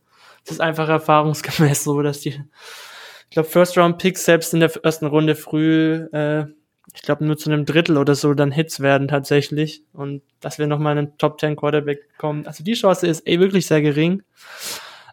Es 0.44 0.52
ist 0.52 0.61
einfach 0.61 0.88
erfahrungsgemäß 0.88 1.85
so, 1.85 2.00
dass 2.02 2.20
die, 2.20 2.30
ich 2.30 3.30
glaube, 3.30 3.48
First-Round-Picks 3.48 4.24
selbst 4.24 4.54
in 4.54 4.61
der 4.61 4.70
ersten 4.85 5.06
Runde 5.06 5.35
früh, 5.35 6.06
äh, 6.12 6.44
ich 6.94 7.02
glaube, 7.02 7.24
nur 7.24 7.37
zu 7.37 7.50
einem 7.50 7.66
Drittel 7.66 7.96
oder 7.98 8.14
so 8.14 8.35
dann 8.35 8.52
Hits 8.52 8.80
werden 8.80 9.09
tatsächlich. 9.09 9.83
Und 9.92 10.22
dass 10.40 10.59
wir 10.61 10.68
nochmal 10.68 10.96
einen 10.96 11.18
Top-10 11.18 11.56
Quarterback 11.56 12.09
bekommen. 12.12 12.46
Also 12.46 12.62
die 12.62 12.74
Chance 12.74 13.09
ist 13.09 13.26
eh 13.26 13.40
wirklich 13.40 13.66
sehr 13.66 13.83
gering. 13.83 14.22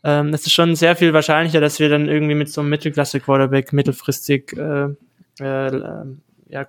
Ähm, 0.03 0.29
es 0.33 0.45
ist 0.45 0.53
schon 0.53 0.75
sehr 0.75 0.95
viel 0.95 1.13
wahrscheinlicher, 1.13 1.61
dass 1.61 1.79
wir 1.79 1.89
dann 1.89 2.07
irgendwie 2.07 2.35
mit 2.35 2.49
so 2.49 2.61
einem 2.61 2.69
Mittelklasse-Quarterback 2.69 3.73
mittelfristig 3.73 4.53
äh, 4.53 4.89
äh, 5.39 6.05
ja, 6.49 6.67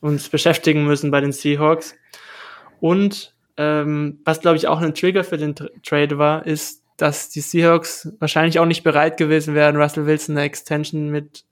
uns 0.00 0.28
beschäftigen 0.28 0.84
müssen 0.84 1.10
bei 1.10 1.20
den 1.20 1.32
Seahawks. 1.32 1.94
Und 2.80 3.34
ähm, 3.56 4.20
was, 4.24 4.40
glaube 4.40 4.56
ich, 4.56 4.68
auch 4.68 4.80
ein 4.80 4.94
Trigger 4.94 5.24
für 5.24 5.38
den 5.38 5.54
Tra 5.54 5.68
Trade 5.84 6.18
war, 6.18 6.46
ist, 6.46 6.82
dass 6.96 7.28
die 7.28 7.40
Seahawks 7.40 8.12
wahrscheinlich 8.18 8.58
auch 8.58 8.66
nicht 8.66 8.84
bereit 8.84 9.16
gewesen 9.16 9.54
wären, 9.54 9.76
Russell 9.76 10.06
Wilson 10.06 10.36
eine 10.36 10.46
Extension 10.46 11.10
mit 11.10 11.44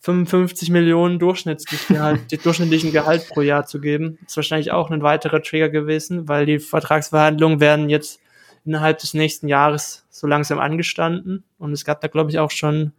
55 0.00 0.70
Millionen 0.70 1.18
Durchschnittsgehalt, 1.18 2.44
durchschnittlichen 2.44 2.92
Gehalt 2.92 3.28
pro 3.28 3.40
Jahr 3.40 3.66
zu 3.66 3.80
geben. 3.80 4.18
Ist 4.26 4.36
wahrscheinlich 4.36 4.70
auch 4.70 4.90
ein 4.90 5.02
weiterer 5.02 5.42
Trigger 5.42 5.68
gewesen, 5.68 6.28
weil 6.28 6.46
die 6.46 6.60
Vertragsverhandlungen 6.60 7.60
werden 7.60 7.90
jetzt 7.90 8.20
innerhalb 8.64 8.98
des 8.98 9.14
nächsten 9.14 9.48
Jahres 9.48 10.06
so 10.10 10.26
langsam 10.26 10.58
angestanden. 10.58 11.44
Und 11.58 11.72
es 11.72 11.84
gab 11.84 12.00
da, 12.00 12.08
glaube 12.08 12.30
ich, 12.30 12.38
auch 12.38 12.50
schon 12.50 12.92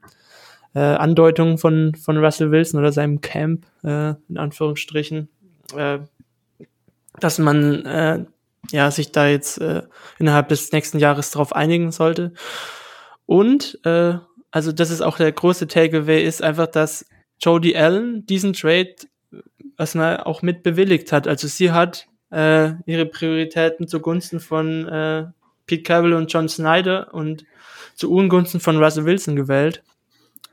äh, 0.80 0.96
Andeutungen 0.96 1.58
von, 1.58 1.94
von 1.96 2.18
Russell 2.18 2.52
Wilson 2.52 2.80
oder 2.80 2.94
seinem 2.94 3.20
Camp, 3.20 3.66
äh, 3.84 4.14
in 4.30 4.38
Anführungsstrichen, 4.38 5.28
äh, 5.76 6.00
dass 7.20 7.38
man 7.38 7.86
äh, 7.86 8.26
ja, 8.72 8.90
sich 8.90 9.12
da 9.12 9.28
jetzt 9.28 9.60
äh, 9.60 9.82
innerhalb 10.20 10.48
des 10.48 10.72
nächsten 10.72 10.98
Jahres 10.98 11.32
darauf 11.32 11.54
einigen 11.54 11.92
sollte. 11.92 12.32
Und, 13.26 13.78
äh, 13.84 14.14
also 14.52 14.72
das 14.72 14.90
ist 14.90 15.02
auch 15.02 15.18
der 15.18 15.34
große 15.34 15.68
Takeaway, 15.68 16.24
ist 16.24 16.42
einfach, 16.42 16.68
dass 16.68 17.06
Jodie 17.42 17.76
Allen 17.76 18.26
diesen 18.26 18.54
Trade 18.54 18.96
erstmal 19.78 20.22
auch 20.22 20.42
mit 20.42 20.64
bewilligt 20.64 21.12
hat. 21.12 21.28
Also 21.28 21.50
sie 21.50 21.74
hat 21.74 22.08
äh, 22.32 22.72
ihre 22.86 23.06
Prioritäten 23.06 23.90
zugunsten 23.90 24.40
von 24.40 24.88
äh, 24.88 25.26
Pete 25.66 25.84
Carroll 25.84 26.14
und 26.14 26.32
John 26.32 26.48
Snyder 26.48 27.14
und 27.14 27.44
zu 27.96 28.10
Ungunsten 28.14 28.62
von 28.62 28.82
Russell 28.82 29.04
Wilson 29.04 29.36
gewählt. 29.36 29.84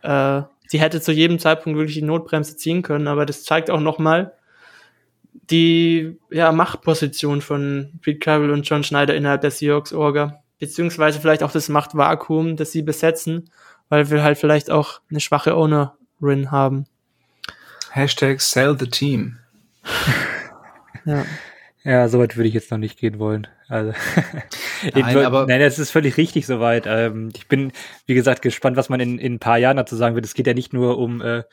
Äh, 0.03 0.43
sie 0.67 0.81
hätte 0.81 1.01
zu 1.01 1.13
jedem 1.13 1.39
Zeitpunkt 1.39 1.79
wirklich 1.79 1.97
die 1.97 2.03
Notbremse 2.03 2.57
ziehen 2.57 2.83
können, 2.83 3.09
aber 3.09 3.27
das 3.27 3.45
zeigt 3.45 3.71
auch 3.71 3.81
nochmal, 3.81 4.33
die 5.51 6.19
ja, 6.31 6.53
Machtposition 6.53 7.41
von 7.41 7.99
Pete 8.03 8.19
Carroll 8.19 8.51
und 8.51 8.69
John 8.69 8.85
Schneider 8.85 9.15
innerhalb 9.15 9.43
der 9.43 9.51
Seahawks-Orga, 9.51 10.43
beziehungsweise 10.59 11.21
vielleicht 11.21 11.43
auch 11.43 11.53
das 11.53 11.69
Machtvakuum, 11.69 12.57
das 12.57 12.73
sie 12.73 12.83
besetzen, 12.83 13.51
weil 13.89 14.11
wir 14.11 14.23
halt 14.23 14.39
vielleicht 14.39 14.71
auch 14.71 15.01
eine 15.11 15.21
schwache 15.21 15.57
Ownerin 15.57 16.51
haben. 16.51 16.87
Hashtag 17.91 18.41
sell 18.41 18.77
the 18.79 18.89
team. 18.89 19.39
ja. 21.05 21.25
Ja, 21.87 22.09
soweit 22.09 22.37
würde 22.37 22.49
ich 22.49 22.55
jetzt 22.55 22.73
noch 22.73 22.79
nicht 22.79 22.99
gehen 22.99 23.21
wollen. 23.21 23.47
Also, 23.69 23.93
nein, 24.95 25.17
aber 25.19 25.47
nein, 25.47 25.61
das 25.61 25.79
ist 25.79 25.91
völlig 25.91 26.17
richtig 26.17 26.47
soweit. 26.47 26.85
Ähm, 26.87 27.31
ich 27.35 27.49
bin, 27.49 27.73
wie 28.07 28.15
gesagt, 28.15 28.43
gespannt, 28.43 28.77
was 28.77 28.89
man 28.89 29.01
in, 29.01 29.19
in 29.19 29.35
ein 29.35 29.39
paar 29.39 29.59
Jahren 29.59 29.77
dazu 29.77 29.97
sagen 29.97 30.15
wird. 30.15 30.25
Es 30.25 30.35
geht 30.35 30.47
ja 30.47 30.55
nicht 30.55 30.73
nur 30.73 30.99
um, 30.99 31.21
äh, 31.21 31.45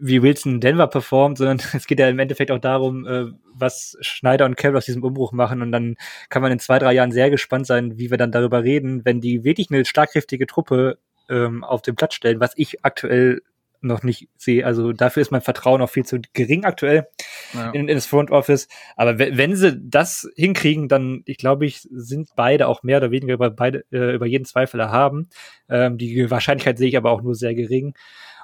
wie 0.00 0.22
Wilson 0.22 0.60
Denver 0.60 0.86
performt, 0.86 1.38
sondern 1.38 1.60
es 1.72 1.86
geht 1.86 1.98
ja 1.98 2.08
im 2.08 2.18
Endeffekt 2.18 2.50
auch 2.50 2.58
darum, 2.58 3.06
äh, 3.06 3.26
was 3.54 3.96
Schneider 4.00 4.44
und 4.44 4.56
Carroll 4.56 4.78
aus 4.78 4.86
diesem 4.86 5.02
Umbruch 5.02 5.32
machen. 5.32 5.62
Und 5.62 5.72
dann 5.72 5.96
kann 6.28 6.42
man 6.42 6.52
in 6.52 6.58
zwei, 6.58 6.78
drei 6.78 6.92
Jahren 6.92 7.12
sehr 7.12 7.30
gespannt 7.30 7.66
sein, 7.66 7.98
wie 7.98 8.10
wir 8.10 8.18
dann 8.18 8.32
darüber 8.32 8.62
reden, 8.62 9.04
wenn 9.04 9.20
die 9.20 9.44
wirklich 9.44 9.70
eine 9.70 9.84
starkkräftige 9.84 10.46
Truppe 10.46 10.98
ähm, 11.28 11.64
auf 11.64 11.82
den 11.82 11.96
Platz 11.96 12.14
stellen, 12.14 12.40
was 12.40 12.52
ich 12.56 12.84
aktuell 12.84 13.42
noch 13.86 14.02
nicht 14.02 14.28
sehe. 14.36 14.64
Also 14.64 14.92
dafür 14.92 15.22
ist 15.22 15.30
mein 15.30 15.40
Vertrauen 15.40 15.82
auch 15.82 15.90
viel 15.90 16.04
zu 16.04 16.20
gering 16.32 16.64
aktuell 16.64 17.08
ja. 17.54 17.70
in, 17.70 17.88
in, 17.88 17.94
das 17.94 18.06
Front 18.06 18.30
Office. 18.30 18.68
Aber 18.96 19.18
wenn 19.18 19.56
sie 19.56 19.78
das 19.78 20.28
hinkriegen, 20.36 20.88
dann, 20.88 21.22
ich 21.24 21.38
glaube, 21.38 21.66
ich 21.66 21.80
sind 21.90 22.30
beide 22.36 22.68
auch 22.68 22.82
mehr 22.82 22.98
oder 22.98 23.10
weniger 23.10 23.34
über 23.34 23.50
beide 23.50 23.84
äh, 23.92 24.14
über 24.14 24.26
jeden 24.26 24.44
Zweifel 24.44 24.80
erhaben. 24.80 25.28
Ähm, 25.68 25.98
die 25.98 26.30
Wahrscheinlichkeit 26.30 26.78
sehe 26.78 26.88
ich 26.88 26.96
aber 26.96 27.10
auch 27.10 27.22
nur 27.22 27.34
sehr 27.34 27.54
gering. 27.54 27.94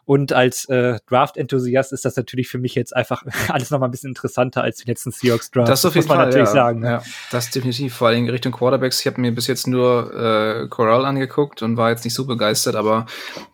Und 0.04 0.32
als 0.32 0.64
äh, 0.64 0.98
Draft-Enthusiast 1.06 1.92
ist 1.92 2.04
das 2.04 2.16
natürlich 2.16 2.48
für 2.48 2.58
mich 2.58 2.74
jetzt 2.74 2.94
einfach 2.94 3.22
alles 3.48 3.70
nochmal 3.70 3.88
ein 3.88 3.92
bisschen 3.92 4.08
interessanter 4.08 4.62
als 4.62 4.78
die 4.78 4.88
letzten 4.88 5.12
Seahawks 5.12 5.50
Draft. 5.50 5.68
Das 5.68 5.84
auf 5.84 5.94
jeden 5.94 6.06
muss 6.06 6.08
man 6.08 6.18
Fall, 6.18 6.26
natürlich 6.26 6.48
ja. 6.48 6.52
sagen. 6.52 6.80
Ne? 6.80 6.86
Ja, 6.86 7.02
das 7.30 7.50
definitiv. 7.50 7.94
Vor 7.94 8.08
allem 8.08 8.24
in 8.24 8.30
Richtung 8.30 8.52
Quarterbacks. 8.52 9.00
Ich 9.00 9.06
habe 9.06 9.20
mir 9.20 9.32
bis 9.32 9.46
jetzt 9.46 9.66
nur 9.66 10.12
äh, 10.14 10.68
Corral 10.68 11.04
angeguckt 11.04 11.62
und 11.62 11.76
war 11.76 11.90
jetzt 11.90 12.04
nicht 12.04 12.14
so 12.14 12.26
begeistert, 12.26 12.74
aber 12.74 13.06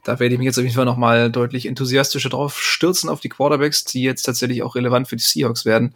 da 0.05 0.19
werde 0.19 0.35
ich 0.35 0.39
mich 0.39 0.47
jetzt 0.47 0.59
auf 0.59 0.65
jeden 0.65 0.77
Fall 0.77 0.87
nochmal 0.87 1.31
deutlich 1.31 1.67
enthusiastischer 1.67 2.31
drauf 2.31 2.59
stürzen 2.59 3.11
auf 3.11 3.21
die 3.21 3.29
Quarterbacks, 3.29 3.85
die 3.85 4.03
jetzt 4.03 4.23
tatsächlich 4.23 4.63
auch 4.63 4.75
relevant 4.75 5.09
für 5.09 5.17
die 5.17 5.23
Seahawks 5.23 5.67
werden. 5.67 5.95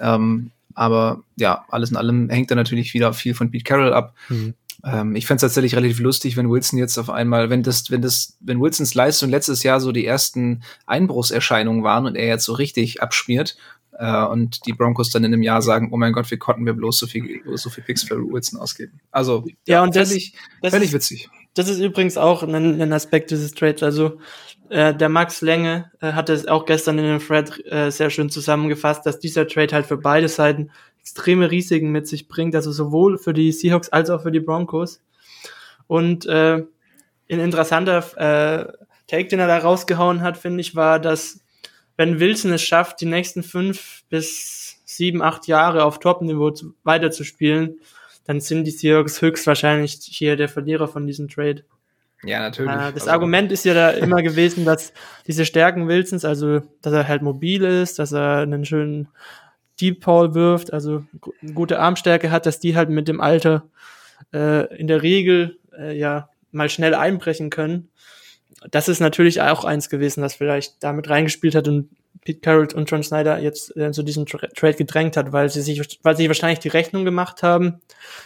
Ähm, 0.00 0.52
aber 0.74 1.22
ja, 1.34 1.64
alles 1.68 1.90
in 1.90 1.96
allem 1.96 2.30
hängt 2.30 2.52
da 2.52 2.54
natürlich 2.54 2.94
wieder 2.94 3.12
viel 3.12 3.34
von 3.34 3.50
Pete 3.50 3.64
Carroll 3.64 3.92
ab. 3.92 4.14
Mhm. 4.28 4.54
Ähm, 4.84 5.16
ich 5.16 5.26
fände 5.26 5.38
es 5.38 5.42
tatsächlich 5.42 5.74
relativ 5.74 5.98
lustig, 5.98 6.36
wenn 6.36 6.50
Wilson 6.50 6.78
jetzt 6.78 6.98
auf 6.98 7.10
einmal, 7.10 7.50
wenn 7.50 7.62
das, 7.62 7.90
wenn 7.90 8.02
das, 8.02 8.36
wenn 8.40 8.60
Wilsons 8.60 8.94
Leistung 8.94 9.30
letztes 9.30 9.62
Jahr 9.62 9.80
so 9.80 9.92
die 9.92 10.06
ersten 10.06 10.62
Einbruchserscheinungen 10.86 11.82
waren 11.82 12.06
und 12.06 12.14
er 12.14 12.26
jetzt 12.26 12.44
so 12.44 12.52
richtig 12.52 13.02
abschmiert 13.02 13.56
äh, 13.98 14.24
und 14.24 14.66
die 14.66 14.72
Broncos 14.72 15.10
dann 15.10 15.24
in 15.24 15.32
einem 15.32 15.42
Jahr 15.42 15.62
sagen, 15.62 15.90
oh 15.92 15.96
mein 15.96 16.12
Gott, 16.12 16.30
wie 16.30 16.36
konnten 16.36 16.64
wir 16.64 16.74
bloß 16.74 16.98
so 16.98 17.06
viel, 17.06 17.42
so 17.54 17.70
viel 17.70 17.82
Picks 17.84 18.04
für 18.04 18.16
Wilson 18.16 18.60
ausgeben? 18.60 19.00
Also 19.10 19.44
ja, 19.66 19.76
ja 19.76 19.82
und 19.82 19.96
das, 19.96 20.08
völlig, 20.08 20.34
das 20.62 20.72
völlig 20.72 20.88
ist, 20.88 20.94
witzig. 20.94 21.30
Das 21.54 21.68
ist 21.68 21.80
übrigens 21.80 22.16
auch 22.16 22.44
ein, 22.44 22.80
ein 22.80 22.92
Aspekt 22.92 23.32
dieses 23.32 23.52
Trades. 23.52 23.82
Also 23.82 24.20
äh, 24.70 24.94
der 24.94 25.08
Max 25.08 25.40
Länge 25.40 25.90
äh, 26.00 26.12
hatte 26.12 26.32
es 26.32 26.46
auch 26.46 26.66
gestern 26.66 26.98
in 26.98 27.04
dem 27.04 27.18
Thread 27.18 27.64
äh, 27.66 27.90
sehr 27.90 28.10
schön 28.10 28.30
zusammengefasst, 28.30 29.04
dass 29.04 29.18
dieser 29.18 29.48
Trade 29.48 29.74
halt 29.74 29.86
für 29.86 29.96
beide 29.96 30.28
Seiten 30.28 30.70
extreme 31.08 31.50
Risiken 31.50 31.90
mit 31.90 32.06
sich 32.06 32.28
bringt, 32.28 32.54
also 32.54 32.70
sowohl 32.70 33.16
für 33.16 33.32
die 33.32 33.50
Seahawks 33.50 33.88
als 33.88 34.10
auch 34.10 34.22
für 34.22 34.30
die 34.30 34.40
Broncos. 34.40 35.00
Und 35.86 36.26
äh, 36.26 36.56
ein 37.30 37.40
interessanter 37.40 37.98
äh, 38.16 38.72
Take, 39.06 39.28
den 39.28 39.40
er 39.40 39.46
da 39.46 39.58
rausgehauen 39.58 40.20
hat, 40.20 40.36
finde 40.36 40.60
ich, 40.60 40.76
war, 40.76 41.00
dass 41.00 41.40
wenn 41.96 42.20
Wilson 42.20 42.52
es 42.52 42.62
schafft, 42.62 43.00
die 43.00 43.06
nächsten 43.06 43.42
fünf 43.42 44.04
bis 44.10 44.80
sieben, 44.84 45.22
acht 45.22 45.46
Jahre 45.46 45.84
auf 45.84 45.98
Top-Niveau 45.98 46.52
weiterzuspielen, 46.84 47.80
dann 48.26 48.40
sind 48.40 48.64
die 48.64 48.70
Seahawks 48.70 49.22
höchstwahrscheinlich 49.22 49.98
hier 50.02 50.36
der 50.36 50.50
Verlierer 50.50 50.88
von 50.88 51.06
diesem 51.06 51.28
Trade. 51.28 51.64
Ja, 52.22 52.40
natürlich. 52.40 52.70
Äh, 52.70 52.92
das 52.92 53.02
also. 53.02 53.10
Argument 53.12 53.50
ist 53.50 53.64
ja 53.64 53.72
da 53.72 53.90
immer 53.90 54.22
gewesen, 54.22 54.66
dass 54.66 54.92
diese 55.26 55.46
Stärken 55.46 55.88
Wilsons, 55.88 56.26
also 56.26 56.60
dass 56.82 56.92
er 56.92 57.08
halt 57.08 57.22
mobil 57.22 57.64
ist, 57.64 57.98
dass 57.98 58.12
er 58.12 58.40
einen 58.40 58.66
schönen 58.66 59.08
Deep 59.80 60.04
Ball 60.04 60.34
wirft, 60.34 60.72
also 60.72 61.04
gute 61.54 61.78
Armstärke 61.78 62.30
hat, 62.30 62.46
dass 62.46 62.60
die 62.60 62.76
halt 62.76 62.90
mit 62.90 63.08
dem 63.08 63.20
Alter 63.20 63.64
äh, 64.32 64.74
in 64.76 64.86
der 64.86 65.02
Regel 65.02 65.58
äh, 65.76 65.96
ja 65.96 66.28
mal 66.50 66.68
schnell 66.68 66.94
einbrechen 66.94 67.50
können. 67.50 67.88
Das 68.70 68.88
ist 68.88 69.00
natürlich 69.00 69.40
auch 69.40 69.64
eins 69.64 69.88
gewesen, 69.88 70.22
das 70.22 70.34
vielleicht 70.34 70.82
damit 70.82 71.08
reingespielt 71.08 71.54
hat 71.54 71.68
und 71.68 71.90
Pete 72.24 72.40
Carroll 72.40 72.68
und 72.74 72.90
John 72.90 73.02
Snyder 73.02 73.38
jetzt 73.38 73.76
äh, 73.76 73.92
zu 73.92 74.02
diesem 74.02 74.26
Tra 74.26 74.38
Trade 74.48 74.74
gedrängt 74.74 75.16
hat, 75.16 75.32
weil 75.32 75.48
sie 75.48 75.62
sich, 75.62 76.00
weil 76.02 76.16
sie 76.16 76.26
wahrscheinlich 76.28 76.58
die 76.58 76.68
Rechnung 76.68 77.04
gemacht 77.04 77.42
haben 77.42 77.80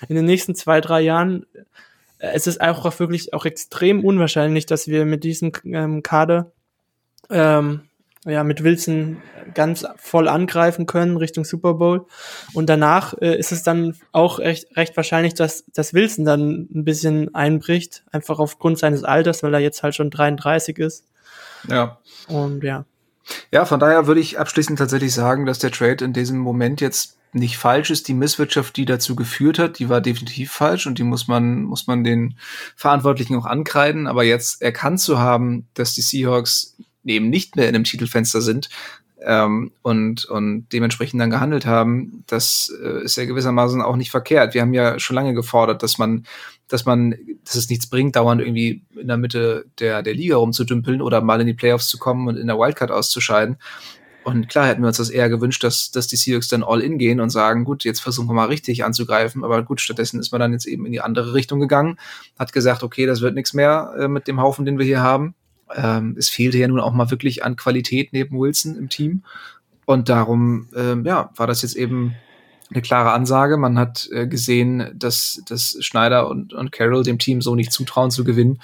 in 0.09 0.17
den 0.17 0.25
nächsten 0.25 0.55
zwei, 0.55 0.81
drei 0.81 1.03
Jahren. 1.03 1.47
Äh, 2.19 2.31
es 2.35 2.47
ist 2.47 2.61
auch 2.61 2.99
wirklich 2.99 3.35
auch 3.35 3.45
extrem 3.45 4.05
unwahrscheinlich, 4.05 4.67
dass 4.67 4.89
wir 4.89 5.05
mit 5.05 5.25
diesem 5.25 5.53
ähm, 5.65 6.03
Kader 6.03 6.51
ähm, 7.31 7.83
ja, 8.25 8.45
mit 8.45 8.62
Wilson 8.62 9.20
ganz 9.55 9.85
voll 9.97 10.29
angreifen 10.29 10.87
können 10.87 11.16
Richtung 11.16 11.45
Super 11.45 11.75
Bowl. 11.75 12.07
Und 12.55 12.68
danach 12.68 13.14
äh, 13.20 13.37
ist 13.37 13.51
es 13.51 13.62
dann 13.62 13.97
auch 14.12 14.39
recht, 14.39 14.77
recht 14.77 14.97
wahrscheinlich, 14.97 15.35
dass, 15.35 15.64
dass 15.75 15.93
Wilson 15.93 16.25
dann 16.25 16.68
ein 16.73 16.85
bisschen 16.85 17.35
einbricht, 17.35 18.05
einfach 18.12 18.39
aufgrund 18.39 18.79
seines 18.79 19.03
Alters, 19.03 19.43
weil 19.43 19.55
er 19.55 19.61
jetzt 19.61 19.83
halt 19.83 19.97
schon 19.97 20.11
33 20.11 20.79
ist. 20.79 21.05
Ja. 21.68 21.99
Und 22.29 22.62
ja. 22.62 22.85
Ja, 23.51 23.64
von 23.64 23.81
daher 23.81 24.07
würde 24.07 24.20
ich 24.20 24.39
abschließend 24.39 24.79
tatsächlich 24.79 25.14
sagen, 25.14 25.47
dass 25.47 25.59
der 25.59 25.70
Trade 25.70 26.05
in 26.05 26.12
diesem 26.12 26.39
Moment 26.39 26.81
jetzt 26.81 27.18
nicht 27.33 27.57
falsch 27.57 27.91
ist. 27.91 28.09
Die 28.09 28.14
Misswirtschaft, 28.14 28.77
die 28.77 28.85
dazu 28.85 29.16
geführt 29.16 29.59
hat, 29.59 29.79
die 29.79 29.89
war 29.89 30.01
definitiv 30.01 30.53
falsch 30.53 30.87
und 30.87 30.99
die 30.99 31.05
muss 31.05 31.29
man, 31.29 31.62
muss 31.62 31.87
man 31.87 32.05
den 32.05 32.37
Verantwortlichen 32.77 33.37
auch 33.37 33.47
ankreiden. 33.47 34.07
Aber 34.07 34.23
jetzt 34.23 34.61
erkannt 34.61 35.01
zu 35.01 35.18
haben, 35.18 35.66
dass 35.75 35.95
die 35.95 36.03
Seahawks 36.03 36.77
eben 37.05 37.31
nicht 37.31 37.57
mehr 37.57 37.69
in 37.69 37.75
einem 37.75 37.85
Titelfenster 37.85 38.41
sind 38.41 38.69
ähm, 39.25 39.73
und, 39.83 40.25
und 40.25 40.67
dementsprechend 40.73 41.21
dann 41.21 41.31
gehandelt 41.31 41.67
haben, 41.67 42.25
das 42.27 42.73
äh, 42.83 43.05
ist 43.05 43.17
ja 43.17 43.25
gewissermaßen 43.25 43.83
auch 43.83 43.97
nicht 43.97 44.11
verkehrt. 44.11 44.55
Wir 44.55 44.63
haben 44.63 44.75
ja 44.75 44.99
schon 44.99 45.17
lange 45.17 45.35
gefordert, 45.35 45.83
dass 45.83 45.99
man, 45.99 46.27
dass 46.69 46.85
man, 46.85 47.15
dass 47.45 47.55
es 47.55 47.69
nichts 47.69 47.89
bringt, 47.89 48.17
dauernd 48.17 48.41
irgendwie 48.41 48.83
in 48.99 49.09
der 49.09 49.17
Mitte 49.17 49.67
der, 49.79 50.03
der 50.03 50.15
Liga 50.15 50.37
rumzudümpeln 50.37 51.03
oder 51.03 51.21
mal 51.21 51.41
in 51.41 51.47
die 51.47 51.55
Playoffs 51.55 51.89
zu 51.89 51.99
kommen 51.99 52.29
und 52.29 52.37
in 52.37 52.47
der 52.47 52.59
Wildcard 52.59 52.91
auszuscheiden. 52.91 53.59
Und 54.25 54.49
klar 54.49 54.69
hätten 54.69 54.83
wir 54.83 54.89
uns 54.89 54.99
das 54.99 55.11
eher 55.11 55.29
gewünscht, 55.29 55.65
dass, 55.65 55.91
dass 55.91 56.07
die 56.07 56.17
Seahawks 56.17 56.47
dann 56.47 56.63
all 56.63 56.81
in 56.81 56.99
gehen 56.99 57.21
und 57.21 57.31
sagen, 57.31 57.65
gut, 57.65 57.83
jetzt 57.83 58.01
versuchen 58.01 58.29
wir 58.29 58.35
mal 58.35 58.47
richtig 58.47 58.85
anzugreifen. 58.85 59.43
Aber 59.43 59.63
gut, 59.65 59.81
stattdessen 59.81 60.21
ist 60.21 60.31
man 60.31 60.41
dann 60.41 60.53
jetzt 60.53 60.67
eben 60.67 60.87
in 60.87 60.93
die 60.93 61.01
andere 61.01 61.35
Richtung 61.35 61.59
gegangen, 61.59 61.99
hat 62.39 62.53
gesagt, 62.53 62.85
okay, 62.85 63.07
das 63.07 63.21
wird 63.21 63.35
nichts 63.35 63.53
mehr 63.53 63.95
äh, 63.99 64.09
mit 64.09 64.29
dem 64.29 64.41
Haufen, 64.41 64.65
den 64.65 64.79
wir 64.79 64.87
hier 64.87 65.01
haben. 65.01 65.35
Ähm, 65.75 66.16
es 66.18 66.29
fehlte 66.29 66.59
ja 66.59 66.68
nun 66.68 66.81
auch 66.81 66.93
mal 66.93 67.11
wirklich 67.11 67.45
an 67.45 67.57
Qualität 67.57 68.12
neben 68.12 68.39
Wilson 68.39 68.77
im 68.77 68.89
Team. 68.89 69.23
Und 69.85 70.09
darum, 70.09 70.68
ähm, 70.77 71.05
ja, 71.05 71.31
war 71.37 71.47
das 71.47 71.62
jetzt 71.62 71.77
eben 71.77 72.14
eine 72.70 72.83
klare 72.83 73.12
Ansage. 73.12 73.57
Man 73.57 73.79
hat 73.79 74.09
äh, 74.12 74.27
gesehen, 74.27 74.93
dass, 74.95 75.43
dass 75.47 75.77
Schneider 75.81 76.29
und, 76.29 76.53
und 76.55 76.73
Carroll 76.73 77.03
dem 77.03 77.18
Team 77.18 77.43
so 77.43 77.55
nicht 77.55 77.73
zutrauen 77.73 78.11
zu 78.11 78.25
gewinnen. 78.25 78.61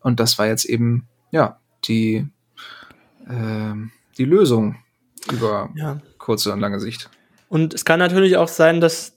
Und 0.00 0.20
das 0.20 0.38
war 0.38 0.46
jetzt 0.46 0.64
eben, 0.64 1.06
ja, 1.30 1.58
die, 1.84 2.26
äh, 3.28 3.74
die 4.18 4.24
Lösung 4.24 4.76
über 5.30 5.70
ja. 5.74 6.00
kurze 6.18 6.52
und 6.52 6.60
lange 6.60 6.80
Sicht. 6.80 7.10
Und 7.48 7.74
es 7.74 7.84
kann 7.84 7.98
natürlich 7.98 8.36
auch 8.36 8.48
sein, 8.48 8.80
dass 8.80 9.14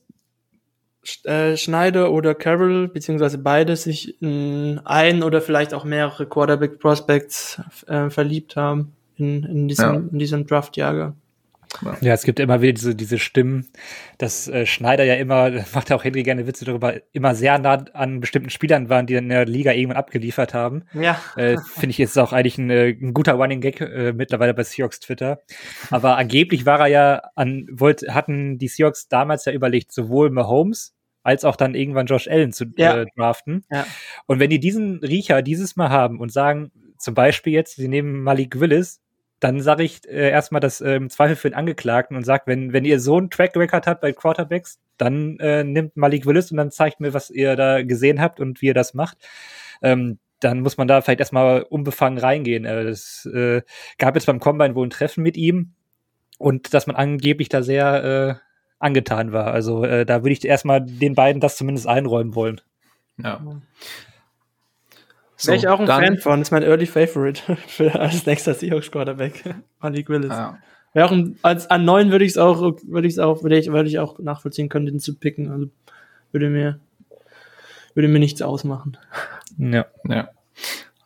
äh, 1.23 1.57
Schneider 1.57 2.11
oder 2.11 2.35
Carroll, 2.35 2.87
beziehungsweise 2.87 3.37
beide, 3.37 3.75
sich 3.75 4.21
in 4.21 4.79
ein 4.85 5.23
oder 5.23 5.41
vielleicht 5.41 5.73
auch 5.73 5.83
mehrere 5.83 6.25
Quarterback 6.25 6.79
Prospects 6.79 7.61
äh, 7.87 8.09
verliebt 8.09 8.55
haben 8.55 8.93
in, 9.17 9.43
in 9.43 9.67
diesem, 9.67 9.93
ja. 9.93 9.99
in 10.11 10.19
diesem 10.19 10.47
Draft-Jager. 10.47 11.15
Ja, 12.01 12.13
es 12.13 12.23
gibt 12.23 12.39
immer 12.39 12.61
wieder 12.61 12.73
diese, 12.73 12.95
diese 12.95 13.19
Stimmen, 13.19 13.67
dass 14.17 14.47
äh, 14.47 14.65
Schneider 14.65 15.03
ja 15.03 15.15
immer, 15.15 15.51
macht 15.73 15.89
ja 15.89 15.95
auch 15.95 16.03
Henry 16.03 16.23
gerne 16.23 16.47
Witze 16.47 16.65
darüber, 16.65 16.95
immer 17.11 17.35
sehr 17.35 17.57
nah 17.59 17.85
an 17.93 18.19
bestimmten 18.19 18.49
Spielern 18.49 18.89
waren, 18.89 19.07
die 19.07 19.15
in 19.15 19.29
der 19.29 19.45
Liga 19.45 19.71
irgendwann 19.71 19.97
abgeliefert 19.97 20.53
haben. 20.53 20.83
Ja. 20.93 21.19
Äh, 21.35 21.57
Finde 21.73 21.91
ich 21.91 21.97
jetzt 21.97 22.17
auch 22.17 22.33
eigentlich 22.33 22.57
ein, 22.57 22.69
äh, 22.69 22.89
ein 22.89 23.13
guter 23.13 23.33
Running 23.33 23.61
Gag 23.61 23.81
äh, 23.81 24.13
mittlerweile 24.13 24.53
bei 24.53 24.63
Seahawks 24.63 24.99
Twitter. 24.99 25.41
Aber 25.91 26.17
angeblich 26.17 26.65
war 26.65 26.79
er 26.79 26.87
ja 26.87 27.21
an, 27.35 27.67
wollte, 27.71 28.13
hatten 28.13 28.57
die 28.57 28.67
Seahawks 28.67 29.07
damals 29.07 29.45
ja 29.45 29.51
überlegt, 29.51 29.91
sowohl 29.91 30.29
Mahomes 30.29 30.94
als 31.25 31.43
auch 31.43 31.55
dann 31.55 31.73
irgendwann 31.73 32.05
Josh 32.05 32.27
Allen 32.27 32.53
zu 32.53 32.65
ja. 32.77 33.01
äh, 33.01 33.05
draften. 33.17 33.65
Ja. 33.71 33.85
Und 34.27 34.39
wenn 34.39 34.51
die 34.51 34.59
diesen 34.59 34.99
Riecher 34.99 35.41
dieses 35.41 35.75
Mal 35.75 35.89
haben 35.89 36.19
und 36.19 36.31
sagen, 36.31 36.71
zum 36.99 37.15
Beispiel 37.15 37.51
jetzt, 37.51 37.75
sie 37.75 37.87
nehmen 37.87 38.21
Malik 38.21 38.59
Willis, 38.59 39.01
dann 39.39 39.59
sage 39.59 39.83
ich 39.83 40.07
äh, 40.07 40.29
erstmal 40.29 40.61
das 40.61 40.81
äh, 40.81 40.93
im 40.93 41.09
Zweifel 41.09 41.35
für 41.35 41.49
den 41.49 41.57
Angeklagten 41.57 42.15
und 42.15 42.23
sage, 42.23 42.43
wenn, 42.45 42.73
wenn 42.73 42.85
ihr 42.85 42.99
so 42.99 43.17
einen 43.17 43.31
Track 43.31 43.55
Record 43.57 43.87
habt 43.87 44.01
bei 44.01 44.13
Quarterbacks, 44.13 44.79
dann 44.97 45.37
äh, 45.39 45.63
nimmt 45.63 45.97
Malik 45.97 46.25
Willis 46.27 46.51
und 46.51 46.57
dann 46.57 46.71
zeigt 46.71 46.99
mir, 46.99 47.13
was 47.13 47.31
ihr 47.31 47.55
da 47.55 47.81
gesehen 47.81 48.21
habt 48.21 48.39
und 48.39 48.61
wie 48.61 48.67
ihr 48.67 48.73
das 48.75 48.93
macht. 48.93 49.17
Ähm, 49.81 50.19
dann 50.39 50.61
muss 50.61 50.77
man 50.77 50.87
da 50.87 51.01
vielleicht 51.01 51.19
erstmal 51.21 51.63
unbefangen 51.63 52.19
reingehen. 52.19 52.65
Äh, 52.65 52.83
es 52.83 53.25
äh, 53.25 53.63
gab 53.97 54.15
jetzt 54.15 54.25
beim 54.25 54.39
Combine 54.39 54.75
wohl 54.75 54.85
ein 54.85 54.91
Treffen 54.91 55.23
mit 55.23 55.37
ihm 55.37 55.73
und 56.37 56.73
dass 56.75 56.85
man 56.85 56.95
angeblich 56.95 57.49
da 57.49 57.63
sehr 57.63 58.39
äh, 58.41 58.45
angetan 58.85 59.31
war. 59.31 59.47
Also 59.47 59.83
äh, 59.83 60.05
da 60.05 60.23
würde 60.23 60.31
ich 60.31 60.45
erstmal 60.45 60.81
den 60.81 61.15
beiden 61.15 61.41
das 61.41 61.57
zumindest 61.57 61.87
einräumen 61.87 62.35
wollen. 62.35 62.61
Ja. 63.17 63.41
So, 65.37 65.47
Wäre 65.47 65.57
ich 65.57 65.67
auch 65.67 65.79
ein 65.79 65.85
dann, 65.85 66.03
Fan 66.03 66.17
von, 66.19 66.39
das 66.39 66.47
ist 66.47 66.51
mein 66.51 66.63
Early 66.63 66.85
Favorite 66.85 67.57
für 67.67 67.99
als 67.99 68.25
nächster 68.25 68.53
Seahawks 68.53 68.91
Quarterback, 68.91 69.43
Malik 69.81 70.07
Willis. 70.07 70.29
Ja. 70.29 70.59
Wäre 70.93 71.07
auch 71.07 71.11
ein, 71.11 71.37
als 71.41 71.69
an 71.69 71.83
neun 71.83 72.11
würde 72.11 72.23
ich 72.23 72.31
es 72.31 72.37
auch, 72.37 72.61
würde 72.83 73.07
ich 73.07 73.15
es 73.15 73.19
auch, 73.19 73.43
würde 73.43 73.57
ich, 73.57 73.69
würde 73.69 73.89
ich 73.89 73.99
auch 73.99 74.17
nachvollziehen 74.19 74.69
können, 74.69 74.85
den 74.85 74.99
zu 74.99 75.15
picken. 75.15 75.51
Also 75.51 75.67
würde 76.31 76.49
mir, 76.49 76.79
würde 77.95 78.07
mir 78.07 78.19
nichts 78.19 78.41
ausmachen. 78.41 78.97
Ja, 79.57 79.87
ja. 80.07 80.29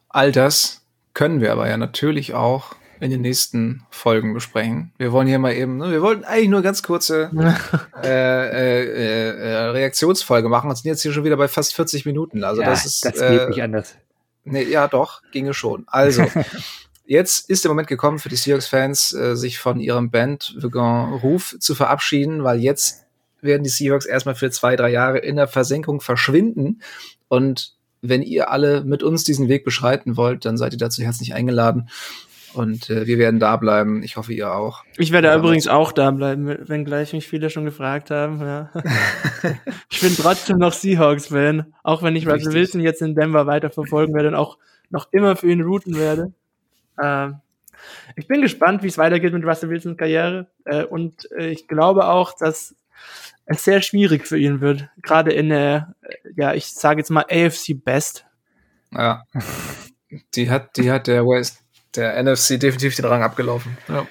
All 0.09 0.31
das 0.31 0.85
können 1.13 1.41
wir 1.41 1.51
aber 1.51 1.67
ja 1.67 1.77
natürlich 1.77 2.35
auch 2.35 2.75
in 2.99 3.11
den 3.11 3.21
nächsten 3.21 3.85
Folgen 3.89 4.33
besprechen. 4.33 4.91
Wir 4.97 5.11
wollen 5.11 5.27
hier 5.27 5.39
mal 5.39 5.53
eben, 5.53 5.77
ne, 5.77 5.91
wir 5.91 6.01
wollten 6.01 6.23
eigentlich 6.23 6.49
nur 6.49 6.61
ganz 6.61 6.83
kurze 6.83 7.31
äh, 8.03 8.07
äh, 8.07 9.29
äh, 9.29 9.55
Reaktionsfolge 9.69 10.49
machen 10.49 10.69
und 10.69 10.75
sind 10.75 10.89
jetzt 10.89 11.01
hier 11.01 11.13
schon 11.13 11.23
wieder 11.23 11.37
bei 11.37 11.47
fast 11.47 11.73
40 11.75 12.05
Minuten. 12.05 12.43
Also 12.43 12.61
ja, 12.61 12.69
das 12.69 12.85
ist 12.85 13.05
das 13.05 13.13
geht 13.13 13.21
äh, 13.21 13.49
nicht 13.49 13.61
anders. 13.61 13.95
Nee, 14.43 14.63
ja, 14.63 14.87
doch, 14.87 15.21
ginge 15.31 15.53
schon. 15.53 15.85
Also, 15.87 16.25
jetzt 17.05 17.49
ist 17.49 17.63
der 17.63 17.69
Moment 17.69 17.87
gekommen 17.87 18.19
für 18.19 18.29
die 18.29 18.35
Seahawks-Fans, 18.35 19.13
äh, 19.13 19.35
sich 19.35 19.59
von 19.59 19.79
ihrem 19.79 20.09
Band-Ruf 20.09 21.55
zu 21.59 21.75
verabschieden, 21.75 22.43
weil 22.43 22.59
jetzt 22.59 23.05
werden 23.41 23.63
die 23.63 23.69
Seahawks 23.69 24.05
erstmal 24.05 24.35
für 24.35 24.51
zwei, 24.51 24.75
drei 24.75 24.89
Jahre 24.89 25.19
in 25.19 25.35
der 25.35 25.47
Versenkung 25.47 26.01
verschwinden. 26.01 26.81
Und 27.27 27.75
wenn 28.01 28.21
ihr 28.21 28.49
alle 28.49 28.83
mit 28.83 29.03
uns 29.03 29.23
diesen 29.23 29.49
Weg 29.49 29.63
beschreiten 29.63 30.17
wollt, 30.17 30.45
dann 30.45 30.57
seid 30.57 30.73
ihr 30.73 30.79
dazu 30.79 31.03
herzlich 31.03 31.33
eingeladen. 31.33 31.89
Und 32.53 32.89
äh, 32.89 33.05
wir 33.05 33.17
werden 33.17 33.39
da 33.39 33.57
bleiben. 33.57 34.01
Ich 34.03 34.17
hoffe, 34.17 34.33
ihr 34.33 34.53
auch. 34.53 34.83
Ich 34.97 35.11
werde 35.11 35.27
ja, 35.27 35.37
übrigens 35.37 35.67
auch 35.67 35.91
da 35.91 36.11
bleiben, 36.11 36.57
wenn 36.67 36.85
gleich 36.85 37.13
mich 37.13 37.27
viele 37.27 37.49
schon 37.49 37.65
gefragt 37.65 38.11
haben. 38.11 38.41
Ja. 38.41 38.71
ich 39.89 40.01
bin 40.01 40.15
trotzdem 40.15 40.57
noch 40.57 40.73
Seahawks-Fan, 40.73 41.73
auch 41.83 42.01
wenn 42.01 42.15
ich 42.15 42.27
Russell 42.27 42.53
Wilson 42.53 42.81
jetzt 42.81 43.01
in 43.01 43.15
Denver 43.15 43.45
weiter 43.45 43.69
verfolgen 43.69 44.13
werde 44.13 44.29
und 44.29 44.35
auch 44.35 44.57
noch 44.89 45.07
immer 45.11 45.35
für 45.35 45.51
ihn 45.51 45.61
routen 45.61 45.95
werde. 45.95 46.33
Ähm, 47.01 47.39
ich 48.15 48.27
bin 48.27 48.41
gespannt, 48.41 48.83
wie 48.83 48.87
es 48.87 48.97
weitergeht 48.97 49.33
mit 49.33 49.45
Russell 49.45 49.69
Wilsons 49.69 49.97
Karriere. 49.97 50.47
Äh, 50.65 50.83
und 50.83 51.31
äh, 51.31 51.49
ich 51.49 51.67
glaube 51.67 52.07
auch, 52.07 52.33
dass 52.37 52.75
es 53.45 53.63
sehr 53.63 53.81
schwierig 53.81 54.27
für 54.27 54.37
ihn 54.37 54.61
wird. 54.61 54.89
Gerade 55.01 55.31
in 55.31 55.49
der, 55.49 55.95
ja, 56.35 56.53
ich 56.53 56.67
sage 56.67 56.99
jetzt 56.99 57.09
mal 57.09 57.25
AFC 57.29 57.73
Best. 57.83 58.25
Ja. 58.91 59.23
Die 60.33 60.49
hat, 60.49 60.75
die 60.77 60.91
hat 60.91 61.07
der 61.07 61.23
West, 61.23 61.63
der 61.99 62.21
NFC 62.23 62.59
definitiv 62.59 62.95
den 62.95 63.05
Rang 63.05 63.23
abgelaufen. 63.23 63.77
Ja. 63.87 64.07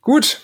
Gut, 0.00 0.40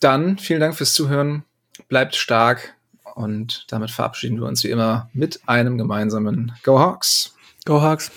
dann 0.00 0.38
vielen 0.38 0.60
Dank 0.60 0.74
fürs 0.76 0.94
Zuhören. 0.94 1.44
Bleibt 1.88 2.16
stark 2.16 2.74
und 3.14 3.64
damit 3.68 3.90
verabschieden 3.90 4.40
wir 4.40 4.46
uns 4.46 4.64
wie 4.64 4.70
immer 4.70 5.08
mit 5.12 5.40
einem 5.46 5.78
gemeinsamen 5.78 6.52
Go 6.62 6.78
Hawks. 6.78 7.34
Go 7.64 7.80
Hawks. 7.80 8.10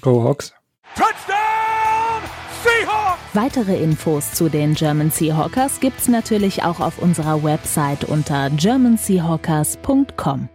Go 0.00 0.24
Hawks. 0.24 0.52
Touchdown 0.94 2.22
Seahawks! 2.62 3.20
Weitere 3.32 3.82
Infos 3.82 4.32
zu 4.32 4.48
den 4.48 4.74
German 4.74 5.10
Seahawkers 5.10 5.80
gibt's 5.80 6.08
natürlich 6.08 6.62
auch 6.62 6.80
auf 6.80 6.98
unserer 6.98 7.42
Website 7.42 8.04
unter 8.04 8.50
germanseahawkers.com. 8.50 10.48